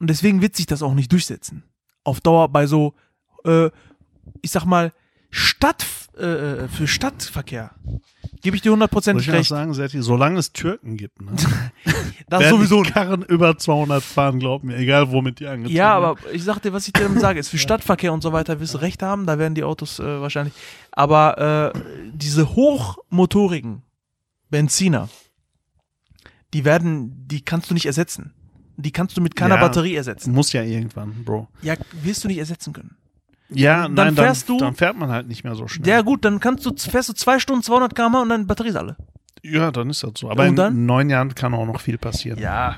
Und 0.00 0.08
deswegen 0.08 0.42
wird 0.42 0.56
sich 0.56 0.66
das 0.66 0.82
auch 0.82 0.94
nicht 0.94 1.12
durchsetzen. 1.12 1.62
Auf 2.02 2.20
Dauer 2.20 2.48
bei 2.48 2.66
so, 2.66 2.94
äh, 3.44 3.70
ich 4.40 4.50
sag 4.50 4.64
mal, 4.64 4.92
Stadt, 5.30 5.86
äh, 6.16 6.66
für 6.68 6.86
Stadtverkehr. 6.86 7.70
Gebe 8.42 8.56
ich 8.56 8.62
dir 8.62 8.70
Soll 8.70 8.76
hundertprozentig 8.76 9.28
ich 9.28 9.32
recht. 9.32 9.48
sagen, 9.48 9.74
Serti, 9.74 10.02
solange 10.02 10.38
es 10.38 10.52
Türken 10.52 10.96
gibt, 10.96 11.20
ne? 11.20 11.32
Das 12.28 12.40
werden 12.40 12.56
sowieso 12.56 12.82
die 12.82 12.90
Karren 12.90 13.22
über 13.22 13.58
200 13.58 14.02
fahren, 14.02 14.38
glaub 14.38 14.62
mir, 14.62 14.76
egal 14.76 15.10
womit 15.10 15.40
die 15.40 15.46
angetrieben 15.46 15.76
Ja, 15.76 15.94
aber 15.94 16.16
ich 16.32 16.44
sag 16.44 16.60
dir, 16.60 16.72
was 16.72 16.86
ich 16.86 16.92
dir 16.92 17.02
damit 17.02 17.20
sage, 17.20 17.38
ist 17.38 17.48
für 17.48 17.58
Stadtverkehr 17.58 18.12
und 18.12 18.22
so 18.22 18.32
weiter 18.32 18.60
wirst 18.60 18.74
du 18.74 18.78
recht 18.78 19.02
haben, 19.02 19.26
da 19.26 19.38
werden 19.38 19.54
die 19.54 19.64
Autos 19.64 19.98
äh, 19.98 20.20
wahrscheinlich. 20.20 20.54
Aber 20.92 21.72
äh, 21.74 21.80
diese 22.12 22.54
hochmotorigen 22.54 23.82
Benziner, 24.48 25.08
die 26.54 26.64
werden, 26.64 27.26
die 27.26 27.42
kannst 27.42 27.70
du 27.70 27.74
nicht 27.74 27.86
ersetzen. 27.86 28.32
Die 28.82 28.90
kannst 28.92 29.16
du 29.16 29.20
mit 29.20 29.36
keiner 29.36 29.56
Ja. 29.56 29.60
Batterie 29.60 29.94
ersetzen. 29.94 30.32
Muss 30.32 30.52
ja 30.52 30.62
irgendwann, 30.62 31.24
Bro. 31.24 31.48
Ja, 31.62 31.74
wirst 32.02 32.24
du 32.24 32.28
nicht 32.28 32.38
ersetzen 32.38 32.72
können. 32.72 32.96
Ja, 33.52 33.82
Dann 33.88 33.94
nein, 33.94 34.14
fährst 34.14 34.48
dann, 34.48 34.58
du- 34.58 34.64
dann 34.64 34.74
fährt 34.76 34.96
man 34.96 35.10
halt 35.10 35.26
nicht 35.26 35.42
mehr 35.42 35.54
so 35.56 35.66
schnell. 35.66 35.88
Ja 35.88 36.02
gut, 36.02 36.24
dann 36.24 36.38
kannst 36.38 36.64
du, 36.64 36.72
fährst 36.76 37.08
du 37.08 37.12
zwei 37.14 37.38
Stunden 37.40 37.62
200 37.64 37.94
km 37.96 38.14
und 38.16 38.28
dann 38.28 38.46
Batterie 38.46 38.68
ist 38.68 38.76
alle. 38.76 38.96
Ja, 39.42 39.70
dann 39.72 39.90
ist 39.90 40.02
das 40.04 40.12
so. 40.18 40.30
Aber 40.30 40.46
in 40.46 40.86
neun 40.86 41.10
Jahren 41.10 41.34
kann 41.34 41.52
auch 41.54 41.66
noch 41.66 41.80
viel 41.80 41.98
passieren. 41.98 42.38
Ja. 42.38 42.76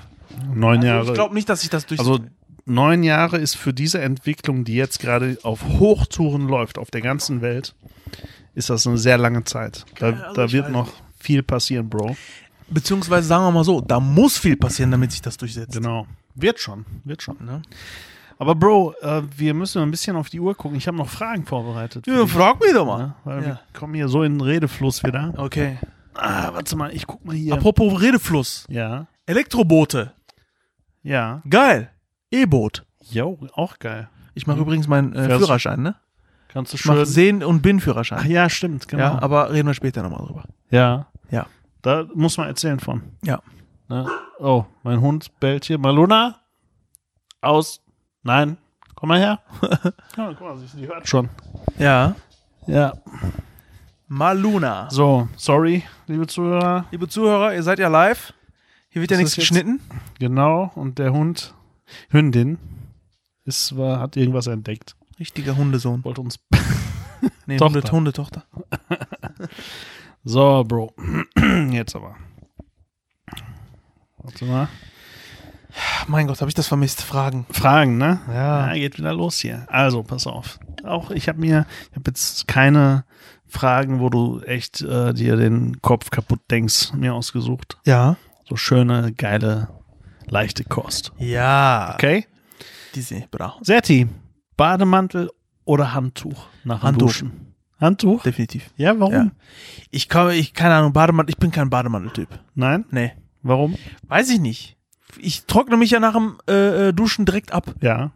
Neun 0.55 0.77
Also 0.79 0.87
Jahre. 0.87 1.07
ich 1.09 1.15
glaube 1.15 1.35
nicht, 1.35 1.49
dass 1.49 1.61
sich 1.61 1.69
das 1.71 1.85
durchsetzt. 1.87 2.09
Also 2.09 2.25
neun 2.65 3.03
Jahre 3.03 3.37
ist 3.39 3.55
für 3.57 3.75
diese 3.75 4.01
Entwicklung, 4.01 4.65
die 4.65 4.75
jetzt 4.75 4.99
gerade 5.01 5.37
auf 5.43 5.63
Hochtouren 5.65 6.49
läuft, 6.49 6.79
auf 6.79 6.91
der 6.91 7.03
ganzen 7.03 7.43
Welt, 7.43 7.75
ist 8.55 8.71
das 8.71 8.87
eine 8.87 8.97
sehr 8.97 9.19
lange 9.19 9.45
Zeit. 9.45 9.85
Da, 9.99 10.07
Also 10.13 10.33
da 10.35 10.45
ich 10.47 10.53
wird 10.53 10.71
noch 10.71 10.91
viel 11.19 11.43
passieren, 11.43 11.91
Bro. 11.91 12.17
Beziehungsweise 12.73 13.27
sagen 13.29 13.45
wir 13.45 13.51
mal 13.53 13.65
so, 13.65 13.81
da 13.81 14.01
muss 14.01 14.39
viel 14.39 14.57
passieren, 14.57 14.91
damit 14.91 15.13
sich 15.13 15.23
das 15.23 15.37
durchsetzt. 15.37 15.73
Genau. 15.75 16.07
Wird 16.35 16.59
schon, 16.61 16.85
wird 17.05 17.23
schon. 17.23 17.37
Ne? 17.45 17.63
Aber 18.39 18.55
Bro, 18.55 18.95
äh, 19.03 19.23
wir 19.37 19.55
müssen 19.55 19.83
ein 19.83 19.91
bisschen 19.91 20.17
auf 20.17 20.29
die 20.31 20.41
Uhr 20.41 20.55
gucken. 20.55 20.77
Ich 20.79 20.87
habe 20.89 20.97
noch 20.97 21.09
Fragen 21.09 21.45
vorbereitet. 21.45 22.07
Ja, 22.07 22.27
frag 22.27 22.61
mich 22.61 22.73
doch 22.73 22.87
mal. 22.87 22.99
ne? 22.99 23.15
Weil 23.25 23.41
Ja. 23.43 23.47
wir 23.47 23.61
kommen 23.73 23.95
hier 23.95 24.09
so 24.09 24.23
in 24.23 24.39
den 24.39 24.41
Redefluss 24.41 25.05
wieder. 25.05 25.33
Okay. 25.37 25.79
Ah, 26.15 26.51
warte 26.53 26.75
mal, 26.77 26.93
ich 26.95 27.07
guck 27.07 27.25
mal 27.25 27.35
hier. 27.35 27.55
Apropos 27.55 28.01
Redefluss. 28.01 28.67
ja, 28.69 29.07
Elektroboote. 29.27 30.13
ja. 31.03 31.43
Geil. 31.49 31.91
E-Boot. 32.31 32.85
Jo, 33.11 33.39
auch 33.55 33.79
geil. 33.79 34.09
Ich 34.35 34.47
mache 34.47 34.61
übrigens 34.61 34.89
meinen 34.89 35.15
äh, 35.15 35.39
Führerschein, 35.39 35.83
ne? 35.83 35.97
Kannst 36.49 36.73
du 36.73 36.77
Ich 36.77 36.85
mache 36.87 36.99
schön. 36.99 37.07
Sehen- 37.07 37.43
und 37.45 37.57
Ach 37.59 37.63
Bin-Führerschein. 37.63 38.31
ja, 38.31 38.49
stimmt, 38.49 38.89
genau. 38.89 39.03
Ja, 39.03 39.23
aber 39.23 39.53
reden 39.53 39.69
wir 39.69 39.75
später 39.75 40.03
nochmal 40.03 40.27
drüber. 40.27 40.45
Ja. 40.71 41.07
Ja. 41.31 41.47
Da 41.83 42.07
muss 42.15 42.39
man 42.39 42.47
erzählen 42.47 42.79
von. 42.79 43.03
Ja. 43.25 43.43
Ne? 43.89 44.09
Oh, 44.39 44.65
mein 44.85 45.01
Hund 45.01 45.39
bellt 45.41 45.65
hier. 45.65 45.79
Maluna? 45.79 46.41
Aus. 47.41 47.81
Nein. 48.23 48.57
Komm 48.95 49.09
mal 49.09 49.19
her. 49.19 49.41
ja, 50.17 50.33
guck 50.33 50.41
mal, 50.41 50.57
sie, 50.59 50.87
hört 50.87 51.09
schon. 51.09 51.29
Ja. 51.79 52.15
Ja. 52.69 52.95
Maluna. 54.07 54.89
So, 54.91 55.29
sorry, 55.37 55.83
liebe 56.07 56.29
Zuhörer. 56.29 56.85
Liebe 56.93 57.09
Zuhörer, 57.09 57.53
ihr 57.55 57.65
seid 57.65 57.81
ja 57.81 57.89
live. 57.89 58.33
Hier 58.89 59.01
wird 59.01 59.11
ja 59.11 59.17
nichts 59.17 59.35
geschnitten. 59.35 59.81
Genau. 60.21 60.71
Und 60.77 61.01
der 61.01 61.13
Hund, 61.13 61.53
Hündin, 62.11 62.59
ist, 63.45 63.77
war, 63.77 63.99
hat 63.99 64.17
irgendwas 64.17 64.47
entdeckt. 64.47 64.95
Richtiger 65.19 65.57
Hundesohn. 65.57 66.05
Wollte 66.05 66.21
uns. 66.21 66.39
Nee, 67.47 67.57
Tochter. 67.57 67.75
Hunde, 67.75 67.93
Hundetochter. 67.93 68.45
So, 70.25 70.65
Bro. 70.65 70.95
Jetzt 71.71 71.97
aber. 71.97 72.17
Warte 74.19 74.45
mal. 74.45 74.69
Mein 76.07 76.27
Gott, 76.27 76.41
habe 76.41 76.49
ich 76.49 76.55
das 76.55 76.69
vermisst? 76.69 77.03
Fragen. 77.03 77.47
Fragen, 77.51 77.97
ne? 77.99 78.21
Ja. 78.29 78.69
Ja, 78.69 78.75
geht 78.75 78.99
wieder 78.99 79.15
los 79.15 79.39
hier. 79.39 79.67
Also, 79.69 80.03
pass 80.03 80.27
auf. 80.27 80.61
Auch 80.85 81.11
ich 81.11 81.29
habe 81.29 81.41
mir, 81.41 81.67
ich 81.91 81.97
habe 81.97 82.11
jetzt 82.11 82.47
keine 82.47 83.05
Fragen, 83.47 84.01
wo 84.01 84.11
du 84.11 84.41
echt 84.41 84.81
äh, 84.83 85.13
dir 85.13 85.37
den 85.37 85.81
Kopf 85.81 86.11
kaputt 86.11 86.41
denkst, 86.51 86.93
mir 86.93 87.15
ausgesucht. 87.15 87.79
Ja. 87.87 88.17
So 88.49 88.57
schöne, 88.57 89.13
geile, 89.13 89.69
leichte 90.27 90.65
Kost. 90.65 91.13
Ja. 91.19 91.93
Okay? 91.95 92.27
Diese, 92.95 93.25
bra. 93.31 93.57
Serti, 93.63 94.09
Bademantel 94.57 95.31
oder 95.65 95.95
Handtuch 95.95 96.47
nach 96.65 96.83
Handtuch. 96.83 97.09
Duschen? 97.09 97.52
Handtuch? 97.83 98.23
Definitiv. 98.23 98.71
Ja, 98.77 98.99
warum? 98.99 99.13
Ja. 99.13 99.31
Ich 99.91 100.09
komme, 100.09 100.35
ich, 100.35 100.55
keine 100.55 100.75
Ahnung, 100.77 100.93
Bademantel, 100.95 101.31
ich 101.35 101.39
bin 101.39 101.51
kein 101.51 101.69
Bademanteltyp. 101.69 102.29
Nein? 102.55 102.87
Nee. 102.91 103.13
Warum? 103.43 103.77
Weiß 104.09 104.31
ich 104.31 104.41
nicht. 104.41 104.77
Ich 105.19 105.45
trockne 105.45 105.77
mich 105.77 105.91
ja 105.91 106.01
nach 106.01 106.15
dem 106.15 106.39
äh, 106.49 106.89
äh, 106.89 106.93
Duschen 106.95 107.27
direkt 107.27 107.53
ab. 107.53 107.75
Ja, 107.83 108.13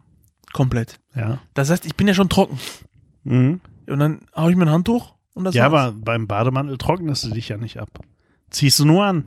Komplett. 0.53 0.99
ja. 1.15 1.37
Das 1.53 1.69
heißt, 1.69 1.85
ich 1.85 1.95
bin 1.95 2.07
ja 2.07 2.13
schon 2.15 2.29
trocken. 2.29 2.57
Mhm. 3.25 3.59
Und 3.87 3.99
dann 3.99 4.21
hau 4.35 4.49
ich 4.49 4.55
mir 4.55 4.63
ein 4.65 4.71
Handtuch 4.71 5.13
und 5.33 5.43
das 5.43 5.53
Ja, 5.53 5.71
war's. 5.71 5.89
aber 5.89 5.97
beim 5.99 6.25
Bademantel 6.27 6.77
trocknest 6.77 7.25
du 7.25 7.29
dich 7.31 7.49
ja 7.49 7.57
nicht 7.57 7.77
ab. 7.77 7.89
Ziehst 8.49 8.79
du 8.79 8.85
nur 8.85 9.05
an. 9.05 9.25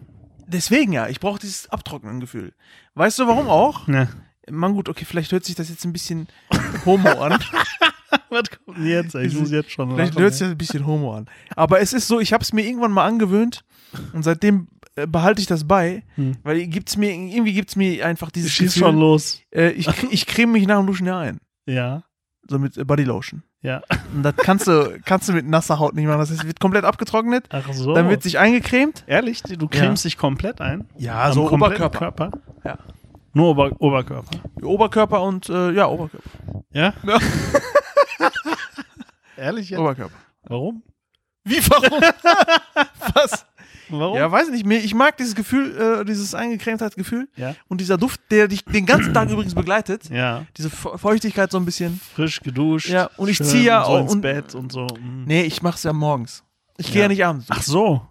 Deswegen 0.48 0.92
ja, 0.92 1.06
ich 1.08 1.20
brauche 1.20 1.38
dieses 1.38 1.68
Abtrocknen-Gefühl. 1.70 2.52
Weißt 2.94 3.18
du 3.20 3.26
warum 3.28 3.46
auch? 3.48 3.86
Ne. 3.86 4.08
Man 4.50 4.72
gut, 4.74 4.88
okay, 4.88 5.04
vielleicht 5.04 5.30
hört 5.30 5.44
sich 5.44 5.54
das 5.54 5.68
jetzt 5.68 5.84
ein 5.84 5.92
bisschen 5.92 6.26
homo 6.86 7.08
an. 7.22 7.38
Was 8.30 8.42
kommt 8.50 8.78
denn 8.78 8.86
jetzt? 8.86 9.14
Ich 9.14 9.34
muss 9.38 9.50
jetzt 9.50 9.70
schon 9.70 9.94
Vielleicht 9.94 10.18
hört 10.18 10.32
sich 10.32 10.40
das 10.40 10.50
ein 10.50 10.58
bisschen 10.58 10.86
homo 10.86 11.14
an. 11.14 11.26
Aber 11.56 11.80
es 11.80 11.92
ist 11.92 12.08
so, 12.08 12.20
ich 12.20 12.32
habe 12.32 12.42
es 12.42 12.52
mir 12.52 12.64
irgendwann 12.66 12.92
mal 12.92 13.04
angewöhnt 13.06 13.62
und 14.12 14.22
seitdem 14.22 14.68
äh, 14.96 15.06
behalte 15.06 15.40
ich 15.40 15.46
das 15.46 15.66
bei, 15.66 16.02
Hm. 16.16 16.36
weil 16.42 16.66
gibt's 16.66 16.96
mir, 16.96 17.10
irgendwie 17.10 17.52
gibt's 17.52 17.76
mir 17.76 18.04
einfach 18.06 18.30
dieses 18.30 18.50
Schieß 18.52 18.74
Gefühl, 18.74 18.88
schon 18.88 18.98
los. 19.00 19.40
äh, 19.54 19.70
ich, 19.70 19.88
ich 20.10 20.26
creme 20.26 20.52
mich 20.52 20.66
nach 20.66 20.78
dem 20.78 20.86
Duschen 20.86 21.06
ja 21.06 21.18
ein. 21.18 21.38
Ja, 21.66 22.02
So 22.48 22.58
mit 22.58 22.76
äh, 22.76 22.84
Bodylotion. 22.84 23.42
ja. 23.62 23.82
Und 24.14 24.22
das 24.24 24.34
kannst 24.36 24.66
du, 24.66 24.98
kannst 25.04 25.28
du 25.28 25.32
mit 25.32 25.46
nasser 25.46 25.78
Haut 25.78 25.94
nicht 25.94 26.06
machen. 26.06 26.18
Das 26.18 26.30
heißt, 26.30 26.40
es 26.40 26.46
wird 26.46 26.58
komplett 26.60 26.84
abgetrocknet, 26.84 27.46
Ach 27.50 27.72
so. 27.72 27.94
dann 27.94 28.08
wird 28.08 28.22
sich 28.22 28.38
eingecremt. 28.38 29.04
Ehrlich, 29.06 29.42
du 29.42 29.68
cremst 29.68 30.04
dich 30.04 30.16
komplett 30.18 30.60
ein? 30.60 30.86
Ja, 30.96 31.24
Am 31.26 31.32
so 31.34 31.50
Oberkörper. 31.50 31.98
Körper? 31.98 32.30
Ja. 32.64 32.78
Nur 33.32 33.50
Ober 33.50 33.70
Oberkörper. 33.78 34.38
Oberkörper 34.62 35.22
und, 35.22 35.48
äh, 35.48 35.70
ja, 35.70 35.86
Oberkörper. 35.86 36.28
Ja? 36.72 36.92
Ja. 37.06 37.18
Ehrlich 39.40 39.70
jetzt? 39.70 39.80
Oberkörper. 39.80 40.14
Warum? 40.44 40.82
Wie, 41.44 41.58
warum? 41.70 42.00
Was? 43.14 43.46
Warum? 43.88 44.16
Ja, 44.16 44.30
weiß 44.30 44.50
nicht. 44.50 44.66
Ich 44.84 44.94
mag 44.94 45.16
dieses 45.16 45.34
Gefühl, 45.34 46.00
äh, 46.00 46.04
dieses 46.04 46.34
Eingecremtheitsgefühl. 46.34 47.28
Ja. 47.36 47.56
Und 47.68 47.80
dieser 47.80 47.96
Duft, 47.98 48.20
der 48.30 48.46
dich 48.46 48.64
den 48.64 48.86
ganzen 48.86 49.12
Tag 49.14 49.28
übrigens 49.30 49.54
begleitet. 49.54 50.08
Ja. 50.10 50.46
Diese 50.56 50.70
Fe- 50.70 50.96
Feuchtigkeit 50.96 51.50
so 51.50 51.58
ein 51.58 51.64
bisschen. 51.64 52.00
Frisch 52.14 52.40
geduscht. 52.40 52.88
Ja, 52.88 53.10
und 53.16 53.28
ich 53.28 53.38
schön 53.38 53.46
zieh 53.46 53.64
ja 53.64 53.82
so 53.84 53.90
auch- 53.90 54.00
ins 54.00 54.12
und- 54.12 54.20
Bett 54.20 54.54
und 54.54 54.70
so. 54.70 54.86
mm. 54.86 55.24
Nee, 55.26 55.42
ich 55.42 55.62
mach's 55.62 55.82
ja 55.82 55.92
morgens. 55.92 56.44
Ich 56.76 56.86
gehe 56.92 56.96
Ja. 56.96 57.02
ja. 57.02 57.08
nicht 57.08 57.24
abends. 57.24 57.46
Ach 57.48 57.62
so. 57.62 58.02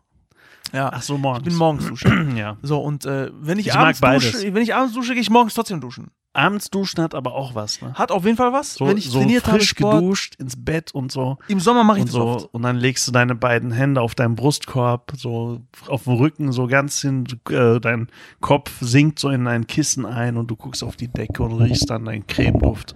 Ja. 0.74 0.90
Ach 0.94 1.02
so, 1.02 1.18
morgens. 1.18 1.40
Ich 1.44 1.50
bin 1.50 1.56
morgens 1.58 1.88
duschen. 1.88 2.36
ja. 2.38 2.58
So, 2.62 2.80
und 2.80 3.06
äh, 3.06 3.32
wenn 3.34 3.60
ich, 3.60 3.68
Ich 3.68 3.76
abends 3.76 4.00
dusche, 4.02 4.54
wenn 4.54 4.62
ich 4.64 4.74
abends 4.76 4.94
dusche, 4.94 5.14
gehe 5.14 5.22
ich 5.22 5.30
morgens 5.30 5.54
trotzdem 5.54 5.82
duschen. 5.82 6.12
Abends 6.32 6.70
duschen 6.70 7.02
hat 7.02 7.16
aber 7.16 7.34
auch 7.34 7.56
was, 7.56 7.82
ne? 7.82 7.96
Hat 7.96 8.12
auf 8.12 8.24
jeden 8.24 8.38
Fall 8.38 8.54
was. 8.54 8.76
So, 8.76 8.88
wenn 8.88 8.98
ich 8.98 9.10
so 9.10 9.20
trainiert 9.20 9.48
habe, 9.48 9.58
frisch 9.58 9.70
Sport, 9.70 10.02
geduscht 10.02 10.36
ins 10.36 10.64
Bett 10.64 10.94
und 10.94 11.12
so. 11.12 11.40
im 11.48 11.60
Sommer 11.60 11.84
mache 11.84 12.00
ich 12.00 12.06
das 12.06 12.14
so 12.14 12.24
oft. 12.24 12.54
und 12.54 12.62
dann 12.62 12.76
legst 12.78 13.08
du 13.08 13.12
deine 13.12 13.34
beiden 13.34 13.72
Hände 13.72 14.00
auf 14.00 14.14
deinen 14.14 14.36
Brustkorb, 14.36 15.14
so 15.18 15.62
auf 15.88 16.04
dem 16.04 16.14
Rücken, 16.14 16.52
so 16.52 16.68
ganz 16.68 17.02
hin, 17.02 17.26
äh, 17.50 17.80
dein 17.80 18.10
Kopf 18.42 18.72
sinkt 18.80 19.18
so 19.18 19.30
in 19.30 19.46
dein 19.46 19.66
Kissen 19.66 20.06
ein 20.06 20.38
und 20.38 20.52
du 20.52 20.56
guckst 20.56 20.84
auf 20.84 20.96
die 20.96 21.08
Decke 21.08 21.42
und 21.42 21.54
riechst 21.54 21.90
dann 21.90 22.06
deinen 22.06 22.28
Cremeduft. 22.28 22.96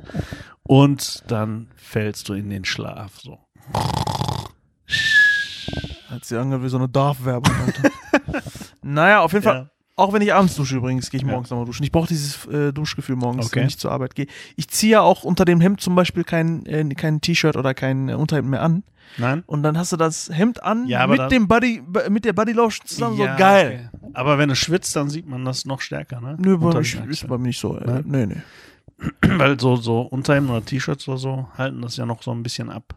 Und 0.62 1.24
dann 1.28 1.70
fällst 1.76 2.30
du 2.30 2.34
in 2.34 2.52
den 2.52 2.66
Schlaf, 2.66 3.20
so. 3.20 3.40
Hat 6.14 6.26
sie 6.26 6.38
angehört 6.38 6.64
wie 6.64 6.70
so 6.70 6.78
eine 6.78 6.88
Dorfwerbung. 6.90 7.52
Alter. 7.66 8.42
naja, 8.82 9.22
auf 9.22 9.34
jeden 9.34 9.44
Fall. 9.44 9.56
Ja. 9.56 9.70
Auch 9.96 10.12
wenn 10.12 10.24
ich 10.24 10.34
abends 10.34 10.56
dusche 10.56 10.78
übrigens, 10.78 11.12
gehe 11.12 11.20
ich 11.20 11.26
Ja. 11.26 11.32
morgens 11.32 11.52
nochmal 11.52 11.66
duschen. 11.68 11.84
Ich 11.84 11.92
brauche 11.92 12.08
dieses 12.08 12.48
äh, 12.48 12.74
Duschgefühl 12.74 13.16
morgens, 13.16 13.48
Okay. 13.48 13.60
wenn 13.60 13.68
ich 13.68 13.78
zur 13.78 13.92
Arbeit 13.92 14.16
gehe. 14.16 14.26
Ich 14.56 14.68
ziehe 14.68 14.94
ja 14.94 15.02
auch 15.02 15.24
unter 15.24 15.46
dem 15.46 15.62
Hemd 15.62 15.82
zum 15.82 15.94
Beispiel 15.94 16.24
kein, 16.24 16.66
äh, 16.66 16.84
kein 16.96 17.22
T-Shirt 17.22 17.56
oder 17.58 17.76
kein 17.76 18.10
äh, 18.10 18.14
Unterhemd 18.16 18.50
mehr 18.50 18.64
an. 18.64 18.84
Nein? 19.20 19.44
Und 19.46 19.62
dann 19.62 19.78
hast 19.78 19.92
du 19.92 19.98
das 19.98 20.32
Hemd 20.34 20.64
an 20.64 20.88
Ja, 20.88 21.06
mit 21.06 21.30
dem 21.32 21.48
Body, 21.48 21.84
mit 22.10 22.26
der 22.26 22.34
Bodylotion 22.34 22.88
zusammen. 22.88 23.18
Ja, 23.20 23.34
so 23.34 23.38
geil. 23.40 23.92
okay. 23.94 24.10
Aber 24.16 24.40
wenn 24.40 24.50
du 24.50 24.56
schwitzt, 24.56 24.96
dann 24.96 25.10
sieht 25.12 25.28
man 25.28 25.46
das 25.46 25.66
noch 25.66 25.82
stärker, 25.82 26.20
ne? 26.22 26.38
Nö, 26.40 26.58
bei 26.58 26.72
den 26.72 27.10
ist 27.10 27.28
bei 27.28 27.38
mir 27.38 27.48
nicht 27.50 27.60
so. 27.60 27.78
Äh, 27.78 28.02
nee, 28.04 28.26
nee. 28.26 28.42
Weil 29.38 29.60
so, 29.60 29.76
so 29.76 30.02
Unterhemden 30.02 30.56
oder 30.56 30.66
T-Shirts 30.66 31.08
oder 31.08 31.18
so 31.18 31.48
halten 31.56 31.82
das 31.84 31.98
ja 31.98 32.06
noch 32.08 32.24
so 32.24 32.32
ein 32.32 32.42
bisschen 32.42 32.72
ab. 32.72 32.96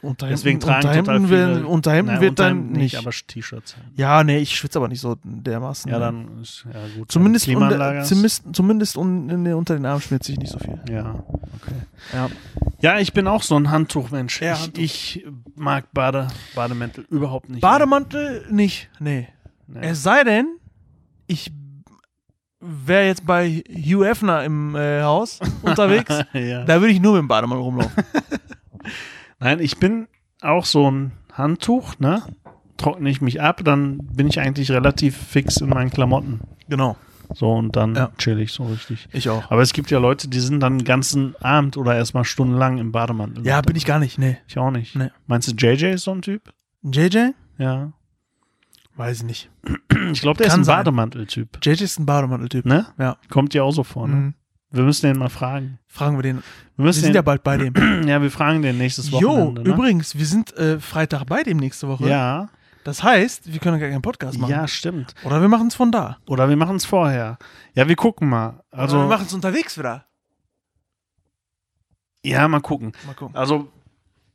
Unterhemden, 0.00 0.36
Deswegen 0.36 0.60
tragen 0.60 0.82
total 0.82 0.98
Unterhemden, 1.00 1.28
viele, 1.28 1.38
werden- 1.48 1.64
Unterhemden 1.64 2.14
Na, 2.14 2.20
wird 2.20 2.38
dann 2.38 2.52
Unterhemden 2.58 2.80
nicht. 2.82 2.98
aber 2.98 3.10
T-Shirts. 3.10 3.76
ja, 3.96 4.22
nee, 4.22 4.38
ich 4.38 4.56
schwitze 4.56 4.78
aber 4.78 4.86
nicht 4.86 5.00
so 5.00 5.16
dermaßen. 5.24 5.90
Ja, 5.90 5.98
ne? 5.98 6.04
dann 6.04 6.40
ist 6.40 6.64
ja 6.72 6.80
gut. 6.96 7.10
Zumindest, 7.10 7.48
unter, 7.48 8.04
zumindest, 8.04 8.44
zumindest 8.52 8.96
un, 8.96 9.28
in, 9.28 9.54
unter 9.54 9.74
den 9.74 9.84
Armen 9.86 10.00
schmitze 10.00 10.30
ich 10.32 10.38
nicht 10.38 10.52
so 10.52 10.58
viel. 10.60 10.78
Ja, 10.88 11.24
okay. 11.56 11.74
Ja. 12.12 12.28
Ja, 12.80 12.98
ich 13.00 13.12
bin 13.12 13.26
auch 13.26 13.42
so 13.42 13.56
ein 13.58 13.70
Handtuchmensch. 13.72 14.40
Ja, 14.40 14.52
ich, 14.54 14.60
Handtuch. 14.60 14.82
ich 14.82 15.26
mag 15.56 15.92
Bade, 15.92 16.28
Bademäntel 16.54 17.04
überhaupt 17.10 17.48
nicht. 17.48 17.60
Bademantel 17.60 18.46
nicht, 18.50 18.88
nee. 19.00 19.26
Nee. 19.66 19.80
Es 19.82 20.04
sei 20.04 20.22
denn, 20.22 20.46
ich 21.26 21.50
wäre 22.60 23.06
jetzt 23.06 23.26
bei 23.26 23.64
Hugh 23.68 24.04
Hefner 24.06 24.44
im 24.44 24.76
äh, 24.76 25.02
Haus 25.02 25.40
unterwegs, 25.62 26.22
ja. 26.32 26.64
da 26.64 26.80
würde 26.80 26.92
ich 26.92 27.00
nur 27.00 27.14
mit 27.14 27.22
dem 27.22 27.28
Bademantel 27.28 27.64
rumlaufen. 27.64 28.04
Nein, 29.40 29.60
ich 29.60 29.78
bin 29.78 30.08
auch 30.42 30.64
so 30.64 30.90
ein 30.90 31.12
Handtuch, 31.32 31.98
ne? 31.98 32.22
Trockne 32.76 33.10
ich 33.10 33.20
mich 33.20 33.40
ab, 33.40 33.60
dann 33.64 33.98
bin 33.98 34.28
ich 34.28 34.40
eigentlich 34.40 34.70
relativ 34.70 35.16
fix 35.16 35.58
in 35.58 35.68
meinen 35.68 35.90
Klamotten. 35.90 36.40
genau, 36.68 36.96
So, 37.34 37.52
und 37.52 37.76
dann 37.76 37.94
Ja. 37.94 38.10
chill 38.18 38.38
ich 38.40 38.52
so 38.52 38.64
richtig. 38.64 39.06
ich 39.12 39.28
auch. 39.28 39.50
Aber 39.50 39.60
es 39.62 39.72
gibt 39.74 39.90
ja 39.90 39.98
Leute, 39.98 40.28
die 40.28 40.40
sind 40.40 40.60
dann 40.60 40.78
den 40.78 40.84
ganzen 40.84 41.34
Abend 41.42 41.76
oder 41.76 41.94
erstmal 41.94 42.24
stundenlang 42.24 42.78
im 42.78 42.90
Bademantel. 42.92 43.44
Ja, 43.46 43.60
bin 43.60 43.76
ich 43.76 43.84
gar 43.84 43.98
nicht, 43.98 44.18
nee. 44.18 44.38
Ich 44.46 44.56
auch 44.58 44.70
nicht. 44.70 44.96
Nee. 44.96 45.10
Meinst 45.26 45.48
du, 45.48 45.54
JJ 45.54 45.86
ist 45.94 46.04
so 46.04 46.12
ein 46.12 46.22
Typ? 46.22 46.42
JJ? 46.82 47.30
Ja. 47.58 47.92
Weiß 48.96 49.18
ich 49.18 49.24
nicht. 49.24 49.50
Ich 50.12 50.22
glaube, 50.22 50.38
der 50.38 50.48
Kann 50.48 50.62
ist 50.62 50.68
ein. 50.68 50.76
Bademantel-Typ. 50.78 51.58
JJ 51.62 51.82
ist 51.84 51.98
ein 52.00 52.06
Bademanteltyp. 52.06 52.64
Ne? 52.64 52.86
Ja. 52.98 53.16
Kommt 53.28 53.52
dir 53.54 53.62
auch 53.64 53.72
so 53.72 53.84
vor, 53.84 54.08
ne? 54.08 54.14
Mhm. 54.14 54.34
Wir 54.70 54.82
müssen 54.82 55.06
den 55.06 55.18
mal 55.18 55.30
fragen. 55.30 55.78
Fragen 55.86 56.16
wir 56.18 56.22
den. 56.22 56.42
Wir 56.76 56.84
Wir 56.86 56.92
sind 56.92 57.14
ja 57.14 57.22
den, 57.22 57.24
bald 57.24 57.42
bei 57.42 57.56
dem. 57.56 57.74
ja, 58.08 58.20
wir 58.20 58.30
fragen 58.30 58.60
den 58.62 58.76
nächstes 58.78 59.10
Jo, 59.10 59.30
Wochenende. 59.30 59.62
ne? 59.62 59.68
übrigens, 59.70 60.16
wir 60.16 60.26
sind 60.26 60.54
äh, 60.56 60.78
Freitag 60.78 61.24
bei 61.24 61.42
dem 61.42 61.56
nächste 61.56 61.88
Woche. 61.88 62.08
Ja, 62.08 62.48
Das 62.84 63.02
heißt, 63.02 63.50
wir 63.52 63.58
können 63.60 63.80
gar 63.80 63.88
keinen 63.88 64.02
Podcast 64.02 64.38
machen. 64.38 64.50
ja, 64.50 64.68
stimmt. 64.68 65.14
Oder 65.24 65.40
wir 65.40 65.48
machen 65.48 65.68
es 65.68 65.74
von 65.74 65.90
da. 65.90 66.18
Oder 66.26 66.48
wir 66.50 66.56
machen 66.56 66.76
es 66.76 66.84
vorher. 66.84 67.38
Ja, 67.74 67.88
wir 67.88 67.96
gucken 67.96 68.28
mal. 68.28 68.62
Also, 68.70 68.82
Also, 68.82 68.96
Oder 68.98 69.04
wir 69.06 69.08
machen 69.16 69.26
es 69.26 69.32
unterwegs 69.34 69.78
wieder. 69.78 70.04
ja, 72.24 72.46
mal 72.48 72.60
gucken. 72.60 72.92
Mal 73.06 73.14
gucken. 73.14 73.36
Also, 73.36 73.68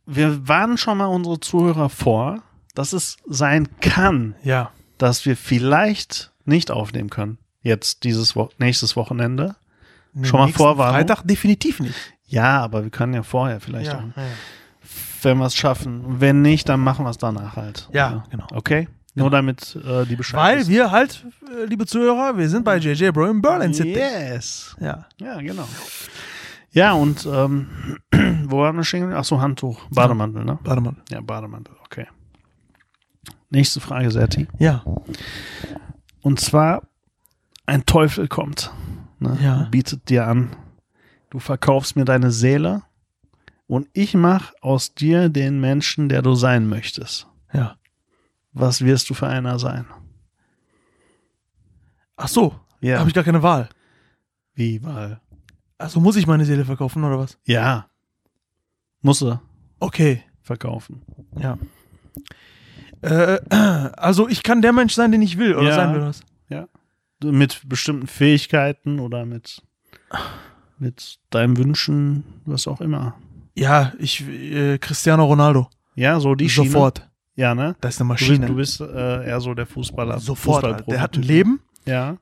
wir 0.06 0.48
warnen 0.48 0.78
schon 0.78 0.98
mal 0.98 1.06
unsere 1.06 1.40
Zuhörer 1.40 1.90
vor, 1.90 2.42
dass 2.76 2.94
es 2.94 3.18
sein 3.28 3.68
kann, 3.82 4.36
Ja. 4.44 4.72
dass 4.98 5.26
wir 5.26 5.38
vielleicht 5.38 6.32
nicht 6.46 6.72
aufnehmen 6.72 7.10
können. 7.10 7.38
Jetzt 7.62 8.04
dieses 8.04 8.36
Wo 8.36 8.50
nächstes 8.58 8.96
Wochenende. 8.96 9.56
Nee, 10.14 10.28
Schon 10.28 10.40
mal 10.40 10.50
Vorwarnung? 10.50 10.96
Freitag 10.96 11.24
definitiv 11.24 11.80
nicht. 11.80 11.96
Ja, 12.28 12.62
aber 12.62 12.84
wir 12.84 12.90
können 12.90 13.14
ja 13.14 13.24
vorher 13.24 13.60
vielleicht 13.60 13.92
Ja, 13.92 13.98
auch, 14.00 14.18
ja. 14.18 14.24
wenn 15.24 15.38
wir 15.38 15.46
es 15.46 15.56
schaffen. 15.56 16.20
Wenn 16.20 16.42
nicht, 16.42 16.70
dann 16.70 16.80
machen 16.80 17.06
wir 17.06 17.10
es 17.10 17.18
danach 17.18 17.56
halt. 17.56 17.90
Ja, 17.94 18.24
genau. 18.30 18.48
Okay? 18.54 18.88
Nur 19.16 19.30
damit 19.30 19.76
äh, 19.76 20.06
die 20.06 20.16
Bescheid 20.16 20.40
Weil 20.40 20.58
wissen. 20.60 20.72
wir 20.72 20.90
halt, 20.92 21.24
äh, 21.62 21.66
liebe 21.66 21.86
Zuhörer, 21.86 22.36
wir 22.38 22.50
sind 22.50 22.66
bei 22.66 22.78
JJ 22.78 23.10
Bro 23.12 23.26
in 23.30 23.42
Berlin 23.42 23.74
City. 23.74 23.94
Yes. 23.94 24.76
Ja. 24.80 25.06
Ja, 25.20 25.40
genau. 25.40 25.68
Ja, 26.72 26.94
und 26.94 27.28
ähm, 27.32 28.00
wo 28.46 28.60
waren 28.62 28.76
wir 28.76 28.84
stehen? 28.84 29.14
Ach 29.14 29.24
so, 29.24 29.40
Handtuch. 29.40 29.86
Bademantel, 29.92 30.44
ne? 30.44 30.58
Mal. 30.64 30.96
Ja, 31.12 31.22
Bademantel, 31.22 31.76
okay. 31.86 32.08
Nächste 33.52 33.80
Frage, 33.80 34.10
Serti. 34.10 34.48
Ja. 34.58 34.84
Und 36.22 36.40
zwar, 36.40 36.82
ein 37.68 37.86
Teufel 37.86 38.28
kommt, 38.28 38.72
ne? 39.24 39.38
Ja. 39.42 39.64
bietet 39.72 40.10
dir 40.10 40.28
an, 40.28 40.56
du 41.30 41.40
verkaufst 41.40 41.96
mir 41.96 42.06
deine 42.06 42.32
Seele 42.32 42.84
und 43.68 43.88
ich 43.94 44.14
mach 44.14 44.54
aus 44.62 44.94
dir 44.94 45.30
den 45.30 45.60
Menschen, 45.60 46.10
der 46.10 46.22
du 46.22 46.36
sein 46.36 46.68
möchtest. 46.68 47.28
Ja. 47.54 47.76
Was 48.52 48.84
wirst 48.86 49.10
du 49.10 49.14
für 49.16 49.28
einer 49.28 49.58
sein? 49.58 49.86
Ach 52.16 52.28
so. 52.28 52.56
Ja. 52.82 53.00
Habe 53.00 53.10
ich 53.10 53.16
gar 53.16 53.24
keine 53.24 53.42
Wahl. 53.42 53.70
Wie, 54.54 54.84
weil? 54.84 55.20
Also 55.78 56.00
muss 56.00 56.16
ich 56.16 56.28
meine 56.28 56.46
Seele 56.46 56.66
verkaufen 56.66 57.04
oder 57.04 57.18
was? 57.18 57.38
Ja. 57.46 57.88
Muss 59.02 59.24
er 59.24 59.42
Okay. 59.80 60.24
verkaufen. 60.44 61.02
Ja. 61.40 61.58
Äh, 63.02 63.40
also 63.98 64.30
ich 64.30 64.44
kann 64.44 64.62
der 64.62 64.72
Mensch 64.74 64.94
sein, 64.94 65.12
den 65.12 65.22
ich 65.22 65.38
will, 65.38 65.56
oder 65.56 65.70
Ja. 65.70 65.76
sein 65.76 65.94
will 65.96 66.02
was? 66.04 66.22
Mit 67.24 67.62
bestimmten 67.68 68.08
Fähigkeiten 68.08 69.00
oder 69.00 69.26
mit, 69.26 69.62
mit 70.80 71.20
deinen 71.30 71.58
Wünschen, 71.58 72.24
was 72.46 72.68
auch 72.68 72.82
immer. 72.82 73.16
Ja, 73.56 73.94
ich 74.00 74.28
äh, 74.28 74.78
Cristiano 74.80 75.26
Ronaldo. 75.26 75.70
Ja, 75.96 76.20
so 76.20 76.36
die 76.36 76.50
Schiene. 76.50 76.70
Sofort. 76.70 77.08
Ja, 77.36 77.56
ne? 77.56 77.76
Das 77.82 77.96
ist 77.96 78.02
eine 78.02 78.10
Du 78.10 78.14
bist, 78.16 78.30
Maschine. 78.30 78.48
du 78.48 78.56
bist 78.56 78.82
äh, 78.82 79.26
eher 79.28 79.40
so 79.40 79.54
der 79.54 79.66
Fußballer. 79.66 80.20
Sofort. 80.20 80.88
Der 80.88 81.02
hat 81.02 81.16
ein. 81.16 81.24
Leben. 81.24 81.62
Ja. 81.86 82.18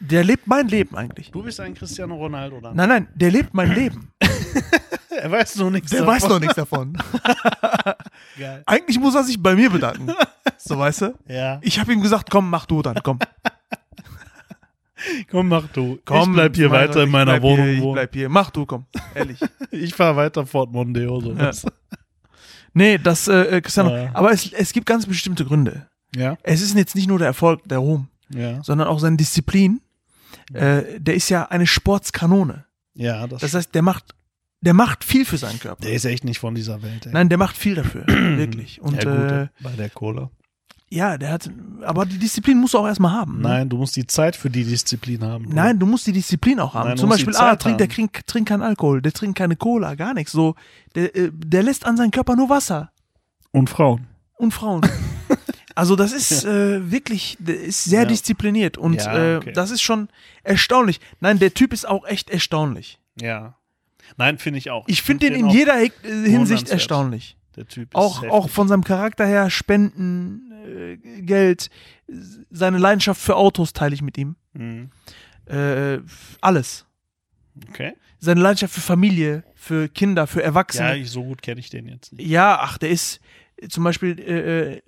Der 0.00 0.24
lebt 0.24 0.46
mein 0.46 0.68
Leben 0.68 0.94
eigentlich. 0.96 1.30
Du 1.30 1.42
bist 1.42 1.58
ein 1.60 1.74
Cristiano 1.74 2.16
Ronaldo 2.16 2.60
dann. 2.60 2.76
Nein, 2.76 2.88
nein, 2.88 3.08
der 3.14 3.30
lebt 3.30 3.54
mein 3.54 3.74
Leben. 3.74 4.12
er 5.10 5.30
weiß 5.30 5.56
noch 5.56 5.70
nichts. 5.70 5.90
Der 5.90 6.00
davon. 6.00 6.14
weiß 6.14 6.28
noch 6.28 6.40
nichts 6.40 6.54
davon. 6.54 6.98
Geil. 8.38 8.62
Eigentlich 8.66 8.98
muss 9.00 9.14
er 9.14 9.24
sich 9.24 9.42
bei 9.42 9.54
mir 9.54 9.70
bedanken. 9.70 10.12
So, 10.58 10.78
weißt 10.78 11.02
du? 11.02 11.14
Ja. 11.28 11.58
Ich 11.62 11.78
habe 11.78 11.92
ihm 11.92 12.02
gesagt, 12.02 12.30
komm, 12.30 12.50
mach 12.50 12.66
du 12.66 12.82
dann, 12.82 12.98
komm. 13.02 13.18
Komm, 15.30 15.48
mach 15.48 15.68
du. 15.68 15.98
komm 16.04 16.30
ich 16.30 16.34
bleib 16.34 16.56
hier 16.56 16.70
weiter 16.70 17.02
in 17.02 17.10
meiner 17.10 17.40
Wohnung 17.42 17.66
Hier, 17.66 17.74
ich 17.86 17.92
bleib 17.92 18.14
hier. 18.14 18.28
Mach 18.28 18.50
du, 18.50 18.64
komm. 18.66 18.86
Ehrlich. 19.14 19.38
Ich 19.70 19.94
fahr 19.94 20.16
weiter 20.16 20.46
Fort 20.46 20.72
Mondeo. 20.72 21.20
So 21.20 21.32
Ja. 21.34 21.50
nee, 22.72 22.98
das, 22.98 23.28
äh, 23.28 23.60
Cristiano. 23.60 23.94
Ja. 23.94 24.10
Aber 24.14 24.32
es, 24.32 24.52
es 24.52 24.72
gibt 24.72 24.86
ganz 24.86 25.06
bestimmte 25.06 25.44
Gründe. 25.44 25.86
ja. 26.14 26.36
Es 26.42 26.62
ist 26.62 26.74
jetzt 26.76 26.94
nicht 26.94 27.08
nur 27.08 27.18
der 27.18 27.28
Erfolg, 27.28 27.62
der 27.68 27.78
Ruhm, 27.78 28.08
Ja. 28.30 28.62
sondern 28.62 28.88
auch 28.88 28.98
seine 29.00 29.16
Disziplin. 29.16 29.80
Äh, 30.52 30.98
der 31.00 31.14
ist 31.14 31.28
ja 31.28 31.44
eine 31.46 31.66
Sportskanone. 31.66 32.64
Ja, 32.94 33.26
das, 33.26 33.40
Das 33.42 33.54
heißt, 33.54 33.74
der 33.74 33.82
macht, 33.82 34.14
der 34.60 34.74
macht 34.74 35.04
viel 35.04 35.24
für 35.24 35.36
seinen 35.36 35.58
Körper. 35.60 35.82
der 35.82 35.92
ist 35.92 36.04
echt 36.04 36.24
nicht 36.24 36.38
von 36.38 36.54
dieser 36.54 36.82
Welt. 36.82 37.06
Ey. 37.06 37.12
Nein, 37.12 37.28
der 37.28 37.36
macht 37.38 37.56
viel 37.56 37.74
dafür. 37.74 38.06
wirklich. 38.06 38.80
Und 38.80 39.02
ja, 39.02 39.10
gut, 39.10 39.30
äh, 39.32 39.48
bei 39.62 39.72
der 39.72 39.90
Cola. 39.90 40.30
Ja, 40.88 41.18
der 41.18 41.32
hat, 41.32 41.50
aber 41.82 42.06
die 42.06 42.18
Disziplin 42.18 42.58
musst 42.58 42.74
du 42.74 42.78
auch 42.78 42.86
erstmal 42.86 43.12
haben. 43.12 43.38
Ne? 43.38 43.48
Nein, 43.48 43.68
du 43.68 43.76
musst 43.76 43.96
die 43.96 44.06
Zeit 44.06 44.36
für 44.36 44.48
die 44.50 44.64
Disziplin 44.64 45.22
haben. 45.24 45.44
Bruder. 45.44 45.56
Nein, 45.56 45.78
du 45.78 45.86
musst 45.86 46.06
die 46.06 46.12
Disziplin 46.12 46.60
auch 46.60 46.74
haben. 46.74 46.90
Nein, 46.90 46.98
Zum 46.98 47.08
Beispiel, 47.08 47.34
ah, 47.36 47.56
trink, 47.56 47.78
der 47.78 47.88
trinkt, 47.88 48.26
trinkt 48.26 48.48
keinen 48.48 48.62
Alkohol, 48.62 49.02
der 49.02 49.12
trinkt 49.12 49.36
keine 49.38 49.56
Cola, 49.56 49.94
gar 49.96 50.14
nichts. 50.14 50.32
So, 50.32 50.54
der, 50.94 51.14
äh, 51.16 51.30
der 51.32 51.62
lässt 51.64 51.84
an 51.86 51.96
seinen 51.96 52.10
Körper 52.12 52.36
nur 52.36 52.48
Wasser 52.48 52.92
Und 53.52 53.68
Frauen. 53.68 54.06
und 54.36 54.52
Frauen. 54.52 54.82
also 55.74 55.96
das 55.96 56.12
ist 56.12 56.44
äh, 56.44 56.90
wirklich, 56.90 57.36
der 57.40 57.60
ist 57.60 57.84
sehr 57.84 58.02
Ja. 58.02 58.06
diszipliniert 58.08 58.78
und 58.78 58.94
Ja, 59.02 59.38
okay. 59.38 59.50
äh, 59.50 59.52
das 59.52 59.70
ist 59.72 59.82
schon 59.82 60.08
erstaunlich. 60.44 61.00
Nein, 61.20 61.38
der 61.40 61.52
Typ 61.52 61.72
ist 61.72 61.86
auch 61.88 62.06
echt 62.06 62.30
erstaunlich. 62.30 63.00
Ja. 63.20 63.56
Nein, 64.18 64.38
finde 64.38 64.58
ich 64.58 64.70
auch. 64.70 64.84
Ich 64.86 65.02
finde 65.02 65.26
den 65.30 65.34
in 65.40 65.46
auch- 65.46 65.52
jeder 65.52 65.82
äh, 65.82 65.90
Hinsicht 66.04 66.68
erstaunlich. 66.70 67.36
Der 67.56 67.66
Typ 67.66 67.88
ist 67.90 67.94
Auch, 67.94 68.16
heftig. 68.22 68.30
auch 68.30 68.48
von 68.50 68.68
seinem 68.68 68.84
Charakter 68.84 69.26
her, 69.26 69.48
Spenden, 69.50 70.52
äh, 70.66 70.96
Geld, 71.22 71.70
seine 72.50 72.78
Leidenschaft 72.78 73.20
für 73.20 73.36
Autos 73.36 73.72
teile 73.72 73.94
ich 73.94 74.02
mit 74.02 74.18
ihm. 74.18 74.36
Mhm. 74.52 74.90
Äh, 75.46 75.98
alles. 76.40 76.84
Okay. 77.70 77.94
Seine 78.18 78.40
Leidenschaft 78.40 78.74
für 78.74 78.80
Familie, 78.80 79.44
für 79.54 79.88
Kinder, 79.88 80.26
für 80.26 80.40
Ja, 80.40 80.46
Erwachsene. 80.46 80.96
ich, 80.98 81.10
so 81.10 81.22
gut 81.22 81.42
kenne 81.42 81.60
ich 81.60 81.70
den 81.70 81.86
jetzt 81.86 82.12
nicht. 82.12 82.26
Ja, 82.28 82.58
ach, 82.60 82.78
der 82.78 82.90
ist 82.90 83.20
äh, 83.56 83.68
zum 83.68 83.84
Beispiel, 83.84 84.18
äh, 84.18 84.72
äh, 84.74 84.82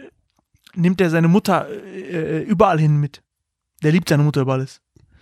nimmt 0.75 1.01
er 1.01 1.11
seine 1.11 1.29
Mutter 1.29 1.69
äh, 1.71 2.43
überall 2.43 2.79
hin 2.79 2.99
mit. 2.99 3.23
Der 3.83 3.93
liebt 3.93 4.09
seine 4.09 4.23
Mutter 4.25 4.41
über 4.43 4.55
alles. 4.55 4.81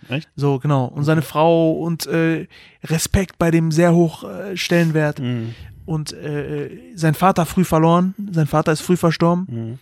Echt? 0.09 0.29
So, 0.35 0.59
genau. 0.59 0.85
Und 0.85 1.03
seine 1.03 1.21
Frau 1.21 1.73
und 1.73 2.05
äh, 2.07 2.47
Respekt 2.83 3.37
bei 3.37 3.51
dem 3.51 3.71
sehr 3.71 3.93
hoch 3.93 4.23
äh, 4.23 4.55
Stellenwert. 4.57 5.19
Mhm. 5.19 5.53
Und 5.87 6.11
äh, 6.13 6.91
sein 6.95 7.15
Vater 7.15 7.45
früh 7.45 7.63
verloren. 7.63 8.13
Sein 8.31 8.45
Vater 8.45 8.73
ist 8.73 8.81
früh 8.81 8.97
verstorben. 8.97 9.47
Mhm. 9.49 9.79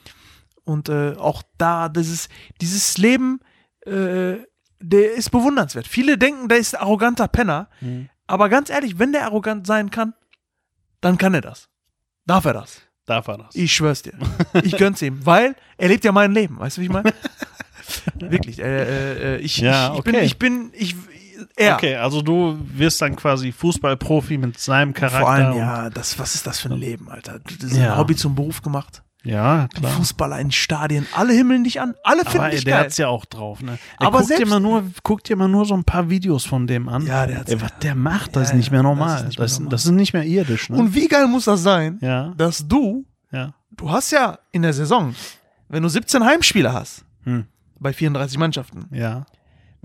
Und 0.64 0.88
äh, 0.88 1.16
auch 1.18 1.44
da, 1.58 1.90
dieses, 1.90 2.30
dieses 2.62 2.98
Leben, 2.98 3.40
äh, 3.86 4.36
der 4.80 5.14
ist 5.16 5.32
bewundernswert. 5.32 5.88
Viele 5.88 6.18
denken, 6.18 6.48
der 6.48 6.60
ist 6.60 6.80
arroganter 6.80 7.28
Penner. 7.28 7.70
Mhm. 7.82 8.10
Aber 8.28 8.50
ganz 8.50 8.70
ehrlich, 8.70 9.00
wenn 9.00 9.12
der 9.12 9.26
arrogant 9.26 9.66
sein 9.68 9.90
kann, 9.92 10.14
dann 11.02 11.18
kann 11.18 11.34
er 11.34 11.42
das. 11.42 11.70
Darf 12.26 12.46
er 12.46 12.54
das? 12.54 12.82
Darf 13.06 13.28
er 13.28 13.38
das? 13.38 13.56
Ich 13.56 13.74
schwör's 13.74 14.02
dir. 14.02 14.14
Ich 14.64 14.78
gönn's 14.78 15.02
ihm, 15.02 15.26
weil 15.26 15.56
er 15.78 15.90
lebt 15.90 16.06
ja 16.06 16.12
mein 16.12 16.32
Leben. 16.32 16.60
Weißt 16.60 16.78
du, 16.78 16.82
wie 16.82 16.86
ich 16.86 16.92
meine? 16.92 17.14
Wirklich. 18.16 18.60
Äh, 18.60 18.64
äh, 18.64 19.36
äh, 19.36 19.38
ich, 19.38 19.58
Ja, 19.58 19.88
ich, 19.88 19.94
ich 19.94 20.00
okay. 20.00 20.12
bin, 20.12 20.24
ich 20.24 20.40
bin, 20.40 20.72
ich, 20.74 20.96
er. 21.56 21.76
Okay, 21.76 21.96
also 21.96 22.22
du 22.22 22.58
wirst 22.74 23.02
dann 23.02 23.16
quasi 23.16 23.52
Fußballprofi 23.52 24.38
mit 24.38 24.60
seinem 24.60 24.94
Charakter. 24.94 25.20
Vor 25.22 25.30
allem, 25.32 25.58
ja, 25.58 25.90
das, 25.90 26.18
was 26.20 26.36
ist 26.36 26.46
das 26.48 26.60
für 26.60 26.70
ein 26.70 26.80
Leben, 26.80 27.10
Alter? 27.10 27.40
Das 27.40 27.72
ist 27.72 27.78
Ja. 27.78 27.94
ein 27.94 27.98
Hobby 27.98 28.16
zum 28.16 28.36
Beruf 28.36 28.62
gemacht. 28.62 29.02
Ja, 29.24 29.68
klar. 29.74 29.92
Fußballer 29.94 30.40
in 30.40 30.52
Stadien, 30.52 31.08
alle 31.16 31.34
himmeln 31.34 31.64
dich 31.64 31.82
an, 31.82 31.96
alle 32.04 32.22
finden 32.26 32.42
Aber 32.42 32.50
dich 32.52 32.64
der 32.64 32.76
geil. 32.76 32.84
hat's 32.86 32.98
ja 32.98 33.08
auch 33.08 33.26
drauf, 33.26 33.60
ne? 33.64 33.80
Ey, 34.00 34.06
Aber 34.06 34.20
guck 34.20 34.36
dir 34.38 34.46
mal 34.46 34.60
nur, 34.60 34.84
guck 35.02 35.24
dir 35.24 35.36
mal 35.36 35.48
nur 35.48 35.66
so 35.66 35.74
ein 35.74 35.84
paar 35.84 36.12
Videos 36.12 36.46
von 36.46 36.68
dem 36.68 36.88
an. 36.88 37.08
Ja, 37.08 37.26
der 37.26 37.40
hat's 37.40 37.52
Ey, 37.52 37.60
was 37.60 37.72
der 37.82 37.96
macht, 37.96 38.36
das 38.36 38.50
Ja, 38.50 38.54
ist 38.54 38.58
nicht 38.58 38.72
mehr 38.72 38.84
normal. 38.84 39.08
das 39.10 39.22
ist 39.22 39.26
nicht 39.30 39.40
mehr 39.40 39.46
das, 39.46 39.60
normal. 39.60 39.72
das 39.72 39.86
ist 39.86 39.92
nicht 39.94 40.14
mehr 40.14 40.24
irdisch, 40.26 40.70
ne? 40.70 40.78
Und 40.78 40.94
wie 40.94 41.08
geil 41.08 41.26
muss 41.28 41.46
das 41.46 41.64
sein, 41.64 41.98
ja, 42.04 42.34
dass 42.38 42.68
du, 42.68 43.04
ja. 43.32 43.56
du 43.72 43.90
hast 43.90 44.12
ja 44.12 44.38
in 44.52 44.62
der 44.62 44.74
Saison, 44.74 45.16
wenn 45.70 45.82
du 45.82 45.90
17 45.90 46.24
Heimspiele 46.24 46.72
hast, 46.72 47.04
Hm. 47.24 47.46
bei 47.80 47.94
34 47.94 48.38
Mannschaften, 48.38 48.86
Ja, 48.92 49.26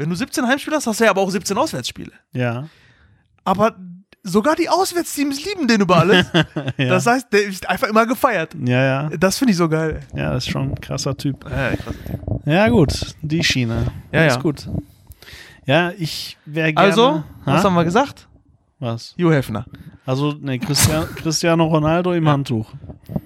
wenn 0.01 0.11
du 0.11 0.17
17 0.17 0.47
Heimspiele 0.47 0.77
hast, 0.77 0.87
hast 0.87 0.99
du 1.01 1.05
ja 1.05 1.11
aber 1.11 1.21
auch 1.21 1.31
17 1.31 1.57
Auswärtsspiele. 1.57 2.13
ja. 2.33 2.69
Aber 3.45 3.75
sogar 4.23 4.55
die 4.55 4.69
Auswärtsteams 4.69 5.43
lieben 5.47 5.67
den 5.67 5.81
über 5.81 5.97
alles. 5.97 6.27
ja. 6.77 6.89
Das 6.91 7.07
heißt, 7.07 7.33
der 7.33 7.45
ist 7.47 7.67
einfach 7.69 7.89
immer 7.89 8.07
gefeiert. 8.07 8.55
ja, 8.67 8.85
ja. 8.85 9.09
Das 9.17 9.39
finde 9.39 9.53
ich 9.53 9.57
so 9.57 9.67
geil. 9.69 10.01
Ja, 10.15 10.35
das 10.35 10.45
ist 10.45 10.53
schon 10.53 10.73
ein 10.73 10.81
krasser 10.81 11.17
Typ. 11.17 11.45
Ja, 11.51 11.75
krass. 11.75 11.95
Ja, 12.45 12.69
gut, 12.69 13.15
die 13.23 13.43
Schiene. 13.43 13.87
Ja, 14.13 14.27
ist 14.27 14.37
ja. 14.37 14.41
gut. 14.43 14.69
Ja, 15.65 15.93
ich 15.97 16.37
wäre 16.45 16.73
gerne. 16.75 16.89
Also, 16.89 17.25
was 17.47 17.63
Ha? 17.63 17.65
haben 17.65 17.75
wir 17.75 17.85
gesagt? 17.85 18.29
Was? 18.79 19.15
Hugh 19.19 19.33
Hefner. 19.33 19.65
Also, 20.05 20.33
ne, 20.33 20.59
Cristiano, 20.59 21.07
Cristiano 21.17 21.65
Ronaldo 21.65 22.13
im 22.13 22.29
Handtuch. 22.29 22.71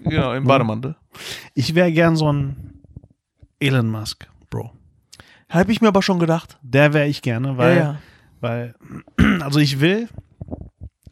Genau, 0.04 0.32
im 0.32 0.44
Bademantel. 0.44 0.94
Ich 1.54 1.74
wäre 1.74 1.90
gern 1.90 2.16
so 2.16 2.32
ein 2.32 2.80
Elon 3.58 3.90
Musk. 3.90 4.28
Habe 5.54 5.72
ich 5.72 5.80
mir 5.80 5.88
aber 5.88 6.02
schon 6.02 6.18
gedacht. 6.18 6.58
Der 6.62 6.92
wäre 6.92 7.06
ich 7.06 7.22
gerne, 7.22 7.56
weil, 7.56 7.76
ja, 7.76 7.82
ja. 7.82 7.96
weil, 8.40 8.74
also 9.40 9.58
ich 9.60 9.80
will 9.80 10.08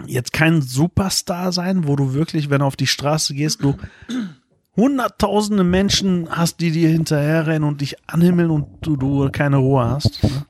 jetzt 0.07 0.33
kein 0.33 0.63
Superstar 0.63 1.53
sein, 1.53 1.87
wo 1.87 1.95
du 1.97 2.13
wirklich, 2.13 2.51
wenn 2.51 2.59
du 2.59 2.65
auf 2.67 2.77
die 2.77 2.89
Straße 2.89 3.35
gehst, 3.35 3.63
du 3.63 3.77
hunderttausende 4.77 5.65
Menschen 5.65 6.29
hast, 6.31 6.61
die 6.61 6.71
dir 6.73 6.89
hinterherrennen 6.89 7.69
und 7.69 7.81
dich 7.81 7.97
anhimmeln 8.09 8.51
und 8.51 8.67
du, 8.81 8.97
du 8.97 9.31
keine 9.31 9.59
Ruhe 9.59 9.85
hast. 9.85 10.23
Ne? 10.25 10.45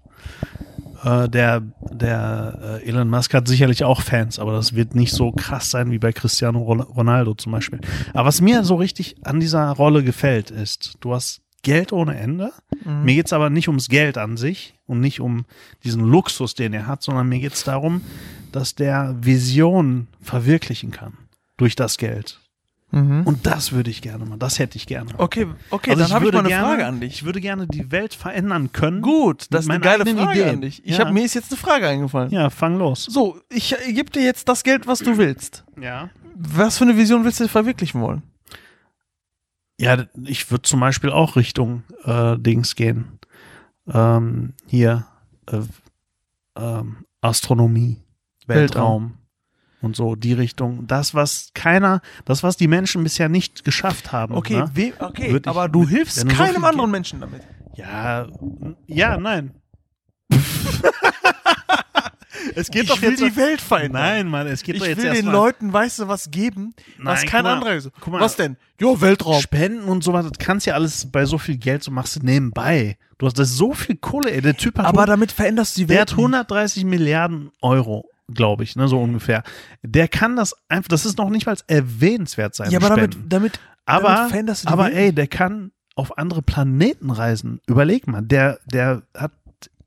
Äh, 1.04 1.28
der 1.28 1.62
der 1.90 2.80
äh, 2.82 2.88
Elon 2.88 3.10
Musk 3.10 3.34
hat 3.34 3.46
sicherlich 3.48 3.84
auch 3.84 4.00
Fans, 4.00 4.38
aber 4.38 4.52
das 4.52 4.74
wird 4.74 4.94
nicht 4.94 5.12
so 5.12 5.32
krass 5.32 5.70
sein 5.70 5.90
wie 5.90 5.98
bei 5.98 6.12
Cristiano 6.12 6.60
Ron- 6.60 6.80
Ronaldo 6.80 7.34
zum 7.34 7.52
Beispiel. 7.52 7.80
Aber 8.14 8.28
was 8.28 8.40
mir 8.40 8.64
so 8.64 8.76
richtig 8.76 9.16
an 9.24 9.38
dieser 9.40 9.68
Rolle 9.72 10.02
gefällt, 10.02 10.50
ist, 10.50 10.96
du 11.00 11.12
hast 11.12 11.41
Geld 11.62 11.92
ohne 11.92 12.16
Ende. 12.18 12.52
Mhm. 12.84 13.04
Mir 13.04 13.14
geht's 13.14 13.32
aber 13.32 13.50
nicht 13.50 13.68
ums 13.68 13.88
Geld 13.88 14.18
an 14.18 14.36
sich 14.36 14.74
und 14.86 15.00
nicht 15.00 15.20
um 15.20 15.44
diesen 15.84 16.02
Luxus, 16.04 16.54
den 16.54 16.72
er 16.74 16.86
hat, 16.86 17.02
sondern 17.02 17.28
mir 17.28 17.38
geht's 17.40 17.64
darum, 17.64 18.02
dass 18.50 18.74
der 18.74 19.16
Visionen 19.20 20.08
verwirklichen 20.20 20.90
kann 20.90 21.14
durch 21.56 21.76
das 21.76 21.98
Geld. 21.98 22.38
Mhm. 22.94 23.22
Und 23.24 23.46
das 23.46 23.72
würde 23.72 23.88
ich 23.90 24.02
gerne 24.02 24.26
mal, 24.26 24.36
das 24.36 24.58
hätte 24.58 24.76
ich 24.76 24.86
gerne. 24.86 25.08
Okay, 25.16 25.46
okay, 25.70 25.92
Also 25.92 26.02
dann 26.02 26.12
habe 26.12 26.26
ich 26.26 26.32
mal 26.32 26.40
eine 26.40 26.48
gerne, 26.48 26.66
Frage 26.66 26.86
an 26.86 27.00
dich. 27.00 27.12
Ich 27.14 27.24
würde 27.24 27.40
gerne 27.40 27.66
die 27.66 27.90
Welt 27.90 28.12
verändern 28.12 28.72
können. 28.72 29.00
Gut, 29.00 29.46
das 29.50 29.64
ist 29.64 29.70
eine 29.70 29.80
geile 29.80 30.04
Frage 30.04 30.40
Ideen. 30.40 30.48
an 30.56 30.60
dich. 30.60 30.82
Ich 30.84 30.98
Ja. 30.98 31.06
hab, 31.06 31.12
mir 31.14 31.24
ist 31.24 31.32
jetzt 31.32 31.50
eine 31.50 31.56
Frage 31.58 31.88
eingefallen. 31.88 32.30
Ja, 32.30 32.50
fang 32.50 32.76
los. 32.76 33.04
So, 33.08 33.40
ich 33.48 33.72
äh, 33.72 33.92
gebe 33.94 34.10
dir 34.10 34.22
jetzt 34.22 34.46
das 34.46 34.62
Geld, 34.62 34.86
was 34.86 34.98
du 34.98 35.16
willst. 35.16 35.64
Ja. 35.80 36.10
Was 36.34 36.76
für 36.76 36.84
eine 36.84 36.96
Vision 36.98 37.24
willst 37.24 37.40
du 37.40 37.48
verwirklichen 37.48 38.00
wollen? 38.02 38.22
Ja, 39.82 40.04
ich 40.24 40.50
würde 40.50 40.62
zum 40.62 40.78
Beispiel 40.80 41.10
auch 41.10 41.34
Richtung 41.36 41.82
äh, 42.04 42.38
Dings 42.38 42.76
gehen. 42.76 43.18
Ähm, 43.92 44.52
hier 44.68 45.06
äh, 45.50 45.58
ähm, 46.56 47.04
Astronomie, 47.20 47.96
Weltraum 48.46 49.14
und 49.80 49.96
so 49.96 50.14
die 50.14 50.34
Richtung. 50.34 50.86
Das, 50.86 51.14
was 51.14 51.50
keiner, 51.54 52.00
das, 52.24 52.44
was 52.44 52.56
die 52.56 52.68
Menschen 52.68 53.02
bisher 53.02 53.28
nicht 53.28 53.64
geschafft 53.64 54.12
haben. 54.12 54.34
Okay, 54.34 54.58
Ne? 54.60 54.70
we 54.74 54.92
okay 55.00 55.36
ich- 55.36 55.48
aber 55.48 55.68
du 55.68 55.88
hilfst 55.88 56.16
so 56.20 56.26
keinem 56.28 56.56
viel 56.56 56.64
anderen 56.64 56.90
Menschen 56.92 57.20
damit. 57.20 57.42
Ja, 57.74 58.28
ja, 58.86 59.16
nein. 59.18 59.50
es 62.54 62.70
geht 62.70 62.84
ich 62.84 62.88
doch 62.88 63.00
will 63.02 63.10
jetzt 63.10 63.22
die 63.22 63.36
Welt 63.36 63.60
verändern. 63.60 64.02
Nein, 64.02 64.28
Mann, 64.28 64.46
es 64.46 64.62
geht 64.62 64.76
ich 64.76 64.80
doch 64.82 64.88
jetzt 64.88 64.98
will 64.98 65.06
erst 65.06 65.18
den 65.20 65.26
mal 65.26 65.32
Leuten, 65.32 65.72
weißt 65.72 66.00
du, 66.00 66.08
was 66.08 66.30
geben, 66.30 66.74
was 66.98 67.20
Nein, 67.20 67.28
kein 67.28 67.38
guck 67.40 67.44
mal, 67.44 67.52
anderer 67.54 67.80
so. 67.80 67.90
mal. 68.06 68.20
Was 68.20 68.36
denn? 68.36 68.56
Jo, 68.80 69.00
Weltraum. 69.00 69.40
Spenden 69.40 69.84
und 69.84 70.02
sowas, 70.04 70.26
das 70.28 70.38
kannst 70.38 70.66
ja 70.66 70.74
alles 70.74 71.10
bei 71.10 71.24
so 71.24 71.38
viel 71.38 71.56
Geld, 71.56 71.82
so 71.82 71.90
machst 71.90 72.16
du 72.16 72.20
nebenbei. 72.20 72.96
Du 73.18 73.26
hast 73.26 73.38
das 73.38 73.50
so 73.56 73.72
viel 73.72 73.96
Kohle, 73.96 74.30
ey. 74.32 74.40
Der 74.40 74.56
Typ 74.56 74.78
hat 74.78 74.86
Aber 74.86 75.06
damit 75.06 75.30
veränderst 75.32 75.76
du 75.76 75.82
die 75.82 75.86
Der 75.86 75.98
Welt. 75.98 76.10
hat 76.12 76.18
130 76.18 76.84
Milliarden 76.84 77.50
Euro, 77.62 78.08
glaube 78.32 78.64
ich, 78.64 78.74
ne, 78.76 78.88
so 78.88 79.00
ungefähr. 79.00 79.42
Der 79.82 80.08
kann 80.08 80.34
das 80.36 80.54
einfach, 80.68 80.88
das 80.88 81.06
ist 81.06 81.18
noch 81.18 81.30
nicht 81.30 81.46
mal 81.46 81.56
erwähnenswert 81.68 82.54
sein. 82.54 82.70
Ja, 82.70 82.78
aber 82.80 82.88
damit, 82.96 83.16
damit, 83.28 83.60
aber, 83.86 84.08
damit 84.08 84.30
veränderst 84.30 84.64
du 84.64 84.66
die 84.68 84.72
aber 84.72 84.84
Welt. 84.86 84.94
ey, 84.96 85.12
der 85.12 85.26
kann 85.28 85.70
auf 85.94 86.18
andere 86.18 86.42
Planeten 86.42 87.10
reisen. 87.10 87.60
Überleg 87.66 88.06
mal, 88.06 88.22
der, 88.22 88.58
der 88.64 89.02
hat 89.16 89.32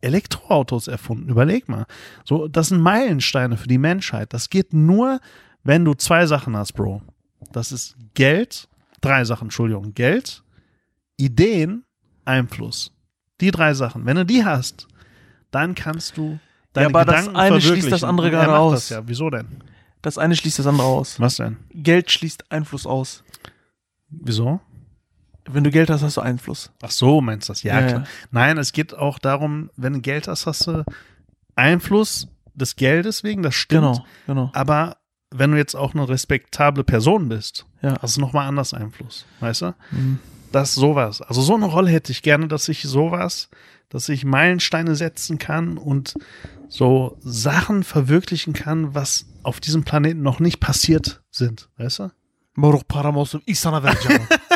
Elektroautos 0.05 0.87
erfunden. 0.87 1.29
Überleg 1.29 1.67
mal. 1.67 1.85
So, 2.23 2.47
das 2.47 2.69
sind 2.69 2.81
Meilensteine 2.81 3.57
für 3.57 3.67
die 3.67 3.77
Menschheit. 3.77 4.33
Das 4.33 4.49
geht 4.49 4.73
nur, 4.73 5.19
wenn 5.63 5.83
du 5.83 5.93
zwei 5.93 6.25
Sachen 6.25 6.55
hast, 6.55 6.73
Bro. 6.73 7.01
Das 7.51 7.71
ist 7.71 7.95
Geld, 8.13 8.67
drei 9.01 9.25
Sachen, 9.25 9.45
Entschuldigung. 9.45 9.93
Geld, 9.93 10.43
Ideen, 11.17 11.83
Einfluss. 12.23 12.91
Die 13.41 13.51
drei 13.51 13.73
Sachen. 13.73 14.05
Wenn 14.05 14.15
du 14.15 14.25
die 14.25 14.45
hast, 14.45 14.87
dann 15.51 15.75
kannst 15.75 16.17
du 16.17 16.39
deine 16.73 16.87
aber 16.87 17.05
das 17.05 17.25
Gedanken 17.25 17.35
eine 17.35 17.61
schließt 17.61 17.91
das 17.91 18.03
andere 18.03 18.27
er 18.27 18.31
gerade 18.31 18.57
aus. 18.57 18.73
Das 18.73 18.89
ja. 18.89 19.03
Wieso 19.05 19.29
denn? 19.29 19.47
das 20.05 20.17
eine 20.19 20.35
schließt 20.35 20.59
das 20.59 20.67
andere 20.67 20.87
aus. 20.87 21.19
Was 21.19 21.37
denn? 21.37 21.57
Geld 21.71 22.11
schließt 22.11 22.51
Einfluss 22.51 22.85
aus. 22.85 23.23
Wieso? 24.09 24.61
Wenn 25.47 25.63
du 25.63 25.69
Geld 25.71 25.89
hast, 25.89 26.01
hast 26.01 26.17
du 26.17 26.21
Einfluss. 26.21 26.71
Ach 26.81 26.89
so, 26.91 27.21
meinst 27.21 27.49
du 27.49 27.53
das? 27.53 27.63
Ja, 27.63 27.79
Ja, 27.79 27.87
klar. 27.87 28.01
ja. 28.01 28.07
Nein, 28.31 28.57
es 28.57 28.71
geht 28.73 28.93
auch 28.95 29.19
darum, 29.19 29.69
wenn 29.77 29.93
du 29.93 30.01
Geld 30.01 30.27
hast, 30.27 30.45
hast 30.47 30.67
du 30.67 30.83
Einfluss 31.55 32.27
des 32.53 32.75
Geldes 32.75 33.23
wegen, 33.23 33.43
das 33.43 33.55
stimmt. 33.55 33.81
Genau, 33.81 34.05
genau. 34.27 34.49
Aber 34.53 34.97
wenn 35.31 35.51
du 35.51 35.57
jetzt 35.57 35.75
auch 35.75 35.93
eine 35.93 36.07
respektable 36.07 36.83
Person 36.83 37.29
bist, 37.29 37.65
Ja. 37.81 37.95
hast 38.01 38.17
du 38.17 38.21
nochmal 38.21 38.47
anders 38.47 38.73
Einfluss. 38.73 39.25
Weißt 39.39 39.61
du? 39.63 39.73
Mhm. 39.91 40.19
Das 40.51 40.69
ist 40.69 40.75
sowas. 40.75 41.21
Also 41.21 41.41
so 41.41 41.55
eine 41.55 41.65
Rolle 41.65 41.91
hätte 41.91 42.11
ich 42.11 42.21
gerne, 42.21 42.47
dass 42.47 42.69
ich 42.69 42.83
sowas, 42.83 43.49
dass 43.89 44.07
ich 44.09 44.23
Meilensteine 44.25 44.95
setzen 44.95 45.37
kann 45.37 45.77
und 45.77 46.13
so 46.69 47.17
Sachen 47.21 47.83
verwirklichen 47.83 48.53
kann, 48.53 48.95
was 48.95 49.25
auf 49.43 49.59
diesem 49.59 49.83
Planeten 49.83 50.21
noch 50.21 50.39
nicht 50.39 50.59
passiert 50.59 51.21
sind. 51.29 51.69
Weißt 51.77 51.99
du? 51.99 52.11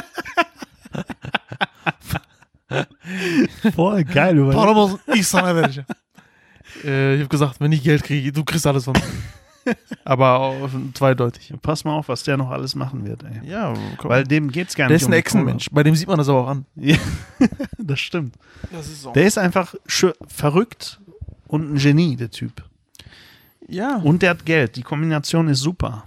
Voll 3.76 4.04
geil, 4.04 4.38
über 4.38 4.54
param 4.54 4.78
olsun 4.78 5.00
insana 5.16 5.56
vereceğim. 5.56 5.86
äh, 6.84 7.16
ich 7.16 7.20
habe 7.22 7.30
gesagt, 7.30 7.60
wenn 7.60 7.72
ich 7.72 7.84
Geld 7.84 8.04
kriege, 8.04 8.32
du 8.32 8.44
kriegst 8.44 8.68
alles 8.68 8.86
von 8.86 8.94
mir. 8.94 9.76
Aber 10.06 10.56
zweideutig. 10.94 11.54
Pass 11.62 11.84
mal 11.84 11.94
auf, 11.94 12.10
was 12.10 12.24
der 12.24 12.38
noch 12.38 12.50
alles 12.50 12.76
machen 12.76 13.06
wird, 13.06 13.24
ey. 13.24 13.48
Ja, 13.48 13.74
Weil 14.02 14.24
dem 14.24 14.52
geht's 14.52 14.76
gar 14.76 14.88
der 14.88 14.96
nicht 14.96 15.02
ist 15.04 15.08
um 15.08 15.14
ein 15.14 15.20
Echsenmensch. 15.20 15.68
Bei 15.72 15.84
dem 15.84 15.96
sieht 15.96 16.08
man 16.08 16.18
das 16.18 16.30
aber 16.30 16.44
auch 16.44 16.48
an. 16.48 16.66
Ja, 16.76 16.98
das 17.78 18.00
stimmt. 18.00 18.36
Das 18.72 18.88
ist 18.88 19.02
so. 19.02 19.12
Der 19.12 19.26
ist 19.26 19.38
einfach 19.38 19.76
verrückt 20.28 21.00
und 21.48 21.74
ein 21.74 21.78
Genie, 21.78 22.16
der 22.16 22.32
Typ. 22.32 22.64
ja, 23.68 23.98
Und 23.98 24.22
der 24.22 24.32
hat 24.32 24.46
Geld. 24.46 24.76
Die 24.76 24.84
Kombination 24.84 25.48
ist 25.50 25.60
super. 25.60 26.04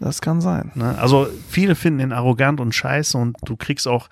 Das 0.00 0.20
kann 0.20 0.40
sein. 0.40 0.72
Ne? 0.74 0.96
Also 0.98 1.28
viele 1.48 1.74
finden 1.74 2.00
ihn 2.00 2.12
arrogant 2.12 2.60
und 2.60 2.74
scheiße 2.74 3.16
und 3.18 3.36
du 3.44 3.56
kriegst 3.56 3.88
auch 3.88 4.08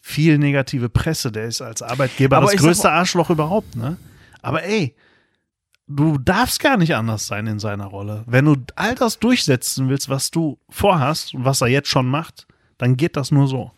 viel 0.00 0.38
negative 0.38 0.88
Presse. 0.88 1.30
Der 1.30 1.44
ist 1.44 1.62
als 1.62 1.82
Arbeitgeber 1.82 2.36
Aber 2.36 2.46
das 2.46 2.54
ich 2.54 2.60
sag 2.60 2.66
größte 2.66 2.90
Arschloch 2.90 3.30
überhaupt. 3.30 3.76
Ne? 3.76 3.96
Aber 4.42 4.64
ey, 4.64 4.94
du 5.86 6.18
darfst 6.18 6.60
gar 6.60 6.76
nicht 6.76 6.94
anders 6.94 7.26
sein 7.26 7.46
in 7.46 7.58
seiner 7.58 7.86
Rolle. 7.86 8.24
Wenn 8.26 8.44
du 8.44 8.56
all 8.76 8.94
das 8.94 9.18
durchsetzen 9.18 9.88
willst, 9.88 10.08
was 10.08 10.30
du 10.30 10.58
vorhast 10.68 11.34
und 11.34 11.44
was 11.44 11.60
er 11.60 11.68
jetzt 11.68 11.88
schon 11.88 12.06
macht, 12.06 12.46
dann 12.76 12.96
geht 12.96 13.16
das 13.16 13.30
nur 13.30 13.48
so. 13.48 13.72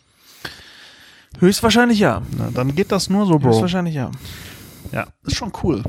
Höchstwahrscheinlich 1.38 1.98
ja. 1.98 2.20
Ne? 2.36 2.50
Dann 2.54 2.74
geht 2.74 2.92
das 2.92 3.08
nur 3.08 3.26
so, 3.26 3.38
Bro. 3.38 3.50
Höchstwahrscheinlich 3.50 3.94
ja. 3.94 4.10
Ja, 4.92 5.06
ist 5.24 5.36
schon 5.36 5.52
cool. 5.62 5.82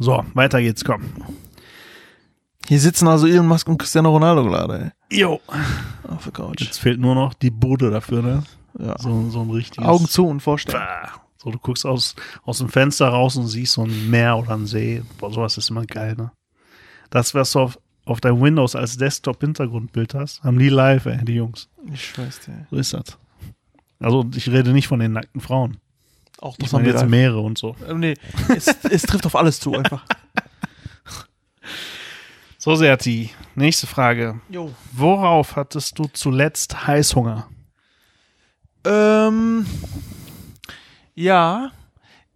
So, 0.00 0.24
weiter 0.34 0.60
geht's, 0.60 0.84
komm. 0.84 1.04
Hier 2.66 2.80
sitzen 2.80 3.08
also 3.08 3.26
Elon 3.26 3.46
Musk 3.46 3.68
und 3.68 3.78
Cristiano 3.78 4.10
Ronaldo 4.10 4.44
gerade, 4.44 4.92
ey. 5.10 5.18
Jo. 5.18 5.40
Auf 6.08 6.24
der 6.24 6.32
Couch. 6.32 6.60
Jetzt 6.62 6.78
fehlt 6.80 6.98
nur 6.98 7.14
noch 7.14 7.34
die 7.34 7.50
Bude 7.50 7.90
dafür, 7.90 8.22
ne? 8.22 8.42
Ja. 8.78 8.96
So, 8.98 9.28
so 9.30 9.42
ein 9.42 9.50
richtiges. 9.50 9.86
Augen 9.86 10.08
zu 10.08 10.26
und 10.26 10.40
vorstellen. 10.40 10.82
Bah. 10.82 11.20
So, 11.36 11.50
du 11.50 11.58
guckst 11.58 11.84
aus, 11.84 12.14
aus 12.44 12.58
dem 12.58 12.70
Fenster 12.70 13.08
raus 13.08 13.36
und 13.36 13.46
siehst 13.48 13.74
so 13.74 13.82
ein 13.84 14.10
Meer 14.10 14.38
oder 14.38 14.54
ein 14.54 14.66
See. 14.66 15.02
Boah, 15.18 15.30
sowas 15.30 15.58
ist 15.58 15.68
immer 15.68 15.84
geil, 15.84 16.14
ne? 16.16 16.32
Das, 17.10 17.34
was 17.34 17.52
du 17.52 17.60
auf, 17.60 17.78
auf 18.06 18.20
deinem 18.22 18.40
Windows 18.40 18.74
als 18.74 18.96
Desktop-Hintergrundbild 18.96 20.14
hast, 20.14 20.42
haben 20.42 20.58
die 20.58 20.70
live, 20.70 21.04
ey, 21.06 21.22
die 21.24 21.34
Jungs. 21.34 21.68
Ich 21.92 22.06
schwör's 22.06 22.40
dir. 22.40 22.66
So 22.70 22.76
ist 22.76 22.94
das. 22.94 23.18
Also, 24.00 24.24
ich 24.34 24.48
rede 24.50 24.72
nicht 24.72 24.88
von 24.88 25.00
den 25.00 25.12
nackten 25.12 25.40
Frauen. 25.42 25.76
Auch 26.40 26.56
Ich 26.58 26.64
das 26.64 26.72
haben 26.72 26.78
meine 26.78 26.86
wir 26.86 26.92
jetzt 26.92 27.02
live. 27.02 27.10
Meere 27.10 27.40
und 27.40 27.58
so. 27.58 27.76
Ähm, 27.88 28.00
nee, 28.00 28.14
es, 28.48 28.66
es 28.90 29.02
trifft 29.02 29.26
auf 29.26 29.36
alles 29.36 29.60
zu 29.60 29.74
einfach. 29.74 30.04
So, 32.64 32.74
Serti. 32.76 33.28
nächste 33.54 33.86
Frage. 33.86 34.40
Jo. 34.48 34.74
Worauf 34.90 35.54
hattest 35.54 35.98
du 35.98 36.06
zuletzt 36.10 36.86
Heißhunger? 36.86 37.46
Ähm, 38.86 39.66
ja, 41.14 41.72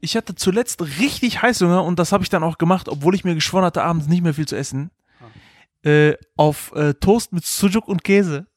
ich 0.01 0.19
hatte 0.19 0.35
zuletzt 0.35 0.83
richtig 1.01 1.41
Heißhunger 1.41 1.83
und 1.83 1.99
das 1.99 2.13
habe 2.13 2.25
ich 2.25 2.29
dann 2.29 2.43
auch 2.43 2.59
gemacht, 2.59 2.91
obwohl 2.91 3.15
ich 3.15 3.25
mir 3.25 3.35
geschworen 3.35 3.65
hatte, 3.65 3.83
abends 3.83 4.07
nicht 4.07 4.23
mehr 4.23 4.35
viel 4.35 4.47
zu 4.47 4.55
essen. 4.55 4.91
Äh, 5.83 6.13
auf 6.37 6.73
äh, 6.77 6.93
Toast 6.93 7.33
mit 7.33 7.47
Sujuk 7.47 7.89
und 7.89 8.05
Käse. 8.05 8.49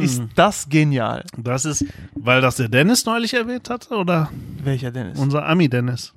Ist 0.00 0.22
das 0.36 0.68
genial. 0.68 1.24
Das 1.36 1.64
ist, 1.64 1.84
weil 2.14 2.40
das 2.40 2.54
der 2.58 2.68
Dennis 2.68 3.04
neulich 3.06 3.34
erwähnt 3.34 3.68
hatte 3.70 3.96
oder 3.96 4.30
Welcher 4.62 4.92
Dennis? 4.92 5.18
unser 5.18 5.46
Ami 5.46 5.68
Dennis? 5.68 6.14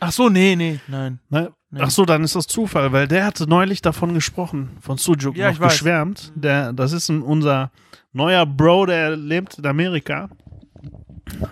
Ach 0.00 0.10
so, 0.10 0.28
nee, 0.28 0.56
nee, 0.56 0.80
nein. 0.88 1.20
Ne? 1.28 1.52
Nee. 1.70 1.80
Ach 1.82 1.90
so, 1.90 2.06
dann 2.06 2.24
ist 2.24 2.34
das 2.34 2.46
Zufall, 2.46 2.92
weil 2.92 3.06
der 3.08 3.26
hatte 3.26 3.46
neulich 3.46 3.82
davon 3.82 4.14
gesprochen, 4.14 4.70
von 4.80 4.96
Sujuk, 4.96 5.36
Ja, 5.36 5.52
noch 5.52 5.60
geschwärmt. 5.60 6.32
Der, 6.34 6.72
das 6.72 6.92
ist 6.92 7.10
ein, 7.10 7.20
unser 7.20 7.70
neuer 8.12 8.46
Bro, 8.46 8.86
der 8.86 9.16
lebt 9.16 9.58
in 9.58 9.66
Amerika. 9.66 10.30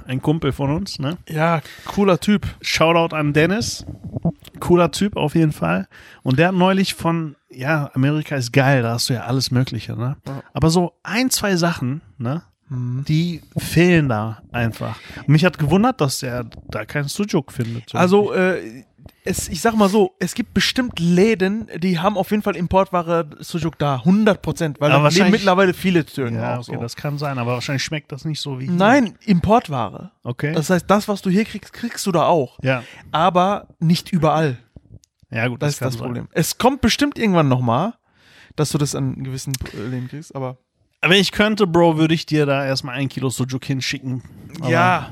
Ein 0.07 0.23
Kumpel 0.23 0.53
von 0.53 0.71
uns, 0.71 0.99
ne? 0.99 1.19
Ja, 1.29 1.61
cooler 1.85 2.19
Typ. 2.19 2.47
Shoutout 2.63 3.15
an 3.15 3.35
Dennis. 3.35 3.85
Cooler 4.59 4.91
Typ 4.91 5.17
auf 5.17 5.35
jeden 5.35 5.53
Fall. 5.53 5.87
Und 6.23 6.39
der 6.39 6.49
hat 6.49 6.55
neulich 6.55 6.95
von, 6.95 7.37
ja, 7.51 7.91
Amerika 7.93 8.37
ist 8.37 8.53
geil, 8.53 8.83
da 8.83 8.95
hast 8.95 9.11
du 9.11 9.15
ja 9.15 9.25
alles 9.25 9.51
Mögliche, 9.51 9.97
ne? 9.97 10.17
Ja. 10.27 10.43
Aber 10.55 10.71
so 10.71 10.95
ein, 11.03 11.29
zwei 11.29 11.57
Sachen, 11.57 12.01
ne? 12.17 12.43
Mhm. 12.69 13.05
Die 13.07 13.43
fehlen 13.57 14.09
da 14.09 14.43
einfach. 14.51 14.99
Mich 15.27 15.45
hat 15.45 15.59
gewundert, 15.59 16.01
dass 16.01 16.21
der 16.21 16.47
da 16.69 16.87
keinen 16.87 17.09
Sujuk 17.09 17.53
findet. 17.53 17.91
so 17.91 17.99
Also, 17.99 18.33
äh, 18.33 18.85
es, 19.27 19.49
ich 19.49 19.61
sag 19.61 19.75
mal 19.77 19.89
so, 19.89 20.15
es 20.19 20.35
gibt 20.35 20.55
bestimmt 20.55 20.99
Läden, 20.99 21.69
die 21.79 21.99
haben 21.99 22.17
auf 22.17 22.31
jeden 22.31 22.43
Fall 22.43 22.57
Importware 22.57 23.29
Sujuk 23.41 23.79
da, 23.79 23.97
100 23.97 24.41
Prozent, 24.41 24.81
weil 24.81 24.91
da 24.91 25.07
leben 25.09 25.31
mittlerweile 25.31 25.75
viele 25.75 26.05
Türken 26.07 26.37
Ja, 26.37 26.55
auch 26.55 26.61
okay, 26.69 26.77
so. 26.77 26.81
das 26.81 26.97
kann 26.97 27.19
sein, 27.19 27.39
aber 27.39 27.53
wahrscheinlich 27.55 27.83
schmeckt 27.85 28.13
das 28.13 28.25
nicht 28.25 28.41
so 28.41 28.59
wie. 28.61 28.65
hier. 28.65 28.73
Nein, 28.73 29.15
Importware. 29.27 30.13
Okay. 30.23 30.53
Das 30.55 30.71
heißt, 30.71 30.89
das, 30.89 31.09
was 31.09 31.23
du 31.23 31.31
hier 31.31 31.45
kriegst, 31.45 31.73
kriegst 31.73 32.07
du 32.07 32.13
da 32.13 32.27
auch. 32.27 32.59
ja. 32.63 32.83
Aber 33.13 33.69
nicht 33.81 34.11
überall. 34.13 34.59
Ja, 35.31 35.49
gut, 35.49 35.61
Das, 35.61 35.75
ist 35.75 35.79
kann 35.81 35.87
das 35.89 35.95
sein. 35.95 36.03
Problem. 36.05 36.29
Es 36.33 36.57
kommt 36.59 36.81
bestimmt 36.81 37.19
irgendwann 37.19 37.49
nochmal, 37.49 37.95
dass 38.55 38.71
du 38.71 38.79
das 38.79 38.95
an 38.95 39.23
gewissen 39.25 39.53
Läden 39.73 40.09
kriegst, 40.09 40.35
aber. 40.35 40.59
Aber 41.01 41.13
Wenn 41.13 41.21
ich 41.21 41.33
könnte, 41.33 41.67
Bro, 41.67 41.99
würde 41.99 42.15
ich 42.15 42.27
dir 42.27 42.47
da 42.47 42.65
erstmal 42.65 42.95
ein 42.95 43.09
Kilo 43.09 43.29
Sujuk 43.29 43.65
hinschicken. 43.65 44.23
Ja, 44.67 45.11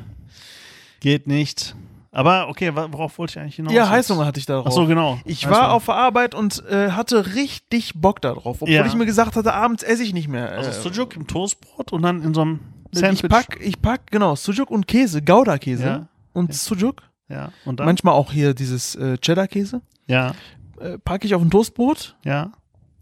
Geht 1.00 1.26
nicht. 1.26 1.74
Aber 2.14 2.48
okay, 2.48 2.72
worauf 2.74 3.18
wollte 3.18 3.32
ich 3.32 3.38
eigentlich 3.40 3.56
hinaus? 3.56 3.72
ja? 3.74 3.88
Heißhunger 3.88 4.24
hatte 4.24 4.38
ich 4.38 4.46
da 4.46 4.54
drauf. 4.54 4.66
Ach 4.68 4.72
so, 4.72 4.86
genau. 4.86 5.18
Ich 5.24 5.46
Heißhunger. 5.46 5.60
war 5.62 5.72
auf 5.72 5.84
der 5.86 5.96
Arbeit 5.96 6.34
und 6.34 6.64
äh, 6.68 6.92
hatte 6.92 7.34
richtig 7.34 7.92
Bock 8.00 8.20
darauf, 8.20 8.62
obwohl 8.62 8.70
Ja. 8.70 8.86
ich 8.86 8.94
mir 8.94 9.04
gesagt 9.06 9.34
hatte, 9.36 9.52
abends 9.52 9.82
esse 9.82 10.02
ich 10.04 10.12
nicht 10.14 10.28
mehr. 10.28 10.50
Also 10.52 10.70
äh, 10.70 10.72
Sujuk 10.72 11.16
im 11.16 11.26
Toastbrot 11.26 11.92
und 11.92 12.02
dann 12.02 12.22
in 12.22 12.32
so 12.32 12.42
einem 12.42 12.60
Sandwich. 12.92 13.24
ich 13.24 13.28
pack, 13.28 13.58
ich 13.60 13.82
pack, 13.82 14.10
genau, 14.12 14.36
Sujuk 14.36 14.70
und 14.70 14.86
Käse, 14.86 15.22
Gouda-Käse 15.22 15.84
Ja. 15.84 16.06
und 16.32 16.50
Ja. 16.50 16.54
Sujuk. 16.54 17.02
Ja, 17.28 17.50
und 17.64 17.80
dann? 17.80 17.86
Manchmal 17.86 18.14
auch 18.14 18.30
hier 18.30 18.54
dieses 18.54 18.94
äh, 18.96 19.18
Cheddar-Käse. 19.18 19.80
ja, 20.06 20.32
Äh, 20.80 20.98
packe 20.98 21.26
ich 21.26 21.34
auf 21.34 21.42
ein 21.42 21.50
Toastbrot 21.50 22.16
ja. 22.24 22.52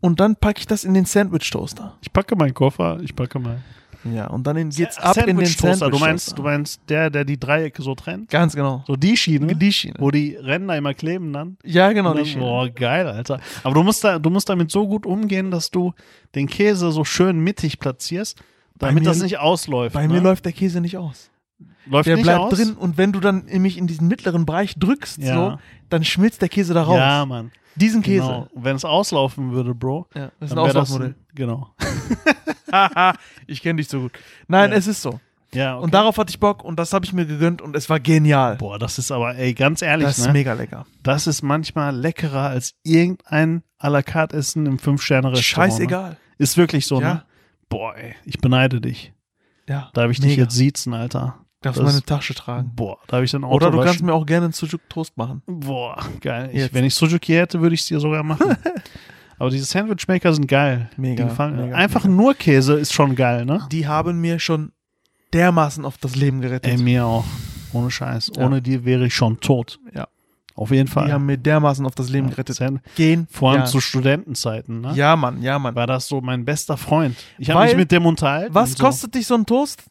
und 0.00 0.20
dann 0.20 0.36
packe 0.36 0.60
ich 0.60 0.66
das 0.66 0.84
in 0.84 0.94
den 0.94 1.04
Sandwich-Toaster. 1.04 1.96
Ich 2.00 2.12
packe 2.12 2.36
meinen 2.36 2.54
Koffer, 2.54 2.98
ich 3.02 3.14
packe 3.16 3.38
meinen. 3.38 3.62
Ja, 4.05 4.26
und 4.28 4.46
dann 4.46 4.57
in, 4.57 4.70
geht's 4.70 4.98
ab 4.98 5.16
in 5.16 5.26
den. 5.26 5.36
Sandwich-Toaster. 5.46 5.90
Du 5.90 5.98
meinst, 5.98 6.36
du 6.38 6.42
meinst 6.42 6.80
der, 6.88 7.09
der 7.11 7.24
die 7.24 7.38
Dreiecke 7.38 7.82
so 7.82 7.94
trennt? 7.94 8.28
Ganz 8.30 8.55
genau. 8.55 8.82
So 8.86 8.96
die 8.96 9.16
Schiene, 9.16 9.55
Die 9.55 9.72
Schiene. 9.72 9.94
wo 9.98 10.11
die 10.11 10.34
Ränder 10.34 10.76
immer 10.76 10.92
kleben 10.94 11.32
dann? 11.32 11.57
Ja, 11.64 11.92
genau, 11.92 12.11
Und 12.11 12.16
die 12.16 12.22
dann, 12.22 12.30
Schiene. 12.30 12.44
boah, 12.44 12.68
geil, 12.68 13.07
Alter. 13.07 13.40
Aber 13.62 13.74
du 13.74 13.82
musst, 13.82 14.03
da, 14.03 14.18
du 14.18 14.28
musst 14.30 14.48
damit 14.48 14.70
so 14.70 14.88
gut 14.88 15.07
umgehen, 15.07 15.50
dass 15.50 15.70
du 15.70 15.92
den 16.34 16.46
Käse 16.48 16.90
so 16.90 17.05
schön 17.05 17.38
mittig 17.40 17.78
platzierst, 17.78 18.42
damit 18.78 19.05
mir- 19.05 19.09
das 19.09 19.22
nicht 19.22 19.38
ausläuft. 19.38 19.94
Bei 19.94 20.07
ne? 20.07 20.14
mir 20.14 20.20
läuft 20.20 20.44
der 20.44 20.53
Käse 20.53 20.80
nicht 20.80 20.96
aus. 20.96 21.30
läuft 21.86 22.09
Der 22.09 22.16
bleibt 22.16 22.40
aus? 22.40 22.55
drin 22.55 22.72
und 22.74 22.98
wenn 22.98 23.12
du 23.12 23.20
dann 23.20 23.44
nämlich 23.44 23.78
in 23.78 23.86
diesen 23.86 24.09
mittleren 24.09 24.46
Bereich 24.46 24.74
drückst, 24.76 25.18
Ja. 25.18 25.34
so, 25.34 25.59
dann 25.90 26.03
schmilzt 26.05 26.42
der 26.42 26.48
Käse 26.48 26.74
da 26.74 26.82
raus. 26.82 26.96
Ja, 26.98 27.24
Mann. 27.26 27.53
Diesen 27.77 28.03
Käse. 28.03 28.23
Genau. 28.27 28.49
Wenn 28.55 28.77
es 28.77 28.85
auslaufen 28.85 29.53
würde, 29.53 29.75
Bro, 29.75 30.07
Ja, 30.14 30.31
das 30.41 30.51
ist 30.51 30.53
ein 30.53 30.59
Auslaufmodell. 30.59 31.14
Genau. 31.35 31.70
ich 33.47 33.62
kenne 33.62 33.77
dich 33.79 33.89
so 33.89 34.01
gut. 34.01 34.12
Nein, 34.49 34.70
Ja. 34.70 34.77
es 34.77 34.87
ist 34.87 35.03
so. 35.03 35.20
Ja, 35.55 35.75
okay. 35.77 35.85
Und 35.85 35.93
darauf 35.95 36.16
hatte 36.16 36.31
ich 36.31 36.41
Bock 36.41 36.64
und 36.64 36.79
das 36.79 36.95
habe 36.95 37.05
ich 37.05 37.12
mir 37.12 37.27
gegönnt 37.27 37.61
und 37.61 37.77
es 37.77 37.91
war 37.91 38.01
genial. 38.01 38.57
Boah, 38.57 38.79
das 38.79 38.99
ist 38.99 39.11
aber, 39.12 39.37
ey, 39.37 39.53
ganz 39.53 39.83
ehrlich, 39.83 40.07
das 40.07 40.18
ist 40.18 40.27
ne? 40.27 40.33
mega 40.33 40.55
lecker. 40.55 40.87
das 41.03 41.27
ist 41.27 41.43
manchmal 41.43 41.95
leckerer 41.95 42.49
als 42.49 42.75
irgendein 42.85 43.62
à 43.79 43.91
la 43.91 44.03
carte 44.03 44.35
Essen 44.37 44.64
im 44.64 44.79
Fünf-Sterne-Restaurant. 44.79 45.68
Ne? 45.68 45.73
Scheißegal. 45.73 46.16
Ist 46.39 46.57
wirklich 46.57 46.87
so, 46.87 47.01
Ja. 47.03 47.14
ne? 47.14 47.23
Boah, 47.68 47.95
ey, 47.97 48.14
ich 48.25 48.39
beneide 48.39 48.81
dich. 48.81 49.12
Ja. 49.68 49.91
Darf 49.93 50.11
ich 50.11 50.20
dich 50.20 50.31
Mega. 50.31 50.43
jetzt 50.45 50.55
siezen, 50.55 50.95
Alter? 50.95 51.39
Darfst 51.62 51.80
das- 51.80 51.86
meine 51.92 52.02
Tasche 52.04 52.34
tragen. 52.34 52.72
Boah, 52.74 52.98
darf 53.06 53.22
ich 53.22 53.30
dann 53.30 53.44
Auto 53.44 53.54
Oder 53.56 53.70
du 53.70 53.78
waschen? 53.78 53.86
kannst 53.88 54.02
mir 54.02 54.12
auch 54.14 54.26
gerne 54.26 54.44
einen 54.46 54.52
Sujuk 54.52 54.80
Toast 54.88 55.16
machen. 55.16 55.42
Boah, 55.46 55.96
geil. 56.20 56.50
Ich, 56.52 56.74
wenn 56.74 56.84
ich 56.84 56.94
Suzuki 56.94 57.32
hätte, 57.34 57.60
würde 57.60 57.74
ich 57.74 57.82
es 57.82 57.86
dir 57.86 58.00
sogar 58.00 58.22
machen. 58.22 58.56
Aber 59.38 59.50
diese 59.50 59.64
Sandwichmaker 59.64 60.32
sind 60.32 60.46
geil. 60.46 60.90
Mega, 60.96 61.24
mega, 61.24 61.74
Einfach 61.76 62.04
mega. 62.04 62.14
nur 62.14 62.34
Käse 62.34 62.74
ist 62.74 62.92
schon 62.92 63.16
geil, 63.16 63.44
ne? 63.44 63.66
Die 63.72 63.88
haben 63.88 64.20
mir 64.20 64.38
schon 64.38 64.72
dermaßen 65.32 65.84
auf 65.84 65.98
das 65.98 66.14
Leben 66.14 66.40
gerettet. 66.40 66.70
Ey, 66.70 66.78
mir 66.78 67.04
auch. 67.06 67.24
Ohne 67.72 67.90
Scheiß. 67.90 68.32
Ja. 68.36 68.44
Ohne 68.46 68.60
die 68.62 68.84
wäre 68.84 69.06
ich 69.06 69.14
schon 69.14 69.40
tot. 69.40 69.80
Ja. 69.94 70.06
Auf 70.54 70.70
jeden 70.70 70.86
Fall. 70.88 71.06
die 71.06 71.12
haben 71.12 71.24
mir 71.26 71.38
dermaßen 71.38 71.86
auf 71.86 71.94
das 71.94 72.10
Leben 72.10 72.28
Ja, 72.28 72.34
gerettet. 72.34 72.60
Gehen. 72.94 73.26
Vor 73.30 73.50
allem 73.52 73.60
ja. 73.60 73.66
zu 73.66 73.80
Studentenzeiten, 73.80 74.82
ne? 74.82 74.92
Ja, 74.94 75.16
Mann, 75.16 75.40
ja, 75.42 75.58
Mann. 75.58 75.74
War 75.74 75.86
das 75.86 76.06
so 76.08 76.20
mein 76.20 76.44
bester 76.44 76.76
Freund. 76.76 77.16
Ich 77.38 77.50
habe 77.50 77.64
mich 77.64 77.74
mit 77.74 77.90
dem 77.90 78.04
unterhalten. 78.04 78.54
Was 78.54 78.72
so. 78.74 78.84
kostet 78.84 79.14
dich 79.14 79.26
so 79.26 79.34
ein 79.34 79.46
Toast? 79.46 79.84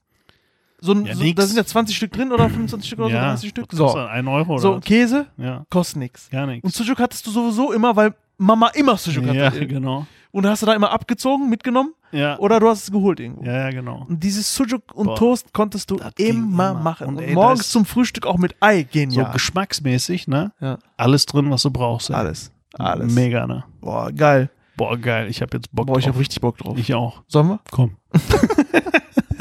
So 0.83 0.93
ein, 0.93 1.05
Ja, 1.05 1.13
so, 1.15 1.33
da 1.33 1.43
sind 1.45 1.57
ja 1.57 1.63
20 1.65 1.95
Stück 1.95 2.11
drin 2.11 2.31
oder 2.31 2.49
25 2.49 2.87
Stück 2.87 2.99
oder 2.99 3.09
so, 3.09 3.15
ja, 3.15 3.21
30 3.29 3.49
Stück. 3.51 3.67
So? 3.71 3.93
Ein 3.95 4.27
Euro 4.27 4.53
oder 4.53 4.61
so? 4.61 4.79
Käse 4.79 5.27
Ja, 5.37 5.63
kostet 5.69 5.97
nix. 5.97 6.29
gar 6.29 6.43
Und 6.43 6.49
nichts. 6.49 6.75
Sujuk 6.75 6.97
hattest 6.99 7.25
du 7.27 7.31
sowieso 7.31 7.71
immer, 7.71 7.95
weil 7.95 8.13
Mama 8.37 8.67
immer 8.69 8.97
Sujuk 8.97 9.23
Ja, 9.25 9.45
hatte. 9.45 9.67
genau. 9.67 10.07
Und 10.31 10.47
hast 10.47 10.61
du 10.63 10.65
da 10.65 10.73
immer 10.73 10.89
abgezogen, 10.91 11.49
mitgenommen 11.49 11.93
Ja. 12.11 12.39
oder 12.39 12.59
du 12.59 12.67
hast 12.67 12.83
es 12.85 12.91
geholt 12.91 13.19
irgendwo. 13.19 13.43
ja, 13.43 13.65
ja, 13.65 13.69
genau. 13.69 14.05
Und 14.09 14.23
dieses 14.23 14.55
Sujuk 14.55 14.81
und 14.95 15.05
Boah. 15.07 15.15
Toast 15.17 15.53
konntest 15.53 15.91
du 15.91 15.97
immer, 16.17 16.71
immer. 16.71 16.73
machen. 16.73 17.07
Und 17.09 17.17
Und, 17.17 17.23
ey, 17.23 17.33
morgens 17.35 17.69
zum 17.69 17.85
Frühstück 17.85 18.25
auch 18.25 18.37
mit 18.37 18.55
Ei. 18.61 18.81
So 18.83 18.87
Genial. 18.91 19.31
geschmacksmäßig, 19.33 20.27
ne? 20.27 20.51
ja, 20.61 20.79
Alles 20.97 21.25
drin, 21.27 21.51
was 21.51 21.61
du 21.63 21.69
brauchst. 21.69 22.09
ey. 22.09 22.15
alles. 22.15 22.51
Alles. 22.79 23.13
Mega, 23.13 23.45
ne? 23.45 23.65
Boah, 23.81 24.11
geil. 24.11 24.49
Boah, 24.77 24.97
geil. 24.97 25.27
Ich 25.29 25.41
habe 25.43 25.57
jetzt 25.57 25.69
Bock 25.75 25.85
Boah, 25.87 25.97
ich 25.99 26.05
drauf. 26.05 26.15
hab 26.15 26.19
richtig 26.21 26.39
Bock 26.41 26.57
drauf. 26.57 26.75
ich 26.77 26.93
auch. 26.95 27.21
Sollen 27.27 27.49
wir? 27.49 27.59
Komm. 27.69 27.97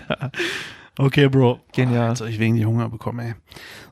okay, 0.98 1.28
Bro. 1.28 1.60
Genial. 1.72 2.10
Jetzt 2.10 2.20
hab 2.20 2.28
ich 2.28 2.38
wegen 2.38 2.56
die 2.56 2.66
Hunger 2.66 2.88
bekommen, 2.88 3.18
ey. 3.20 3.34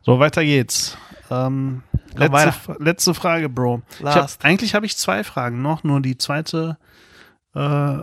So, 0.03 0.19
weiter 0.19 0.45
geht's. 0.45 0.97
Ähm, 1.31 1.83
letzte, 2.15 2.33
weiter. 2.33 2.77
Letzte 2.79 3.15
Frage, 3.15 3.49
Bro. 3.49 3.83
Ich 3.99 4.05
hab, 4.07 4.17
Last. 4.17 4.45
eigentlich 4.45 4.75
habe 4.75 4.87
ich 4.87 4.97
zwei 4.97 5.25
Fragen 5.25 5.61
noch, 5.63 5.85
nur 5.85 6.01
die 6.01 6.17
zweite. 6.19 6.79
Äh, 7.55 7.99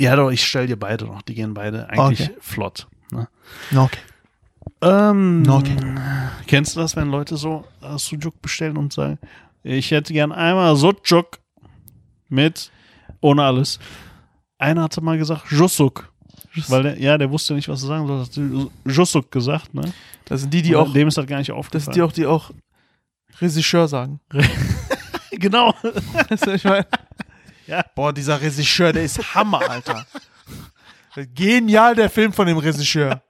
ja, 0.00 0.14
doch, 0.16 0.30
ich 0.30 0.46
stell 0.46 0.66
dir 0.66 0.78
beide 0.78 1.04
noch. 1.06 1.22
Die 1.22 1.34
gehen 1.34 1.54
beide 1.54 1.88
eigentlich 1.90 2.28
Okay. 2.30 2.38
flott. 2.40 2.86
Ne? 3.10 3.28
Okay. 3.74 3.98
Ähm, 4.80 5.44
Okay. 5.48 5.76
Kennst 6.46 6.76
du 6.76 6.80
das, 6.80 6.94
wenn 6.96 7.10
Leute 7.10 7.36
so 7.36 7.64
äh, 7.82 7.98
Sujuk 7.98 8.40
bestellen 8.40 8.76
und 8.76 8.92
sagen, 8.92 9.18
ich 9.64 9.90
hätte 9.90 10.12
gern 10.12 10.30
einmal 10.32 10.76
Sujuk 10.76 11.38
mit 12.28 12.70
ohne 13.20 13.42
alles. 13.42 13.80
Einer 14.58 14.84
hatte 14.84 15.00
mal 15.00 15.18
gesagt 15.18 15.50
Jusuk. 15.50 16.12
Weil 16.68 16.82
der, 16.82 16.98
ja, 17.00 17.18
der 17.18 17.30
wusste 17.30 17.54
nicht, 17.54 17.68
was 17.68 17.82
er 17.82 17.88
sagen 17.88 18.06
soll. 18.06 18.20
Hat 18.20 18.30
Jusuk 18.86 19.30
gesagt, 19.30 19.74
ne? 19.74 19.92
Das 20.26 20.40
sind 20.42 20.52
die, 20.52 20.62
die 20.62 20.76
auch, 20.76 20.92
dem 20.92 21.08
ist 21.08 21.16
das 21.16 21.26
gar 21.26 21.38
nicht 21.38 21.50
das 21.50 21.56
aufgefallen. 21.56 21.84
sind 21.84 21.96
die 21.96 22.02
auch, 22.02 22.12
die 22.12 22.26
auch 22.26 22.50
Regisseur 23.40 23.86
sagen. 23.88 24.20
genau. 25.30 25.74
Weißt 26.28 26.46
du, 26.46 26.52
ich 26.54 26.64
mein, 26.64 26.84
Ja. 27.66 27.84
Boah, 27.94 28.12
dieser 28.14 28.40
Regisseur, 28.40 28.92
der 28.92 29.04
ist 29.04 29.34
Hammer, 29.34 29.60
Alter. 29.68 30.06
Genial, 31.34 31.94
der 31.94 32.08
Film 32.08 32.32
von 32.32 32.46
dem 32.46 32.56
Regisseur. 32.56 33.20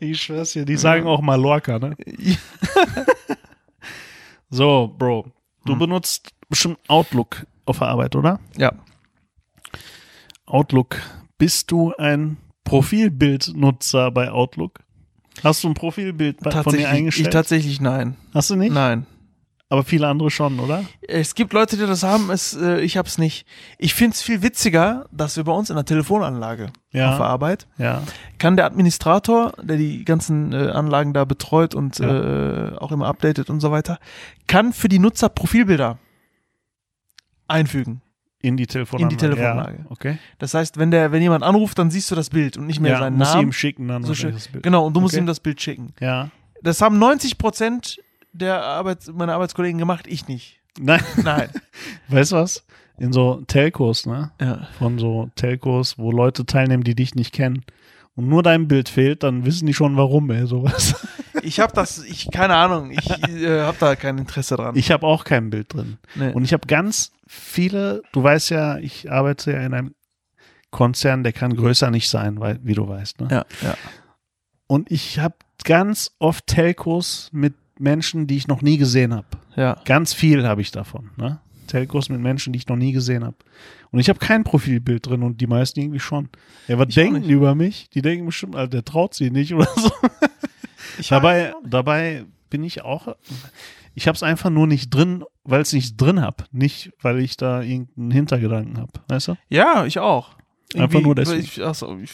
Ich 0.00 0.22
schwör's 0.22 0.52
dir, 0.52 0.64
die 0.66 0.76
sagen 0.76 1.06
auch 1.06 1.20
Mallorca, 1.22 1.78
ne? 1.78 1.96
So, 4.50 4.94
Bro, 4.98 5.26
du 5.64 5.72
Hm. 5.72 5.78
benutzt 5.78 6.30
bestimmt 6.48 6.78
Outlook 6.88 7.46
auf 7.64 7.78
der 7.78 7.88
Arbeit, 7.88 8.16
oder? 8.16 8.40
Ja. 8.56 8.72
Outlook. 10.50 11.00
Bist 11.38 11.70
du 11.70 11.92
ein 11.96 12.36
Profilbildnutzer 12.64 14.10
bei 14.10 14.30
Outlook? 14.30 14.80
Hast 15.42 15.64
du 15.64 15.68
ein 15.68 15.74
Profilbild 15.74 16.40
bei, 16.40 16.50
von 16.50 16.50
dir 16.50 16.62
Tatsächlich, 16.62 16.82
ich 16.86 16.88
eingestellt? 16.98 17.32
tatsächlich 17.32 17.80
nein. 17.80 18.16
Hast 18.34 18.50
du 18.50 18.56
nicht? 18.56 18.72
Nein. 18.72 19.06
Aber 19.72 19.84
viele 19.84 20.08
andere 20.08 20.30
schon, 20.32 20.58
oder? 20.58 20.84
Es 21.06 21.36
gibt 21.36 21.52
Leute, 21.52 21.76
die 21.76 21.86
das 21.86 22.02
haben, 22.02 22.28
es, 22.30 22.56
äh, 22.56 22.80
ich 22.80 22.96
hab's 22.96 23.18
nicht. 23.18 23.46
Ich 23.78 23.94
find's 23.94 24.20
viel 24.20 24.42
witziger, 24.42 25.06
dass 25.12 25.36
wir 25.36 25.44
bei 25.44 25.52
uns 25.52 25.70
in 25.70 25.76
der 25.76 25.84
Telefonanlage 25.84 26.72
Ja. 26.90 27.10
auf 27.12 27.18
der 27.18 27.26
Arbeit 27.26 27.68
Ja. 27.78 28.02
kann 28.38 28.56
der 28.56 28.64
Administrator, 28.66 29.52
der 29.62 29.76
die 29.76 30.04
ganzen 30.04 30.52
äh, 30.52 30.56
Anlagen 30.70 31.14
da 31.14 31.24
betreut 31.24 31.76
und 31.76 32.00
Ja. 32.00 32.70
äh, 32.72 32.76
auch 32.78 32.90
immer 32.90 33.06
updatet 33.06 33.48
und 33.48 33.60
so 33.60 33.70
weiter, 33.70 34.00
kann 34.48 34.72
für 34.72 34.88
die 34.88 34.98
Nutzer 34.98 35.28
Profilbilder 35.28 35.98
einfügen. 37.46 38.02
In 38.42 38.56
die 38.56 38.66
Telefonanlage. 38.66 39.12
In 39.14 39.18
die 39.18 39.20
Telefonanlage. 39.22 39.78
Ja, 39.80 39.84
okay. 39.90 40.18
Das 40.38 40.54
heißt, 40.54 40.78
wenn 40.78 40.90
der, 40.90 41.12
wenn 41.12 41.20
jemand 41.22 41.44
anruft, 41.44 41.78
dann 41.78 41.90
siehst 41.90 42.10
du 42.10 42.14
das 42.14 42.30
Bild 42.30 42.56
und 42.56 42.66
nicht 42.66 42.80
mehr 42.80 42.92
Ja, 42.92 42.98
seinen 43.00 43.18
muss 43.18 43.28
Namen. 43.34 43.48
ihm 43.48 43.52
schicken 43.52 43.88
dann. 43.88 44.02
So 44.02 44.14
schön. 44.14 44.32
das 44.32 44.48
Bild. 44.48 44.62
Genau, 44.64 44.86
und 44.86 44.94
du 44.94 45.00
musst 45.00 45.14
Okay. 45.14 45.22
ihm 45.22 45.26
das 45.26 45.40
Bild 45.40 45.60
schicken. 45.60 45.92
Ja. 46.00 46.30
Das 46.62 46.80
haben 46.80 46.98
90 46.98 47.36
Prozent 47.38 47.98
der 48.32 48.62
Arbeits 48.62 49.12
meiner 49.12 49.34
Arbeitskollegen 49.34 49.78
gemacht, 49.78 50.06
ich 50.08 50.26
nicht. 50.28 50.60
Nein, 50.78 51.02
Nein. 51.22 51.48
weißt 52.08 52.32
du 52.32 52.36
was? 52.36 52.64
In 52.98 53.12
so 53.12 53.42
Telcos, 53.46 54.06
ne? 54.06 54.30
ja. 54.40 54.68
Von 54.78 54.98
so 54.98 55.30
Telcos, 55.34 55.98
wo 55.98 56.10
Leute 56.12 56.46
teilnehmen, 56.46 56.82
die 56.84 56.94
dich 56.94 57.14
nicht 57.14 57.32
kennen. 57.34 57.64
Und 58.14 58.28
nur 58.28 58.42
dein 58.42 58.68
Bild 58.68 58.88
fehlt, 58.88 59.22
dann 59.22 59.44
wissen 59.46 59.66
die 59.66 59.74
schon 59.74 59.96
warum, 59.96 60.30
ey, 60.30 60.46
sowas. 60.46 60.94
Ich 61.42 61.60
habe 61.60 61.72
das, 61.72 62.02
ich, 62.04 62.30
keine 62.30 62.54
Ahnung, 62.56 62.90
ich 62.90 63.10
äh, 63.28 63.60
habe 63.60 63.76
da 63.80 63.96
kein 63.96 64.18
Interesse 64.18 64.56
dran. 64.56 64.76
Ich 64.76 64.90
habe 64.90 65.06
auch 65.06 65.24
kein 65.24 65.50
Bild 65.50 65.74
drin. 65.74 65.98
nee. 66.14 66.32
Und 66.32 66.44
ich 66.44 66.52
habe 66.52 66.66
ganz 66.66 67.12
viele, 67.26 68.02
du 68.12 68.22
weißt 68.22 68.50
ja, 68.50 68.78
ich 68.78 69.10
arbeite 69.10 69.52
ja 69.52 69.60
in 69.60 69.74
einem 69.74 69.94
Konzern, 70.70 71.22
der 71.22 71.32
kann 71.32 71.54
größer 71.56 71.90
nicht 71.90 72.08
sein, 72.08 72.40
weil, 72.40 72.60
wie 72.62 72.74
du 72.74 72.88
weißt. 72.88 73.20
Ne? 73.20 73.28
ja, 73.30 73.44
ja. 73.62 73.74
Und 74.66 74.90
ich 74.90 75.18
habe 75.18 75.34
ganz 75.64 76.12
oft 76.20 76.46
Telcos 76.46 77.28
mit 77.32 77.54
Menschen, 77.78 78.26
die 78.26 78.36
ich 78.36 78.46
noch 78.46 78.62
nie 78.62 78.76
gesehen 78.76 79.14
habe. 79.14 79.26
Ja. 79.56 79.80
Ganz 79.84 80.12
viel 80.12 80.46
habe 80.46 80.60
ich 80.60 80.70
davon. 80.70 81.10
Ne? 81.16 81.40
Telcos 81.66 82.08
mit 82.08 82.20
Menschen, 82.20 82.52
die 82.52 82.58
ich 82.58 82.68
noch 82.68 82.76
nie 82.76 82.92
gesehen 82.92 83.24
habe. 83.24 83.36
Und 83.90 84.00
ich 84.00 84.08
habe 84.08 84.18
kein 84.18 84.44
Profilbild 84.44 85.06
drin 85.06 85.22
und 85.22 85.40
die 85.40 85.46
meisten 85.46 85.80
irgendwie 85.80 86.00
schon. 86.00 86.28
Ja, 86.68 86.78
was 86.78 86.88
Ich 86.88 86.94
denken 86.94 87.24
über 87.24 87.54
mich? 87.54 87.88
Die 87.90 88.02
denken 88.02 88.26
bestimmt, 88.26 88.54
Alter, 88.54 88.70
der 88.70 88.84
traut 88.84 89.14
sie 89.14 89.30
nicht 89.30 89.54
oder 89.54 89.68
so. 89.76 89.90
Ich 90.98 91.08
Dabei, 91.08 91.54
dabei 91.64 92.24
bin 92.48 92.64
ich 92.64 92.82
auch. 92.82 93.16
Ich 93.94 94.06
habe 94.08 94.16
es 94.16 94.22
einfach 94.22 94.50
nur 94.50 94.66
nicht 94.66 94.90
drin, 94.90 95.24
weil 95.44 95.60
es 95.60 95.72
nicht 95.72 96.00
drin 96.00 96.20
habe. 96.20 96.44
Nicht, 96.52 96.92
weil 97.00 97.18
ich 97.20 97.36
da 97.36 97.62
irgendeinen 97.62 98.10
Hintergedanken 98.10 98.78
habe. 98.78 98.92
Weißt 99.08 99.28
du? 99.28 99.36
Ja, 99.48 99.84
ich 99.84 99.98
auch. 99.98 100.30
Einfach 100.74 100.94
Irgendwie, 100.94 101.02
nur 101.02 101.14
deswegen. 101.14 101.42
Ich, 101.42 101.62
achso, 101.62 101.98
ich 101.98 102.12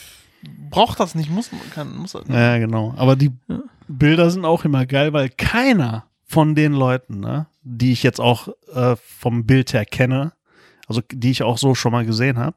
brauch 0.71 0.95
das 0.95 1.15
nicht, 1.15 1.31
muss 1.31 1.53
man, 1.53 1.61
kann, 1.71 1.97
muss 1.97 2.13
das 2.13 2.27
nicht. 2.27 2.37
Ja, 2.37 2.59
genau. 2.59 2.95
Aber 2.97 3.17
die 3.17 3.31
Ja. 3.49 3.61
Bilder 3.89 4.31
sind 4.31 4.45
auch 4.45 4.65
immer 4.65 4.87
geil, 4.87 5.13
weil 5.13 5.29
keiner 5.29 6.07
von 6.25 6.55
den 6.55 6.73
Leuten, 6.73 7.21
ne, 7.21 7.47
die 7.63 7.93
ich 7.93 8.03
jetzt 8.03 8.21
auch 8.21 8.49
äh, 8.75 8.97
vom 8.97 9.47
Bild 9.47 9.73
her 9.75 9.85
kenne, 9.85 10.33
also 10.89 11.03
die 11.13 11.31
ich 11.31 11.43
auch 11.43 11.59
so 11.59 11.75
schon 11.75 11.93
mal 11.93 12.05
gesehen 12.05 12.39
habe, 12.39 12.57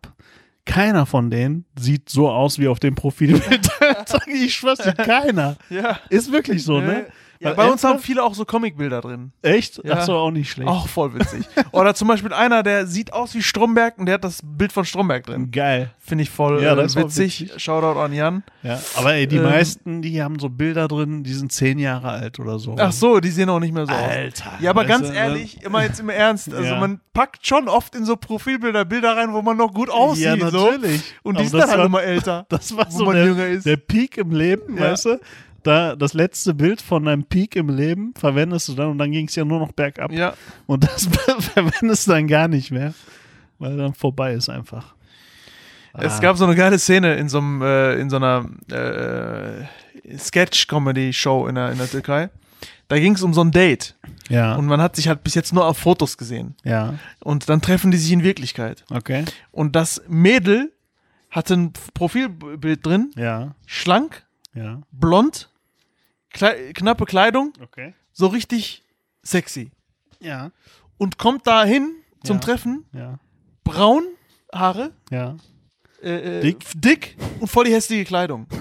keiner 0.70 1.08
von 1.08 1.32
denen 1.32 1.66
sieht 1.78 2.10
so 2.10 2.30
aus 2.30 2.60
wie 2.60 2.68
auf 2.68 2.80
dem 2.80 2.96
Profilbild. 2.96 3.70
Ich 4.28 4.54
schwör's 4.54 4.80
dir, 4.80 4.94
keiner. 4.94 5.58
Ja. 5.70 6.00
Ist 6.10 6.32
wirklich 6.32 6.64
so, 6.64 6.80
ne? 6.80 7.08
Ja, 7.42 7.54
bei 7.54 7.70
uns 7.72 7.82
haben 7.86 8.00
viele 8.00 8.22
auch 8.22 8.34
so 8.34 8.44
Comicbilder 8.44 9.00
drin. 9.00 9.32
Echt? 9.42 9.80
Ja. 9.86 9.96
Ach 10.00 10.04
so, 10.06 10.14
auch 10.18 10.30
nicht 10.32 10.52
schlecht. 10.52 10.70
Auch 10.70 10.90
voll 10.90 11.14
witzig. 11.16 11.46
Oder 11.72 11.96
zum 11.96 12.10
Beispiel 12.10 12.34
einer, 12.34 12.64
der 12.64 12.86
sieht 12.86 13.14
aus 13.14 13.34
wie 13.34 13.42
Stromberg 13.42 13.98
und 13.98 14.08
der 14.08 14.16
hat 14.16 14.26
das 14.26 14.42
Bild 14.44 14.74
von 14.74 14.84
Stromberg 14.84 15.26
drin. 15.26 15.50
Geil. 15.50 15.92
Finde 16.00 16.24
ich 16.24 16.30
voll 16.30 16.62
Ja, 16.62 16.76
das 16.76 16.98
witzig. 16.98 17.42
witzig. 17.44 17.62
Shoutout 17.64 17.98
an 17.98 18.12
Jan. 18.12 18.44
Ja, 18.62 18.78
aber 18.98 19.14
ey, 19.14 19.26
die 19.26 19.38
Ähm. 19.38 19.44
meisten, 19.44 20.02
die 20.02 20.22
haben 20.22 20.38
so 20.38 20.50
Bilder 20.50 20.90
drin, 20.90 21.24
die 21.24 21.34
sind 21.34 21.54
zehn 21.54 21.80
Jahre 21.80 22.10
alt 22.10 22.40
oder 22.42 22.60
so. 22.60 22.76
Ach 22.78 22.92
so, 22.92 23.22
die 23.22 23.30
sehen 23.30 23.50
auch 23.50 23.62
nicht 23.62 23.74
mehr 23.74 23.86
so 23.86 23.94
aus. 23.94 24.00
Alter. 24.02 24.52
Ja, 24.60 24.72
aber 24.72 24.84
ganz 24.84 25.08
du, 25.08 25.14
ehrlich, 25.14 25.64
immer 25.64 25.82
jetzt 25.84 26.02
im 26.02 26.10
Ernst, 26.10 26.54
also 26.54 26.74
Ja. 26.74 26.80
man 26.80 27.00
packt 27.14 27.48
schon 27.48 27.70
oft 27.70 27.96
in 27.96 28.04
so 28.04 28.18
Profilbilder 28.18 28.84
Bilder 28.84 29.16
rein, 29.16 29.32
wo 29.32 29.42
man 29.42 29.56
noch 29.56 29.74
gut 29.74 29.90
aussieht. 29.90 30.26
Ja, 30.26 30.50
so. 30.50 30.72
natürlich. 30.72 31.14
Und 31.24 31.36
Aber 31.38 31.44
die 31.44 31.50
sind 31.50 31.60
das 31.60 31.70
dann 31.70 31.80
halt 31.80 31.80
war- 31.80 31.86
immer 31.86 32.04
älter, 32.04 32.46
Das 32.50 32.76
war 32.76 32.86
wo 32.92 32.98
so 32.98 33.06
man 33.06 33.16
der, 33.16 33.26
jünger 33.26 33.48
ist. 33.48 33.66
der 33.66 33.78
Peak 33.78 34.18
im 34.18 34.32
Leben, 34.32 34.76
Ja. 34.78 34.92
weißt 34.92 35.06
du? 35.06 35.20
Da, 35.64 35.96
das 35.96 36.14
letzte 36.14 36.54
Bild 36.54 36.82
von 36.82 37.04
deinem 37.06 37.24
Peak 37.26 37.56
im 37.56 37.70
Leben 37.70 38.14
verwendest 38.18 38.70
du 38.70 38.74
dann 38.74 38.88
und 38.92 38.98
dann 38.98 39.12
ging 39.12 39.28
es 39.28 39.36
ja 39.36 39.44
nur 39.46 39.60
noch 39.60 39.72
bergab. 39.74 40.12
ja, 40.12 40.34
Und 40.68 40.84
das 40.86 41.08
verwendest 41.54 42.08
du 42.08 42.12
dann 42.12 42.28
gar 42.28 42.48
nicht 42.48 42.72
mehr, 42.72 42.94
weil 43.58 43.76
dann 43.78 43.94
vorbei 43.94 44.34
ist 44.34 44.50
einfach. 44.50 44.96
es 45.94 46.14
Ah. 46.14 46.20
gab 46.20 46.38
so 46.38 46.46
eine 46.46 46.56
geile 46.56 46.80
Szene 46.80 47.16
in 47.16 47.28
so 47.30 47.40
einem, 47.40 47.62
äh, 47.62 47.96
in 47.96 48.10
so 48.10 48.16
einer 48.18 48.46
äh, 48.72 50.18
Sketch-Comedy-Show 50.18 51.48
in 51.48 51.56
der, 51.56 51.72
in 51.72 51.78
der 51.78 51.90
Türkei. 51.90 52.30
Da 52.88 52.98
ging 53.00 53.14
es 53.14 53.22
um 53.22 53.34
so 53.34 53.42
ein 53.42 53.52
Date 53.52 53.96
Ja, 54.30 54.56
und 54.56 54.66
man 54.66 54.82
hat 54.82 54.96
sich 54.96 55.08
halt 55.08 55.24
bis 55.24 55.36
jetzt 55.36 55.54
nur 55.54 55.66
auf 55.66 55.78
Fotos 55.78 56.18
gesehen. 56.18 56.56
ja, 56.64 56.96
Und 57.20 57.48
dann 57.50 57.62
treffen 57.62 57.92
die 57.92 57.98
sich 57.98 58.12
in 58.12 58.24
Wirklichkeit. 58.24 58.84
okay. 58.92 59.26
Und 59.52 59.76
das 59.76 60.02
Mädel 60.08 60.72
hatte 61.30 61.54
ein 61.54 61.74
Profilbild 61.94 62.84
drin, 62.86 63.12
Ja, 63.16 63.54
schlank, 63.68 64.26
ja, 64.54 64.82
blond, 64.92 65.50
klei 66.32 66.74
knappe 66.74 67.06
Kleidung, 67.06 67.54
okay. 67.62 67.94
so 68.12 68.28
richtig 68.28 68.84
sexy. 69.24 69.72
Ja, 70.20 70.52
Und 70.98 71.18
kommt 71.18 71.48
da 71.48 71.64
hin 71.64 71.96
zum 72.24 72.38
Ja. 72.38 72.42
Treffen, 72.42 72.86
ja, 72.94 73.20
braun, 73.64 74.04
Haare, 74.54 74.92
ja. 75.12 75.38
äh, 76.02 76.40
äh, 76.40 76.42
Dick? 76.42 76.66
dick 76.76 77.18
und 77.40 77.48
voll 77.48 77.66
die 77.66 77.74
hässliche 77.74 78.06
Kleidung. 78.06 78.48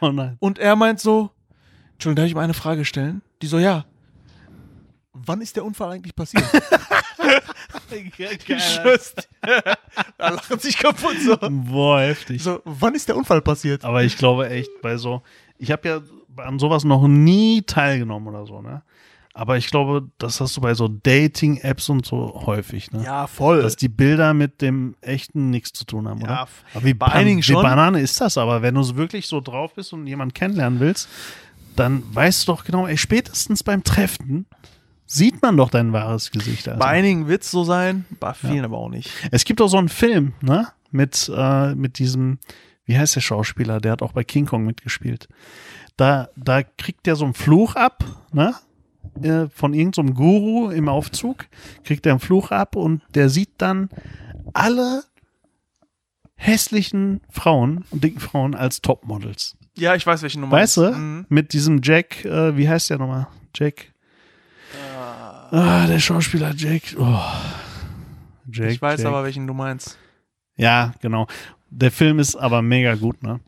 Oh 0.00 0.10
nein. 0.12 0.36
Und 0.40 0.58
er 0.58 0.76
meint 0.76 1.00
so, 1.00 1.30
Entschuldigung, 1.92 2.16
darf 2.16 2.26
ich 2.26 2.34
mal 2.34 2.42
eine 2.42 2.52
Frage 2.54 2.84
stellen? 2.84 3.22
Die 3.40 3.46
so, 3.46 3.58
ja. 3.58 3.86
Wann 5.14 5.40
ist 5.40 5.56
der 5.56 5.64
Unfall 5.64 5.92
eigentlich 5.92 6.14
passiert? 6.14 6.44
Dir. 7.90 8.30
da 10.18 10.28
lachen 10.30 10.58
sich 10.58 10.78
kaputt 10.78 11.16
so. 11.24 11.36
Boah, 11.50 12.00
heftig. 12.00 12.42
So, 12.42 12.60
wann 12.64 12.94
ist 12.94 13.08
der 13.08 13.16
Unfall 13.16 13.42
passiert? 13.42 13.84
Aber 13.84 14.02
ich 14.04 14.16
glaube 14.16 14.48
echt, 14.50 14.70
bei 14.82 14.96
so, 14.96 15.22
ich 15.58 15.70
habe 15.70 15.88
ja 15.88 16.00
an 16.36 16.58
sowas 16.58 16.84
noch 16.84 17.06
nie 17.06 17.62
teilgenommen 17.62 18.28
oder 18.28 18.46
so, 18.46 18.60
ne? 18.60 18.82
Aber 19.32 19.58
ich 19.58 19.66
glaube, 19.66 20.08
das 20.16 20.40
hast 20.40 20.56
du 20.56 20.62
bei 20.62 20.72
so 20.72 20.88
Dating-Apps 20.88 21.90
und 21.90 22.06
so 22.06 22.42
häufig, 22.46 22.90
ne? 22.90 23.04
Ja, 23.04 23.26
voll. 23.26 23.60
Dass 23.60 23.76
die 23.76 23.90
Bilder 23.90 24.32
mit 24.32 24.62
dem 24.62 24.96
echten 25.02 25.50
nichts 25.50 25.74
zu 25.74 25.84
tun 25.84 26.08
haben, 26.08 26.22
oder? 26.22 26.32
Ja, 26.32 26.48
aber 26.72 26.84
wie, 26.84 26.94
bei 26.94 27.08
einigen 27.08 27.38
wie 27.38 27.42
schon. 27.42 27.62
Banane 27.62 28.00
ist 28.00 28.18
das 28.18 28.38
aber, 28.38 28.62
wenn 28.62 28.74
du 28.74 28.96
wirklich 28.96 29.26
so 29.26 29.42
drauf 29.42 29.74
bist 29.74 29.92
und 29.92 30.06
jemanden 30.06 30.32
kennenlernen 30.32 30.80
willst, 30.80 31.10
dann 31.76 32.02
weißt 32.14 32.48
du 32.48 32.52
doch 32.52 32.64
genau, 32.64 32.86
ey, 32.86 32.96
spätestens 32.96 33.62
beim 33.62 33.84
Treffen 33.84 34.46
sieht 35.06 35.42
man 35.42 35.56
doch 35.56 35.70
dein 35.70 35.92
wahres 35.92 36.30
Gesicht. 36.30 36.68
Also. 36.68 36.80
bei 36.80 36.86
einigen 36.86 37.28
wird 37.28 37.42
es 37.42 37.50
so 37.50 37.64
sein, 37.64 38.04
bei 38.20 38.34
vielen 38.34 38.64
aber 38.64 38.78
auch 38.78 38.88
nicht. 38.88 39.10
Es 39.30 39.44
gibt 39.44 39.60
auch 39.60 39.68
so 39.68 39.78
einen 39.78 39.88
Film, 39.88 40.34
ne? 40.40 40.68
Mit, 40.90 41.30
äh, 41.34 41.74
mit 41.74 41.98
diesem, 41.98 42.38
wie 42.84 42.96
heißt 42.96 43.16
der 43.16 43.20
Schauspieler? 43.20 43.80
Der 43.80 43.92
hat 43.92 44.02
auch 44.02 44.12
bei 44.12 44.24
King 44.24 44.46
Kong 44.46 44.64
mitgespielt. 44.64 45.28
Da, 45.96 46.28
da 46.36 46.62
kriegt 46.62 47.06
der 47.06 47.16
so 47.16 47.24
einen 47.24 47.34
Fluch 47.34 47.74
ab, 47.76 48.04
ne? 48.32 48.54
Äh, 49.22 49.48
Von 49.48 49.72
irgendeinem 49.72 50.14
Guru 50.14 50.70
im 50.70 50.88
Aufzug, 50.88 51.46
kriegt 51.84 52.06
er 52.06 52.12
einen 52.12 52.20
Fluch 52.20 52.50
ab 52.50 52.76
und 52.76 53.02
der 53.14 53.28
sieht 53.28 53.50
dann 53.58 53.88
alle 54.52 55.04
hässlichen 56.36 57.20
Frauen 57.30 57.84
und 57.90 58.04
dicken 58.04 58.20
Frauen 58.20 58.54
als 58.54 58.82
Topmodels. 58.82 59.56
Ja, 59.76 59.94
ich 59.94 60.06
weiß, 60.06 60.22
welchen 60.22 60.42
du 60.42 60.50
Weißt 60.50 60.76
du? 60.78 60.92
Mhm. 60.92 61.26
Mit 61.28 61.52
diesem 61.52 61.80
Jack, 61.82 62.24
äh, 62.24 62.56
wie 62.56 62.68
heißt 62.68 62.90
der 62.90 62.98
nochmal? 62.98 63.28
Jack. 63.54 63.92
Ah, 65.50 65.86
der 65.86 65.98
Schauspieler 65.98 66.52
Jack. 66.56 66.82
Oh. 66.98 67.18
Jack 68.50 68.70
Ich 68.70 68.82
weiß 68.82 69.00
Jack. 69.00 69.08
aber, 69.08 69.24
welchen 69.24 69.46
du 69.46 69.54
meinst. 69.54 69.98
Ja, 70.56 70.92
genau. 71.00 71.26
Der 71.70 71.90
Film 71.90 72.18
ist 72.18 72.36
aber 72.36 72.62
mega 72.62 72.94
gut, 72.94 73.22
ne? 73.22 73.40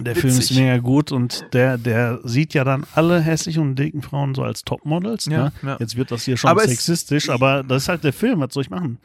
Der 0.00 0.16
Film 0.16 0.32
ist 0.32 0.50
Witzig. 0.50 0.58
mega 0.58 0.78
gut 0.78 1.12
und 1.12 1.46
der, 1.52 1.78
der 1.78 2.20
sieht 2.24 2.52
ja 2.54 2.64
dann 2.64 2.84
alle 2.94 3.20
hässlichen 3.20 3.62
und 3.62 3.76
dicken 3.78 4.02
Frauen 4.02 4.34
so 4.34 4.42
als 4.42 4.64
Topmodels. 4.64 5.26
Ja, 5.26 5.44
ne? 5.44 5.52
ja. 5.62 5.76
Jetzt 5.78 5.96
wird 5.96 6.10
das 6.10 6.24
hier 6.24 6.36
schon 6.36 6.50
Aber 6.50 6.62
es- 6.64 6.70
sexistisch, 6.70 7.30
aber 7.30 7.62
das 7.62 7.84
ist 7.84 7.88
halt 7.88 8.02
der 8.04 8.12
Film, 8.12 8.40
was 8.40 8.52
soll 8.54 8.62
ich 8.62 8.70
machen? 8.70 8.98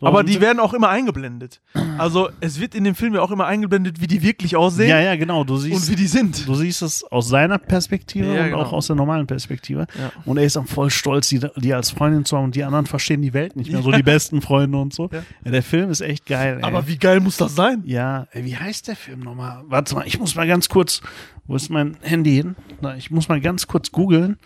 So, 0.00 0.06
Aber 0.06 0.18
und- 0.20 0.28
die 0.28 0.40
werden 0.40 0.60
auch 0.60 0.74
immer 0.74 0.88
eingeblendet. 0.90 1.60
Also 1.98 2.28
es 2.40 2.60
wird 2.60 2.74
in 2.74 2.84
dem 2.84 2.94
Film 2.94 3.14
ja 3.14 3.20
auch 3.22 3.30
immer 3.30 3.46
eingeblendet, 3.46 4.00
wie 4.00 4.06
die 4.06 4.22
wirklich 4.22 4.56
aussehen 4.56 4.88
Ja, 4.88 5.00
ja, 5.00 5.16
genau. 5.16 5.44
Du 5.44 5.54
und 5.54 5.60
siehst, 5.60 5.90
wie 5.90 5.96
die 5.96 6.06
sind. 6.06 6.46
du 6.46 6.54
siehst 6.54 6.82
es 6.82 7.04
aus 7.04 7.28
seiner 7.28 7.58
Perspektive 7.58 8.26
Ja, 8.34 8.40
und 8.42 8.50
genau. 8.50 8.58
auch 8.62 8.72
aus 8.72 8.88
der 8.88 8.96
normalen 8.96 9.26
Perspektive. 9.26 9.86
Und 10.24 10.36
er 10.36 10.44
ist 10.44 10.56
dann 10.56 10.66
voll 10.66 10.90
stolz, 10.90 11.28
die, 11.28 11.40
die 11.56 11.72
als 11.72 11.90
Freundin 11.90 12.24
zu 12.24 12.36
haben 12.36 12.44
und 12.44 12.54
die 12.54 12.64
anderen 12.64 12.86
verstehen 12.86 13.22
die 13.22 13.32
Welt 13.32 13.56
nicht 13.56 13.70
mehr. 13.72 13.82
So 13.82 13.92
die 13.92 14.02
besten 14.04 14.40
Freunde 14.42 14.78
und 14.78 14.92
so. 14.92 15.08
Der 15.44 15.62
Film 15.62 15.90
ist 15.90 16.00
echt 16.00 16.26
geil. 16.26 16.58
Ey. 16.58 16.64
Aber 16.64 16.86
wie 16.88 16.98
geil 16.98 17.20
muss 17.20 17.36
das 17.36 17.54
sein? 17.54 17.82
Ja, 17.86 18.26
ey, 18.32 18.44
wie 18.44 18.56
heißt 18.56 18.88
der 18.88 18.96
Film 18.96 19.20
nochmal? 19.20 19.62
Warte 19.68 19.94
mal, 19.94 20.06
ich 20.06 20.18
muss 20.18 20.33
mal 20.36 20.46
ganz 20.46 20.68
kurz, 20.68 21.00
wo 21.46 21.56
ist 21.56 21.70
mein 21.70 21.96
Handy 22.02 22.34
hin? 22.36 22.56
Na, 22.80 22.96
ich 22.96 23.10
muss 23.10 23.28
mal 23.28 23.40
ganz 23.40 23.66
kurz 23.66 23.90
googeln, 23.92 24.38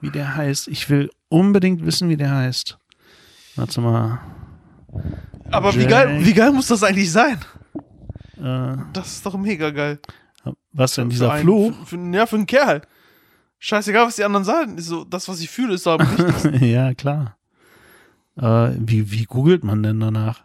wie 0.00 0.10
der 0.10 0.36
heißt. 0.36 0.68
Ich 0.68 0.88
will 0.90 1.10
unbedingt 1.28 1.84
wissen, 1.84 2.08
wie 2.08 2.16
der 2.16 2.30
heißt. 2.34 2.78
Warte 3.56 3.80
mal. 3.80 4.20
Aber 5.50 5.74
wie 5.74 5.86
geil, 5.86 6.24
wie 6.24 6.32
geil 6.34 6.52
muss 6.52 6.68
das 6.68 6.82
eigentlich 6.82 7.10
sein? 7.12 7.38
Äh, 8.38 8.76
Das 8.92 9.12
ist 9.12 9.26
doch 9.26 9.36
mega 9.36 9.70
geil. 9.70 9.98
was 10.72 10.94
denn, 10.94 11.10
dieser 11.10 11.32
einen- 11.32 11.42
Fluch? 11.42 11.72
Für, 11.84 11.96
für, 11.98 12.14
ja, 12.16 12.26
für 12.26 12.36
einen 12.36 12.46
Kerl. 12.46 12.82
Scheißegal, 13.58 14.06
was 14.06 14.16
die 14.16 14.24
anderen 14.24 14.44
sagen. 14.44 14.78
Ist 14.78 14.86
so, 14.86 15.04
das, 15.04 15.28
was 15.28 15.40
ich 15.40 15.50
fühle, 15.50 15.74
ist 15.74 15.86
aber 15.86 16.04
wichtig. 16.08 16.60
ja, 16.70 16.94
klar. 16.94 17.36
Äh, 18.36 18.70
wie, 18.78 19.10
wie 19.10 19.24
googelt 19.24 19.64
man 19.64 19.82
denn 19.82 19.98
danach? 19.98 20.44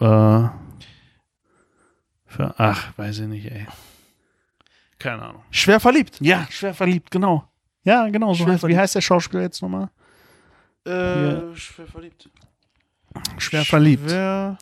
Äh, 0.00 0.48
für, 2.34 2.54
ach, 2.58 2.96
weiß 2.96 3.20
ich 3.20 3.26
nicht, 3.26 3.50
ey. 3.50 3.66
Keine 4.98 5.22
Ahnung. 5.22 5.42
Schwer 5.50 5.80
verliebt. 5.80 6.18
Ja, 6.20 6.46
schwer 6.50 6.74
verliebt, 6.74 7.10
genau. 7.10 7.44
Ja, 7.84 8.08
genau, 8.08 8.34
so 8.34 8.46
heißt, 8.46 8.66
wie 8.66 8.76
heißt 8.76 8.94
der 8.94 9.00
Schauspieler 9.00 9.42
jetzt 9.42 9.60
nochmal? 9.60 9.90
Äh, 10.86 11.54
schwer 11.54 11.86
verliebt. 11.86 12.28
Schwer 13.38 13.64
verliebt. 13.64 14.10
Schwer. 14.10 14.58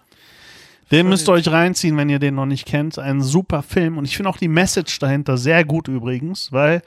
Den 0.90 1.08
müsst 1.08 1.28
ihr 1.28 1.32
euch 1.32 1.48
reinziehen, 1.48 1.96
wenn 1.96 2.10
ihr 2.10 2.18
den 2.18 2.34
noch 2.34 2.44
nicht 2.46 2.66
kennt. 2.66 2.98
Ein 2.98 3.22
super 3.22 3.62
Film. 3.62 3.96
Und 3.96 4.04
ich 4.04 4.14
finde 4.16 4.28
auch 4.28 4.36
die 4.36 4.48
Message 4.48 4.98
dahinter 4.98 5.38
sehr 5.38 5.64
gut 5.64 5.88
übrigens, 5.88 6.52
weil 6.52 6.82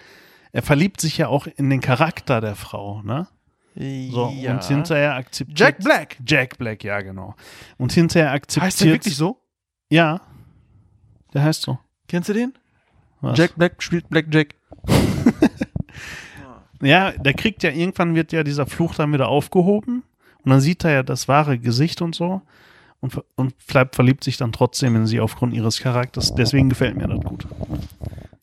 er 0.51 0.61
verliebt 0.61 1.01
sich 1.01 1.17
ja 1.17 1.27
auch 1.27 1.47
in 1.47 1.69
den 1.69 1.81
Charakter 1.81 2.39
der 2.39 2.55
Frau, 2.55 3.01
ne? 3.01 3.27
So, 3.75 4.33
ja. 4.37 4.53
und 4.53 4.63
hinterher 4.63 5.15
akzeptiert. 5.15 5.59
Jack 5.59 5.79
Black. 5.79 6.17
Jack 6.25 6.57
Black, 6.57 6.83
ja, 6.83 7.01
genau. 7.01 7.35
Und 7.77 7.91
hinterher 7.91 8.31
akzeptiert. 8.31 8.67
Heißt 8.67 8.81
der 8.81 8.91
wirklich 8.91 9.17
so? 9.17 9.41
Ja. 9.89 10.21
Der 11.35 11.43
heißt 11.43 11.61
so. 11.61 11.77
Kennst 12.07 12.29
du 12.29 12.33
den? 12.33 12.53
Was? 13.21 13.37
Jack 13.37 13.55
Black 13.55 13.83
spielt 13.83 14.09
Black 14.09 14.25
Jack. 14.33 14.55
Ja, 16.81 17.11
der 17.11 17.33
kriegt 17.33 17.63
ja 17.63 17.71
irgendwann 17.71 18.15
wird 18.15 18.31
ja 18.33 18.43
dieser 18.43 18.65
Fluch 18.65 18.95
dann 18.95 19.11
wieder 19.13 19.29
aufgehoben 19.29 20.03
und 20.43 20.51
dann 20.51 20.59
sieht 20.59 20.83
er 20.83 20.91
ja 20.91 21.03
das 21.03 21.27
wahre 21.27 21.57
Gesicht 21.57 22.01
und 22.01 22.13
so 22.13 22.41
und, 22.99 23.21
und 23.35 23.55
bleibt 23.65 23.95
verliebt 23.95 24.23
sich 24.23 24.35
dann 24.37 24.51
trotzdem 24.51 24.95
in 24.97 25.07
sie 25.07 25.19
aufgrund 25.21 25.53
ihres 25.53 25.79
Charakters. 25.79 26.35
Deswegen 26.35 26.67
gefällt 26.69 26.97
mir 26.97 27.07
das 27.07 27.21
gut. 27.21 27.47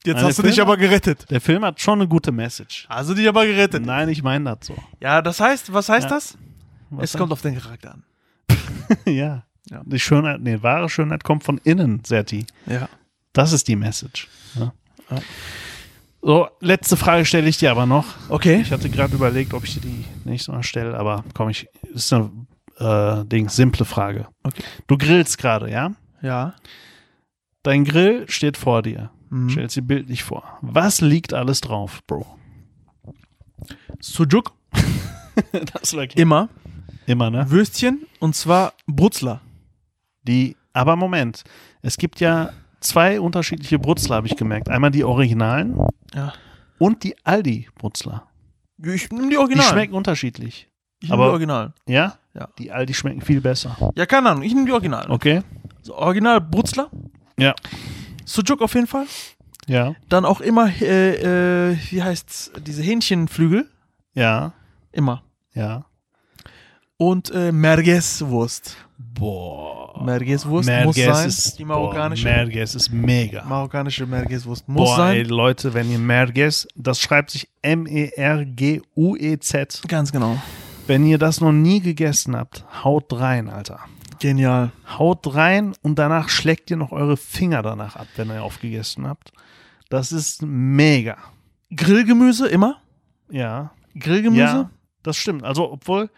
Jetzt 0.04 0.18
Eine 0.18 0.28
hast 0.28 0.38
du 0.38 0.42
dich 0.42 0.54
Film- 0.56 0.66
aber 0.66 0.76
gerettet. 0.78 1.30
Der 1.30 1.40
Film 1.42 1.62
hat 1.64 1.80
schon 1.80 2.00
eine 2.00 2.08
gute 2.08 2.32
Message. 2.32 2.86
Hast 2.88 3.10
du 3.10 3.14
dich 3.14 3.28
aber 3.28 3.44
gerettet. 3.46 3.84
Nein, 3.84 4.08
ich 4.08 4.22
meine 4.22 4.56
das 4.56 4.66
so. 4.66 4.74
Ja, 5.00 5.20
das 5.22 5.38
heißt, 5.38 5.72
was 5.72 5.88
heißt 5.90 6.04
Ja. 6.08 6.14
das? 6.16 6.38
Was 6.90 7.12
es 7.14 7.18
kommt 7.18 7.32
auf 7.32 7.42
den 7.42 7.56
Charakter 7.58 7.92
an. 7.94 8.02
ja. 9.12 9.44
Ja. 9.70 9.82
Die 9.84 9.98
Schönheit, 9.98 10.40
nee, 10.40 10.62
wahre 10.62 10.88
Schönheit 10.88 11.24
kommt 11.24 11.44
von 11.44 11.58
innen, 11.64 12.02
Serti. 12.04 12.46
Ja. 12.66 12.88
Das 13.32 13.52
ist 13.52 13.68
die 13.68 13.76
Message. 13.76 14.28
Ja. 14.54 14.72
Ja. 15.10 15.18
So, 16.24 16.48
letzte 16.60 16.96
Frage 16.96 17.24
stelle 17.24 17.48
ich 17.48 17.58
dir 17.58 17.70
aber 17.72 17.84
noch. 17.84 18.06
Okay. 18.28 18.60
Ich 18.60 18.70
hatte 18.70 18.88
gerade 18.88 19.14
überlegt, 19.14 19.54
ob 19.54 19.64
ich 19.64 19.74
dir 19.74 19.80
die 19.80 20.04
nicht 20.24 20.44
so 20.44 20.60
stelle, 20.62 20.96
aber 20.96 21.24
komm, 21.34 21.48
ich, 21.48 21.68
ist 21.92 22.12
eine 22.12 22.30
äh, 22.78 23.24
Ding, 23.24 23.48
simple 23.48 23.84
Frage. 23.84 24.28
Okay. 24.44 24.62
Du 24.86 24.96
grillst 24.96 25.38
gerade, 25.38 25.70
ja? 25.70 25.92
Ja. 26.20 26.54
Dein 27.64 27.84
Grill 27.84 28.28
steht 28.28 28.56
vor 28.56 28.82
dir. 28.82 29.10
Mhm. 29.30 29.50
Stellst 29.50 29.76
dir 29.76 29.82
bildlich 29.82 30.22
vor. 30.22 30.58
Was 30.60 31.00
liegt 31.00 31.32
alles 31.32 31.60
drauf, 31.60 32.02
Bro? 32.06 32.26
Sujuk. 34.00 34.52
Das 35.72 35.96
war 35.96 36.04
Immer. 36.14 36.50
Immer, 37.06 37.30
ne? 37.30 37.50
Würstchen. 37.50 38.06
Und 38.20 38.36
zwar 38.36 38.74
Brutzler. 38.86 39.40
Die, 40.24 40.56
aber 40.72 40.96
Moment. 40.96 41.44
Es 41.82 41.96
gibt 41.98 42.20
ja 42.20 42.50
zwei 42.80 43.20
unterschiedliche 43.20 43.78
Brutzler, 43.78 44.16
habe 44.16 44.26
ich 44.26 44.36
gemerkt. 44.36 44.68
Einmal 44.68 44.90
die 44.90 45.04
Originalen 45.04 45.76
Ja. 46.14 46.32
und 46.78 47.02
die 47.04 47.14
Aldi-Brutzler. 47.24 48.26
Ich 48.84 49.10
nehme 49.10 49.24
die 49.24 49.30
Die 49.30 49.38
Original. 49.38 49.64
schmecken 49.66 49.94
unterschiedlich. 49.94 50.68
ich 51.00 51.08
nehme 51.10 51.14
aber- 51.22 51.30
die 51.30 51.32
Original. 51.32 51.72
Ja? 51.86 52.14
Ja. 52.34 52.48
Die 52.58 52.72
Aldi 52.72 52.94
schmecken 52.94 53.20
viel 53.20 53.40
besser. 53.40 53.76
Ja, 53.96 54.06
keine 54.06 54.30
Ahnung. 54.30 54.42
Ich 54.42 54.54
nehme 54.54 54.66
die 54.66 54.72
Original. 54.72 55.10
Okay? 55.10 55.42
So, 55.82 55.94
Original 55.96 56.40
Brutzler. 56.40 56.90
Ja. 57.38 57.54
Sujuk 58.24 58.62
auf 58.62 58.74
jeden 58.74 58.86
Fall. 58.86 59.06
Ja. 59.66 59.94
Dann 60.08 60.24
auch 60.24 60.40
immer, 60.40 60.68
äh, 60.80 61.70
äh, 61.72 61.76
wie 61.90 62.02
heißt's, 62.02 62.52
diese 62.66 62.82
Hähnchenflügel. 62.82 63.68
Ja. 64.14 64.52
Immer. 64.92 65.22
Ja. 65.54 65.84
Und 67.02 67.32
äh, 67.32 67.50
Merguez-Wurst. 67.50 68.76
Boah. 68.96 70.04
Merguez-Wurst 70.04 70.68
muss 70.68 70.96
Merguez 70.96 71.16
sein. 71.16 71.28
ist, 71.28 71.58
die 71.58 71.64
marokkanische, 71.64 72.28
Boah, 72.28 72.36
Merguez 72.36 72.74
ist 72.76 72.92
mega. 72.92 73.44
marokkanische 73.44 74.06
Merguez-Wurst 74.06 74.68
muss 74.68 74.88
Boah, 74.90 74.96
sein. 74.96 75.16
ey, 75.16 75.22
Leute, 75.24 75.74
wenn 75.74 75.90
ihr 75.90 75.98
Merguez, 75.98 76.68
das 76.76 77.00
schreibt 77.00 77.32
sich 77.32 77.48
M-E-R-G-U-E-Z. 78.62 79.82
Ganz 79.88 80.12
genau. 80.12 80.38
Wenn 80.86 81.04
ihr 81.04 81.18
das 81.18 81.40
noch 81.40 81.50
nie 81.50 81.80
gegessen 81.80 82.36
habt, 82.36 82.64
haut 82.84 83.12
rein, 83.12 83.50
Alter. 83.50 83.80
Genial. 84.20 84.70
Haut 84.98 85.34
rein 85.34 85.74
und 85.82 85.98
danach 85.98 86.28
schlägt 86.28 86.70
ihr 86.70 86.76
noch 86.76 86.92
eure 86.92 87.16
Finger 87.16 87.62
danach 87.62 87.96
ab, 87.96 88.06
wenn 88.14 88.28
ihr 88.30 88.44
aufgegessen 88.44 89.08
habt. 89.08 89.32
Das 89.88 90.12
ist 90.12 90.42
mega. 90.42 91.16
Grillgemüse 91.74 92.46
immer? 92.46 92.76
Ja. 93.28 93.72
Grillgemüse? 93.98 94.40
Ja, 94.42 94.70
das 95.02 95.16
stimmt. 95.16 95.42
Also, 95.42 95.72
obwohl 95.72 96.08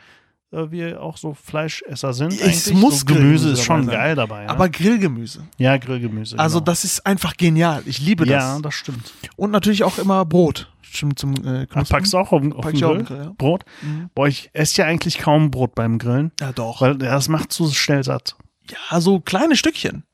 äh, 0.54 0.70
wir 0.70 1.02
auch 1.02 1.16
so 1.16 1.34
Fleischesser 1.34 2.12
sind, 2.12 2.32
Es 2.32 2.66
eigentlich, 2.68 2.74
muss 2.80 3.00
so 3.00 3.06
Gemüse 3.06 3.50
ist 3.50 3.62
schon 3.64 3.86
geil 3.86 4.14
dabei. 4.14 4.44
Ne? 4.44 4.50
Aber 4.50 4.68
Grillgemüse. 4.68 5.46
ja, 5.58 5.76
Grillgemüse. 5.76 6.38
Also 6.38 6.58
genau. 6.58 6.64
das 6.66 6.84
ist 6.84 7.04
einfach 7.06 7.36
genial. 7.36 7.82
Ich 7.86 7.98
liebe 8.00 8.24
das. 8.24 8.42
Ja, 8.42 8.58
das 8.60 8.74
stimmt. 8.74 9.12
Und 9.36 9.50
natürlich 9.50 9.84
auch 9.84 9.98
immer 9.98 10.24
Brot. 10.24 10.70
Stimmt 10.82 11.18
zum 11.18 11.34
äh, 11.44 11.66
Ach, 11.74 11.88
packst 11.88 12.14
auch 12.14 12.30
auf, 12.30 12.42
auf 12.52 12.60
Pack 12.60 12.74
auch 12.76 12.80
Grill? 12.80 12.96
den 12.98 13.04
Grill, 13.06 13.16
ja. 13.24 13.32
Brot? 13.36 13.64
Mhm. 13.82 14.10
Boah, 14.14 14.28
ich 14.28 14.50
esse 14.52 14.80
ja 14.82 14.86
eigentlich 14.86 15.18
kaum 15.18 15.50
Brot 15.50 15.74
beim 15.74 15.98
Grillen, 15.98 16.30
Ja, 16.40 16.52
doch. 16.52 16.80
weil 16.80 16.96
das 16.96 17.28
macht 17.28 17.52
zu 17.52 17.68
schnell 17.72 18.04
satt. 18.04 18.36
Ja, 18.70 19.00
so 19.00 19.18
kleine 19.20 19.56
Stückchen. 19.56 20.04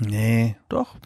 Nee. 0.00 0.56
Doch. 0.68 0.96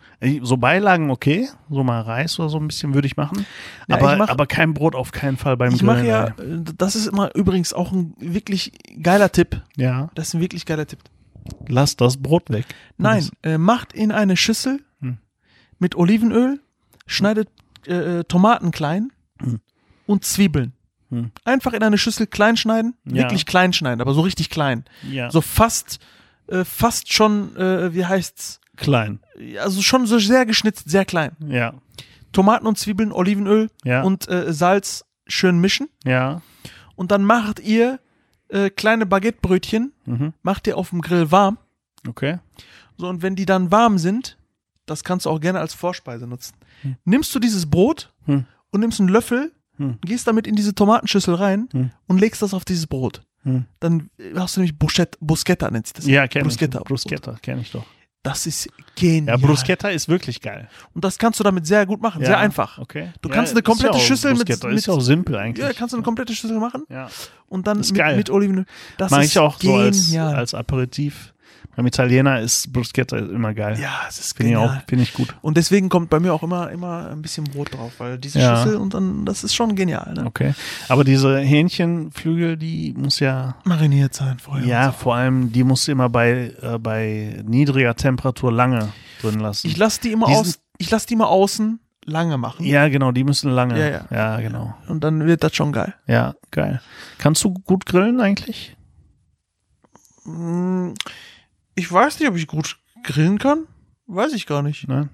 So 0.43 0.57
Beilagen 0.59 1.11
okay, 1.11 1.49
so 1.71 1.83
mal 1.83 2.01
Reis 2.03 2.39
oder 2.39 2.51
so 2.51 2.59
ein 2.59 2.67
bisschen 2.69 2.93
würde 2.93 3.07
ich 3.07 3.17
machen, 3.17 3.47
Ja, 3.89 3.97
aber, 3.97 4.13
ich 4.13 4.19
mach- 4.19 4.29
aber 4.29 4.47
kein 4.47 4.75
Brot 4.75 4.95
auf 4.95 5.13
keinen 5.13 5.39
Fall 5.39 5.57
beim 5.57 5.73
Ich 5.75 5.83
mache 5.83 6.07
ja, 6.07 6.35
das 6.77 6.95
ist 6.95 7.07
immer 7.07 7.35
übrigens 7.35 7.73
auch 7.73 7.91
ein 7.93 8.15
wirklich 8.19 8.73
geiler 9.03 9.33
Tipp. 9.33 9.63
ja, 9.77 10.11
Das 10.15 10.29
ist 10.29 10.35
ein 10.35 10.41
wirklich 10.43 10.67
geiler 10.67 10.87
Tipp. 10.87 10.99
lass 11.69 11.97
das 11.97 12.19
Brot 12.19 12.51
weg. 12.51 12.67
Nein, 12.99 13.29
äh, 13.43 13.57
macht 13.57 13.95
in 13.95 14.13
eine 14.13 14.37
Schüssel 14.37 14.85
Hm. 15.01 15.17
mit 15.79 15.97
Olivenöl, 15.97 16.61
schneidet 17.07 17.49
äh, 17.87 18.19
äh, 18.21 18.25
Tomaten 18.25 18.73
klein 18.73 19.11
Hm. 19.43 19.61
und 20.07 20.25
Zwiebeln. 20.27 20.75
Hm. 21.09 21.31
Einfach 21.47 21.73
in 21.73 21.83
eine 21.83 21.97
Schüssel 21.97 22.27
klein 22.27 22.59
schneiden, 22.59 22.95
Ja. 23.07 23.15
wirklich 23.23 23.47
klein 23.47 23.73
schneiden, 23.73 24.03
aber 24.03 24.13
so 24.13 24.21
richtig 24.21 24.51
klein. 24.51 24.85
Ja, 25.11 25.31
So 25.31 25.41
fast, 25.41 25.99
äh, 26.51 26.65
fast 26.65 27.13
schon, 27.13 27.57
äh, 27.57 27.95
wie 27.95 28.05
heißt's? 28.07 28.61
klein. 28.77 29.21
Also 29.61 29.83
schon 29.83 30.07
so 30.07 30.19
sehr 30.19 30.47
geschnitzt, 30.47 30.89
sehr 30.89 31.05
klein. 31.05 31.33
Ja, 31.47 31.75
Tomaten 32.33 32.67
und 32.67 32.79
Zwiebeln, 32.79 33.13
Olivenöl 33.13 33.69
ja, 33.85 34.03
und 34.03 34.27
äh, 34.29 34.53
Salz 34.53 35.05
schön 35.27 35.59
mischen. 35.61 35.89
ja. 36.05 36.41
Und 36.97 37.11
dann 37.13 37.25
macht 37.25 37.61
ihr 37.61 37.99
äh, 38.49 38.69
kleine 38.71 39.07
Baguettebrötchen, 39.07 39.93
Mhm. 40.07 40.33
macht 40.43 40.67
ihr 40.67 40.77
auf 40.77 40.91
dem 40.91 41.01
Grill 41.03 41.31
warm. 41.31 41.57
Okay. 42.09 42.39
So, 42.99 43.09
und 43.09 43.23
wenn 43.23 43.37
die 43.37 43.47
dann 43.47 43.71
warm 43.71 43.97
sind, 43.99 44.37
das 44.87 45.05
kannst 45.05 45.25
du 45.27 45.31
auch 45.31 45.41
gerne 45.41 45.61
als 45.61 45.73
Vorspeise 45.75 46.27
nutzen. 46.27 46.55
Hm. 46.83 46.97
Nimmst 47.05 47.35
du 47.35 47.39
dieses 47.39 47.69
Brot 47.71 48.13
Hm. 48.27 48.45
und 48.71 48.81
nimmst 48.81 48.99
einen 49.01 49.09
Löffel, 49.09 49.53
Hm. 49.77 49.99
gehst 50.03 50.27
damit 50.27 50.47
in 50.47 50.57
diese 50.57 50.75
Tomatenschüssel 50.75 51.35
rein 51.35 51.69
Hm. 51.73 51.91
und 52.07 52.19
legst 52.21 52.43
das 52.43 52.53
auf 52.55 52.65
dieses 52.67 52.87
Brot. 52.87 53.23
Hm. 53.45 53.65
Dann 53.81 54.11
äh, 54.19 54.35
hast 54.37 54.57
du 54.57 54.61
nämlich 54.61 54.79
Bruschetta, 54.79 55.17
Bruschetta 55.21 55.71
nennt 55.71 55.87
sich 55.87 55.95
das. 55.95 56.07
Ja, 56.07 56.27
kenn 56.29 56.43
Bruschetta. 56.43 56.79
ich. 56.79 56.85
Bruschetta, 56.85 57.37
kenne 57.43 57.63
ich 57.63 57.71
doch. 57.73 57.85
Das 58.23 58.45
ist 58.47 58.69
genial. 58.97 59.41
Ja, 59.41 59.47
Bruschetta 59.47 59.89
ist 59.89 60.07
wirklich 60.07 60.43
geil. 60.43 60.69
Und 60.93 61.03
das 61.05 61.17
kannst 61.19 61.41
du 61.41 61.45
damit 61.45 61.67
sehr 61.67 61.87
gut 61.87 62.03
machen, 62.03 62.21
Ja. 62.21 62.27
sehr 62.29 62.39
einfach. 62.39 62.77
Okay. 62.79 63.13
Du 63.23 63.31
ja, 63.31 63.35
kannst 63.35 63.53
eine 63.53 63.61
ja 63.61 63.63
komplette 63.63 63.95
auch 63.95 64.01
Schüssel 64.01 64.35
mit- 64.35 64.47
Bruschetta. 64.47 64.69
mit- 64.69 64.77
ist 64.77 64.87
ja 64.89 64.93
auch 64.93 65.01
simpel 65.01 65.37
eigentlich. 65.37 65.65
Ja, 65.67 65.73
kannst 65.73 65.95
du 65.95 65.97
eine 65.97 66.05
komplette 66.05 66.35
Schüssel 66.35 66.59
machen 66.61 66.85
Ja. 66.91 67.09
und 67.49 67.67
dann 67.67 67.81
Ist 67.81 67.93
mit, 67.93 67.99
geil. 67.99 68.17
mit 68.19 68.29
Olivenöl. 68.29 68.67
Das 68.99 69.11
Mache 69.11 69.23
ist 69.23 69.31
ich 69.31 69.39
auch 69.39 69.59
so 69.59 69.75
als, 69.75 70.07
genial. 70.09 70.35
als 70.35 70.53
Aperitif. 70.53 71.33
Beim 71.77 71.87
Italiener 71.87 72.41
ist 72.41 72.73
Bruschetta 72.73 73.17
immer 73.17 73.55
geil. 73.55 73.79
ja, 73.81 74.01
es 74.09 74.19
ist 74.19 74.37
Finde 74.37 74.53
ich 74.53 74.59
genial. 74.59 74.83
auch, 74.83 74.93
ich 74.93 75.15
gut. 75.15 75.35
Und 75.41 75.57
deswegen 75.57 75.89
kommt 75.89 76.11
bei 76.11 76.19
mir 76.21 76.35
auch 76.35 76.43
immer, 76.43 76.71
immer 76.71 77.09
ein 77.11 77.23
bisschen 77.23 77.45
Brot 77.45 77.73
drauf, 77.75 77.93
weil 77.99 78.19
diese 78.19 78.41
Ja. 78.41 78.57
Schüssel 78.57 78.77
und 78.77 78.93
dann, 78.93 79.25
das 79.25 79.45
ist 79.45 79.55
schon 79.55 79.77
genial. 79.77 80.13
Ne? 80.15 80.27
Okay. 80.27 80.55
Aber 80.89 81.05
diese 81.05 81.39
Hähnchenflügel, 81.39 82.57
die 82.57 82.93
muss 82.99 83.21
ja, 83.21 83.55
Mariniert 83.65 84.15
sein 84.15 84.39
vorher. 84.39 84.67
ja, 84.67 84.87
so. 84.87 84.99
vor 84.99 85.15
allem, 85.15 85.53
die 85.53 85.65
musst 85.65 85.87
du 85.89 85.93
immer 85.93 86.09
bei, 86.09 86.53
äh, 86.61 86.79
bei 86.79 87.43
niedriger 87.47 87.95
Temperatur 87.95 88.53
lange 88.53 88.89
drin 89.23 89.39
lassen. 89.41 89.67
Ich 89.67 89.77
lasse 89.77 90.01
die 90.01 90.13
immer 90.13 90.27
Diesen- 90.27 90.41
aus, 90.41 90.59
ich 90.79 90.91
lasse 90.91 91.07
die 91.07 91.15
immer 91.15 91.29
außen 91.29 91.79
lange 92.05 92.37
machen. 92.39 92.65
ja, 92.67 92.89
genau, 92.89 93.13
die 93.13 93.23
müssen 93.25 93.51
lange. 93.53 93.79
Ja, 93.79 93.89
ja. 93.89 94.07
ja, 94.11 94.41
genau. 94.41 94.75
Und 94.89 95.05
dann 95.05 95.25
wird 95.27 95.45
das 95.45 95.55
schon 95.55 95.73
geil. 95.73 95.95
Ja, 96.07 96.35
geil. 96.51 96.81
Kannst 97.19 97.45
du 97.45 97.53
gut 97.55 97.87
grillen 97.87 98.21
eigentlich? 98.21 98.77
Ich 101.75 101.91
weiß 101.91 102.19
nicht, 102.21 102.29
ob 102.29 102.37
ich 102.37 102.47
gut 102.47 102.79
grillen 103.03 103.39
kann. 103.39 103.67
Weiß 104.07 104.33
ich 104.33 104.47
gar 104.47 104.63
nicht. 104.63 104.89
Ne? 104.89 105.09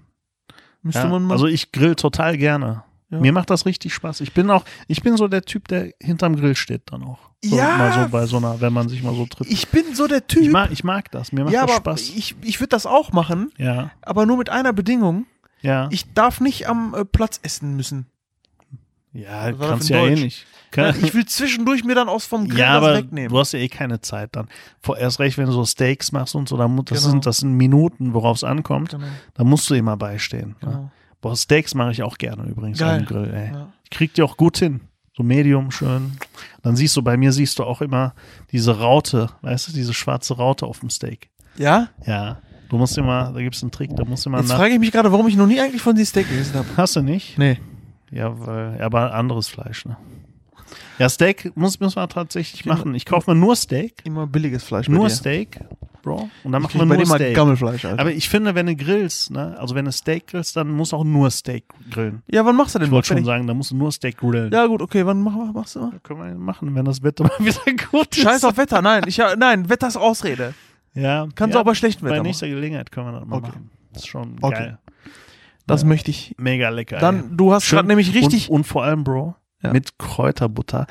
Müsste 0.82 1.02
Ja, 1.02 1.08
man 1.08 1.24
mal. 1.24 1.34
also 1.34 1.46
ich 1.46 1.72
grill 1.72 1.94
total 1.94 2.36
gerne. 2.38 2.82
Ja. 3.10 3.20
Mir 3.20 3.32
macht 3.32 3.50
das 3.50 3.66
richtig 3.66 3.94
Spaß. 3.94 4.20
Ich 4.22 4.32
bin 4.32 4.50
auch, 4.50 4.64
ich 4.88 5.00
bin 5.02 5.16
so 5.16 5.28
der 5.28 5.42
Typ, 5.42 5.68
der 5.68 5.92
hinterm 6.00 6.34
Grill 6.34 6.56
steht 6.56 6.82
dann 6.86 7.04
auch. 7.04 7.18
So, 7.44 7.56
Ja. 7.56 7.76
Mal 7.76 7.92
so 7.92 8.08
bei 8.10 8.26
so 8.26 8.38
einer, 8.38 8.60
wenn 8.60 8.72
man 8.72 8.88
sich 8.88 9.02
mal 9.02 9.14
so 9.14 9.26
trifft. 9.26 9.50
ich 9.50 9.68
bin 9.68 9.94
so 9.94 10.08
der 10.08 10.26
Typ. 10.26 10.42
Ich 10.42 10.48
mag, 10.50 10.72
ich 10.72 10.82
mag 10.82 11.10
das. 11.12 11.30
Mir 11.30 11.44
macht 11.44 11.54
ja, 11.54 11.66
das 11.66 11.76
Spaß. 11.76 12.00
ich, 12.16 12.34
ich 12.42 12.58
würde 12.58 12.70
das 12.70 12.84
auch 12.86 13.12
machen, 13.12 13.52
ja, 13.58 13.90
aber 14.02 14.26
nur 14.26 14.36
mit 14.38 14.50
einer 14.50 14.72
Bedingung. 14.72 15.26
ja. 15.62 15.88
Ich 15.92 16.12
darf 16.14 16.40
nicht 16.40 16.68
am 16.68 16.94
äh, 16.94 17.04
Platz 17.04 17.38
essen 17.44 17.76
müssen. 17.76 18.06
ja, 19.12 19.52
kannst 19.52 19.88
ja 19.88 19.98
eh 20.04 20.10
Deutsch? 20.10 20.20
nicht. 20.22 20.46
Ich 21.02 21.14
will 21.14 21.24
zwischendurch 21.26 21.84
mir 21.84 21.94
dann 21.94 22.08
aus 22.08 22.26
vom 22.26 22.48
Grill 22.48 22.58
ja, 22.58 22.80
was 22.80 22.88
aber 22.88 22.96
wegnehmen. 22.98 23.30
du 23.30 23.38
hast 23.38 23.52
ja 23.52 23.58
eh 23.58 23.68
keine 23.68 24.00
Zeit 24.00 24.30
dann. 24.36 24.48
Erst 24.98 25.20
recht, 25.20 25.38
wenn 25.38 25.46
du 25.46 25.52
so 25.52 25.64
Steaks 25.64 26.12
machst 26.12 26.34
und 26.34 26.48
so, 26.48 26.56
dann, 26.56 26.76
das, 26.84 26.98
Genau. 27.00 27.10
sind, 27.10 27.26
das 27.26 27.38
sind 27.38 27.52
Minuten, 27.54 28.12
worauf 28.14 28.36
es 28.36 28.44
ankommt. 28.44 28.90
Genau, 28.90 29.06
Da 29.34 29.44
musst 29.44 29.70
du 29.70 29.74
immer 29.74 29.96
beistehen. 29.96 30.50
Ne? 30.50 30.54
genau. 30.60 30.90
Boah, 31.22 31.34
Steaks 31.36 31.74
mache 31.74 31.92
ich 31.92 32.02
auch 32.02 32.18
gerne 32.18 32.44
übrigens 32.44 32.78
Geil. 32.78 33.00
am 33.00 33.06
Grill. 33.06 33.32
Ey. 33.34 33.52
Ja. 33.54 33.68
Ich 33.84 33.90
krieg 33.90 34.12
die 34.14 34.22
auch 34.22 34.36
gut 34.36 34.58
hin. 34.58 34.80
So 35.16 35.22
Medium 35.22 35.70
schön. 35.70 36.18
Dann 36.62 36.76
siehst 36.76 36.94
du, 36.96 37.00
bei 37.02 37.16
mir 37.16 37.32
siehst 37.32 37.58
du 37.58 37.64
auch 37.64 37.80
immer 37.80 38.14
diese 38.52 38.78
Raute, 38.78 39.30
weißt 39.40 39.68
du, 39.68 39.72
diese 39.72 39.94
schwarze 39.94 40.34
Raute 40.36 40.66
auf 40.66 40.80
dem 40.80 40.90
Steak. 40.90 41.30
Ja? 41.56 41.88
Ja. 42.04 42.38
Du 42.68 42.76
musst 42.76 42.98
immer, 42.98 43.32
da 43.32 43.40
gibt's 43.40 43.62
einen 43.62 43.70
Trick, 43.70 43.96
da 43.96 44.04
musst 44.04 44.26
du 44.26 44.28
immer 44.30 44.40
Jetzt 44.40 44.52
frage 44.52 44.74
ich 44.74 44.80
mich 44.80 44.92
gerade, 44.92 45.10
warum 45.10 45.26
ich 45.28 45.36
noch 45.36 45.46
nie 45.46 45.58
eigentlich 45.60 45.80
von 45.80 45.94
diesem 45.94 46.10
Steak 46.10 46.28
gegessen 46.28 46.54
habe. 46.54 46.66
Hast 46.76 46.96
du 46.96 47.00
nicht? 47.00 47.38
Nee. 47.38 47.58
Ja, 48.10 48.38
weil, 48.46 48.82
aber 48.82 49.14
anderes 49.14 49.48
Fleisch, 49.48 49.86
ne? 49.86 49.96
Ja, 50.98 51.08
Steak 51.08 51.52
muss, 51.56 51.78
muss 51.80 51.96
man 51.96 52.08
tatsächlich 52.08 52.64
Immer- 52.64 52.76
machen. 52.76 52.94
Ich 52.94 53.04
kaufe 53.04 53.30
mir 53.30 53.36
nur 53.38 53.54
Steak. 53.56 53.94
Immer 54.04 54.26
billiges 54.26 54.64
Fleisch 54.64 54.88
Nur. 54.88 55.08
Steak, 55.10 55.60
Bro. 56.02 56.28
Und 56.44 56.52
dann 56.52 56.62
Ich 56.64 56.74
machen 56.74 56.88
wir 56.88 56.96
nur 56.96 57.06
Steak. 57.06 57.34
Gammelfleisch, 57.34 57.84
Alter. 57.84 58.00
Aber 58.00 58.12
ich 58.12 58.28
finde, 58.28 58.54
wenn 58.54 58.66
du 58.66 58.76
grillst, 58.76 59.30
ne, 59.30 59.56
also 59.58 59.74
wenn 59.74 59.84
du 59.84 59.92
Steak 59.92 60.28
grillst, 60.28 60.56
dann 60.56 60.70
muss 60.70 60.92
auch 60.94 61.04
nur 61.04 61.30
Steak 61.30 61.64
grillen. 61.90 62.22
ja, 62.30 62.44
wann 62.44 62.56
machst 62.56 62.74
du 62.74 62.78
denn? 62.78 62.86
Ich 62.86 62.92
wollte 62.92 63.08
schon 63.08 63.24
sagen, 63.24 63.46
da 63.46 63.54
musst 63.54 63.70
du 63.72 63.76
nur 63.76 63.90
Steak 63.92 64.16
grillen. 64.18 64.50
Ja, 64.52 64.66
gut, 64.66 64.82
okay, 64.82 65.04
wann 65.04 65.20
mach, 65.22 65.52
machst 65.52 65.74
du 65.76 65.80
mal? 65.80 65.92
Können 66.02 66.20
wir 66.20 66.34
machen, 66.36 66.74
wenn 66.74 66.84
das 66.84 67.02
Wetter 67.02 67.24
mal 67.38 67.38
wieder 67.44 67.60
gut 67.90 68.16
ist. 68.16 68.22
Scheiß 68.22 68.44
auf 68.44 68.56
Wetter, 68.56 68.80
nein, 68.82 69.02
ich, 69.06 69.16
ja, 69.16 69.34
nein, 69.36 69.68
Wetter 69.68 69.88
ist 69.88 69.96
Ausrede. 69.96 70.54
Ja, 70.94 71.26
Kannst 71.34 71.54
ja, 71.54 71.58
du 71.58 71.58
auch 71.60 71.64
bei 71.64 71.74
schlechtem 71.74 72.04
Bei 72.04 72.10
Wetter 72.10 72.18
machen. 72.20 72.26
nächster 72.28 72.48
Gelegenheit 72.48 72.90
können 72.90 73.08
wir 73.12 73.18
das 73.20 73.28
mal 73.28 73.36
Okay. 73.36 73.48
machen. 73.48 73.70
Das 73.92 74.02
ist 74.02 74.08
schon 74.08 74.36
Okay. 74.40 74.54
geil. 74.54 74.78
Das 75.66 75.82
Ja. 75.82 75.88
möchte 75.88 76.10
ich. 76.12 76.34
Mega 76.38 76.68
lecker. 76.68 76.98
Dann, 76.98 77.36
du 77.36 77.52
hast 77.52 77.68
gerade 77.68 77.88
nämlich 77.88 78.14
richtig. 78.14 78.48
Und, 78.48 78.56
und 78.58 78.64
vor 78.64 78.84
allem, 78.84 79.02
Bro, 79.04 79.34
Ja. 79.62 79.72
mit 79.72 79.98
Kräuterbutter. 79.98 80.86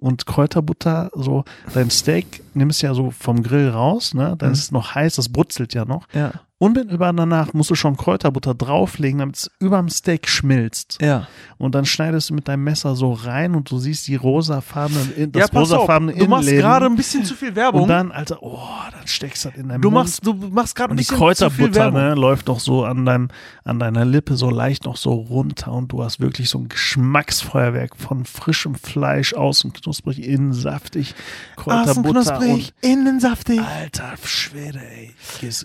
Und 0.00 0.26
Kräuterbutter, 0.26 1.10
so, 1.14 1.44
dein 1.74 1.90
Steak 1.90 2.42
nimmst 2.54 2.82
ja 2.82 2.94
so 2.94 3.10
vom 3.10 3.42
Grill 3.42 3.68
raus, 3.70 4.14
ne? 4.14 4.36
Dann 4.38 4.50
Mhm. 4.50 4.52
ist 4.52 4.60
es 4.60 4.70
noch 4.70 4.94
heiß, 4.94 5.16
das 5.16 5.28
brutzelt 5.28 5.74
ja 5.74 5.84
noch. 5.84 6.06
ja, 6.12 6.32
Unmittelbar 6.60 7.12
danach 7.12 7.52
musst 7.52 7.70
du 7.70 7.76
schon 7.76 7.96
Kräuterbutter 7.96 8.52
drauflegen, 8.52 9.20
damit 9.20 9.36
es 9.36 9.50
überm 9.60 9.88
Steak 9.88 10.28
schmilzt. 10.28 10.98
ja. 11.00 11.26
Und 11.60 11.74
dann 11.74 11.84
schneidest 11.86 12.30
du 12.30 12.34
mit 12.34 12.46
deinem 12.46 12.62
Messer 12.62 12.94
so 12.94 13.12
rein 13.12 13.56
und 13.56 13.68
du 13.68 13.78
siehst 13.78 14.06
die 14.06 14.14
rosafarbene, 14.14 15.26
das 15.26 15.40
ja, 15.40 15.48
pass 15.48 15.72
auf, 15.72 15.80
rosafarbene 15.80 16.14
du 16.14 16.28
machst 16.28 16.48
gerade 16.48 16.86
ein 16.86 16.94
bisschen 16.94 17.24
zu 17.24 17.34
viel 17.34 17.56
Werbung. 17.56 17.82
Und 17.82 17.88
dann, 17.88 18.12
Alter, 18.12 18.38
oh, 18.42 18.60
dann 18.92 19.06
steckst 19.08 19.44
du 19.44 19.48
das 19.48 19.58
in 19.58 19.68
deinem 19.68 19.82
du 19.82 19.90
Mund. 19.90 20.04
machst, 20.06 20.24
du 20.24 20.34
machst 20.34 20.76
gerade 20.76 20.90
ein 20.90 20.92
und 20.92 20.96
die 21.00 21.02
bisschen 21.02 21.16
zu 21.16 21.50
viel 21.50 21.70
Kräuterbutter 21.70 21.92
Werbung. 21.94 22.00
ne, 22.00 22.14
läuft 22.14 22.46
noch 22.46 22.60
so 22.60 22.84
an, 22.84 23.04
deinem, 23.04 23.28
an 23.64 23.80
deiner 23.80 24.04
Lippe 24.04 24.36
so 24.36 24.50
leicht 24.50 24.84
noch 24.84 24.96
so 24.96 25.14
runter 25.14 25.72
und 25.72 25.90
du 25.90 26.04
hast 26.04 26.20
wirklich 26.20 26.48
so 26.48 26.58
ein 26.58 26.68
Geschmacksfeuerwerk 26.68 27.96
von 27.96 28.24
frischem 28.24 28.76
Fleisch, 28.76 29.34
außen 29.34 29.72
knusprig, 29.72 30.24
innen 30.24 30.52
saftig, 30.52 31.16
Außen 31.56 32.04
Kräuterbutter 32.04 32.38
knusprig, 32.38 32.72
innen 32.82 33.18
saftig. 33.18 33.58
und 33.58 33.66
Alter 33.66 34.14
Schwede, 34.22 34.78
ey. 34.78 35.12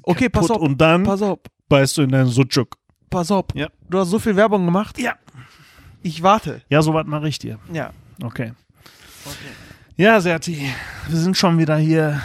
Okay, 0.03 0.29
pass 0.29 0.49
auf, 0.49 0.59
Und 0.59 0.81
dann 0.84 1.03
Pass 1.03 1.21
auf, 1.21 1.39
beißt 1.69 1.97
du 1.97 2.01
in 2.03 2.09
deinen 2.11 2.27
Sucuk. 2.27 2.77
pass 3.09 3.31
auf. 3.31 3.45
Ja. 3.53 3.67
Du 3.89 3.99
hast 3.99 4.09
so 4.09 4.19
viel 4.19 4.36
Werbung 4.36 4.65
gemacht. 4.65 4.99
Ja. 4.99 5.13
Ich 6.01 6.21
warte. 6.21 6.61
Ja, 6.69 6.81
so 6.81 6.93
was 6.93 7.05
mache 7.07 7.27
ich 7.29 7.39
dir. 7.39 7.57
Ja. 7.71 7.91
Okay. 8.21 8.51
Ja, 9.95 10.19
Serti, 10.19 10.67
wir 11.07 11.17
sind 11.17 11.38
schon 11.38 11.57
wieder 11.57 11.77
hier 11.77 12.19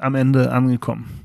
am 0.00 0.14
Ende 0.14 0.50
angekommen. 0.52 1.20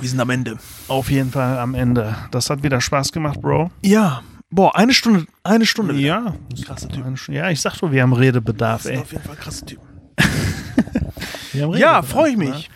Wir 0.00 0.08
sind 0.08 0.20
am 0.20 0.30
Ende. 0.30 0.56
Auf 0.88 1.10
jeden 1.10 1.30
Fall 1.30 1.58
am 1.58 1.74
Ende. 1.74 2.14
Das 2.30 2.48
hat 2.50 2.62
wieder 2.62 2.80
Spaß 2.80 3.12
gemacht, 3.12 3.40
Bro. 3.40 3.70
Ja. 3.82 4.22
Boah, 4.50 4.74
eine 4.76 4.94
Stunde, 4.94 5.26
eine 5.42 5.66
Stunde. 5.66 5.94
wieder. 5.96 6.34
Ja, 6.54 6.64
Krasser 6.64 6.88
Typ. 6.88 7.04
Ja, 7.28 7.50
ich 7.50 7.60
sag 7.60 7.76
doch, 7.78 7.90
wir 7.90 8.02
haben 8.02 8.12
Redebedarf, 8.12 8.84
Das 8.84 8.86
ist 8.86 8.96
ey. 8.96 8.98
auf 9.02 9.12
jeden 9.12 9.24
Fall 9.24 9.36
krasser 9.36 9.66
Typ. 9.66 9.80
Ja, 11.52 12.02
freue 12.02 12.30
ich 12.30 12.36
ne? 12.36 12.46
mich. 12.50 12.70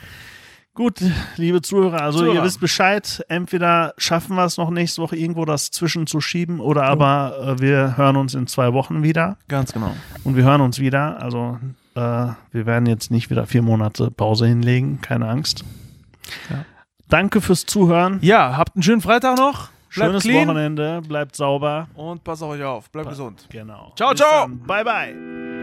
Gut, 0.79 1.03
liebe 1.35 1.61
Zuhörer, 1.61 2.03
also 2.03 2.21
Zuhörer. 2.21 2.37
ihr 2.37 2.45
wisst 2.45 2.61
Bescheid, 2.61 3.25
entweder 3.29 3.95
schaffen 3.99 4.37
wir 4.37 4.45
es 4.45 4.59
noch 4.59 4.71
nächste 4.71 5.03
Woche 5.03 5.17
irgendwo 5.17 5.45
das 5.45 5.73
zwischenzuschieben 5.73 6.61
oder 6.61 6.85
aber 6.85 7.57
äh, 7.59 7.61
wir 7.61 7.97
hören 7.97 8.15
uns 8.15 8.35
in 8.35 8.47
zwei 8.47 8.73
Wochen 8.73 9.03
wieder 9.03 9.39
Ganz 9.49 9.73
genau. 9.73 9.93
und 10.23 10.37
wir 10.37 10.45
hören 10.45 10.61
uns 10.61 10.79
wieder. 10.79 11.21
Also 11.21 11.59
äh, 11.97 12.01
wir 12.53 12.67
werden 12.67 12.87
jetzt 12.87 13.11
nicht 13.11 13.29
wieder 13.29 13.45
vier 13.49 13.63
Monate 13.63 14.13
Pause 14.13 14.47
hinlegen, 14.47 15.01
keine 15.01 15.27
Angst. 15.29 15.65
Ja. 16.49 16.65
Danke 17.09 17.41
fürs 17.41 17.67
Zuhören. 17.67 18.21
Ja, 18.23 18.57
habt 18.57 18.77
einen 18.77 18.85
schönen 18.85 19.01
Freitag 19.01 19.37
noch. 19.37 19.71
Bleibt 19.93 20.11
Schönes 20.11 20.23
clean. 20.23 20.47
Wochenende, 20.47 21.03
bleibt 21.09 21.35
sauber. 21.35 21.89
Und 21.95 22.23
passt 22.23 22.45
auf 22.45 22.51
euch 22.51 22.63
auf. 22.63 22.89
Bleibt 22.93 23.09
gesund. 23.09 23.49
Genau. 23.51 23.95
Ciao, 23.97 24.11
Bis 24.11 24.21
ciao. 24.21 24.43
Dann. 24.43 24.61
Bye, 24.61 24.85
bye. 24.85 25.58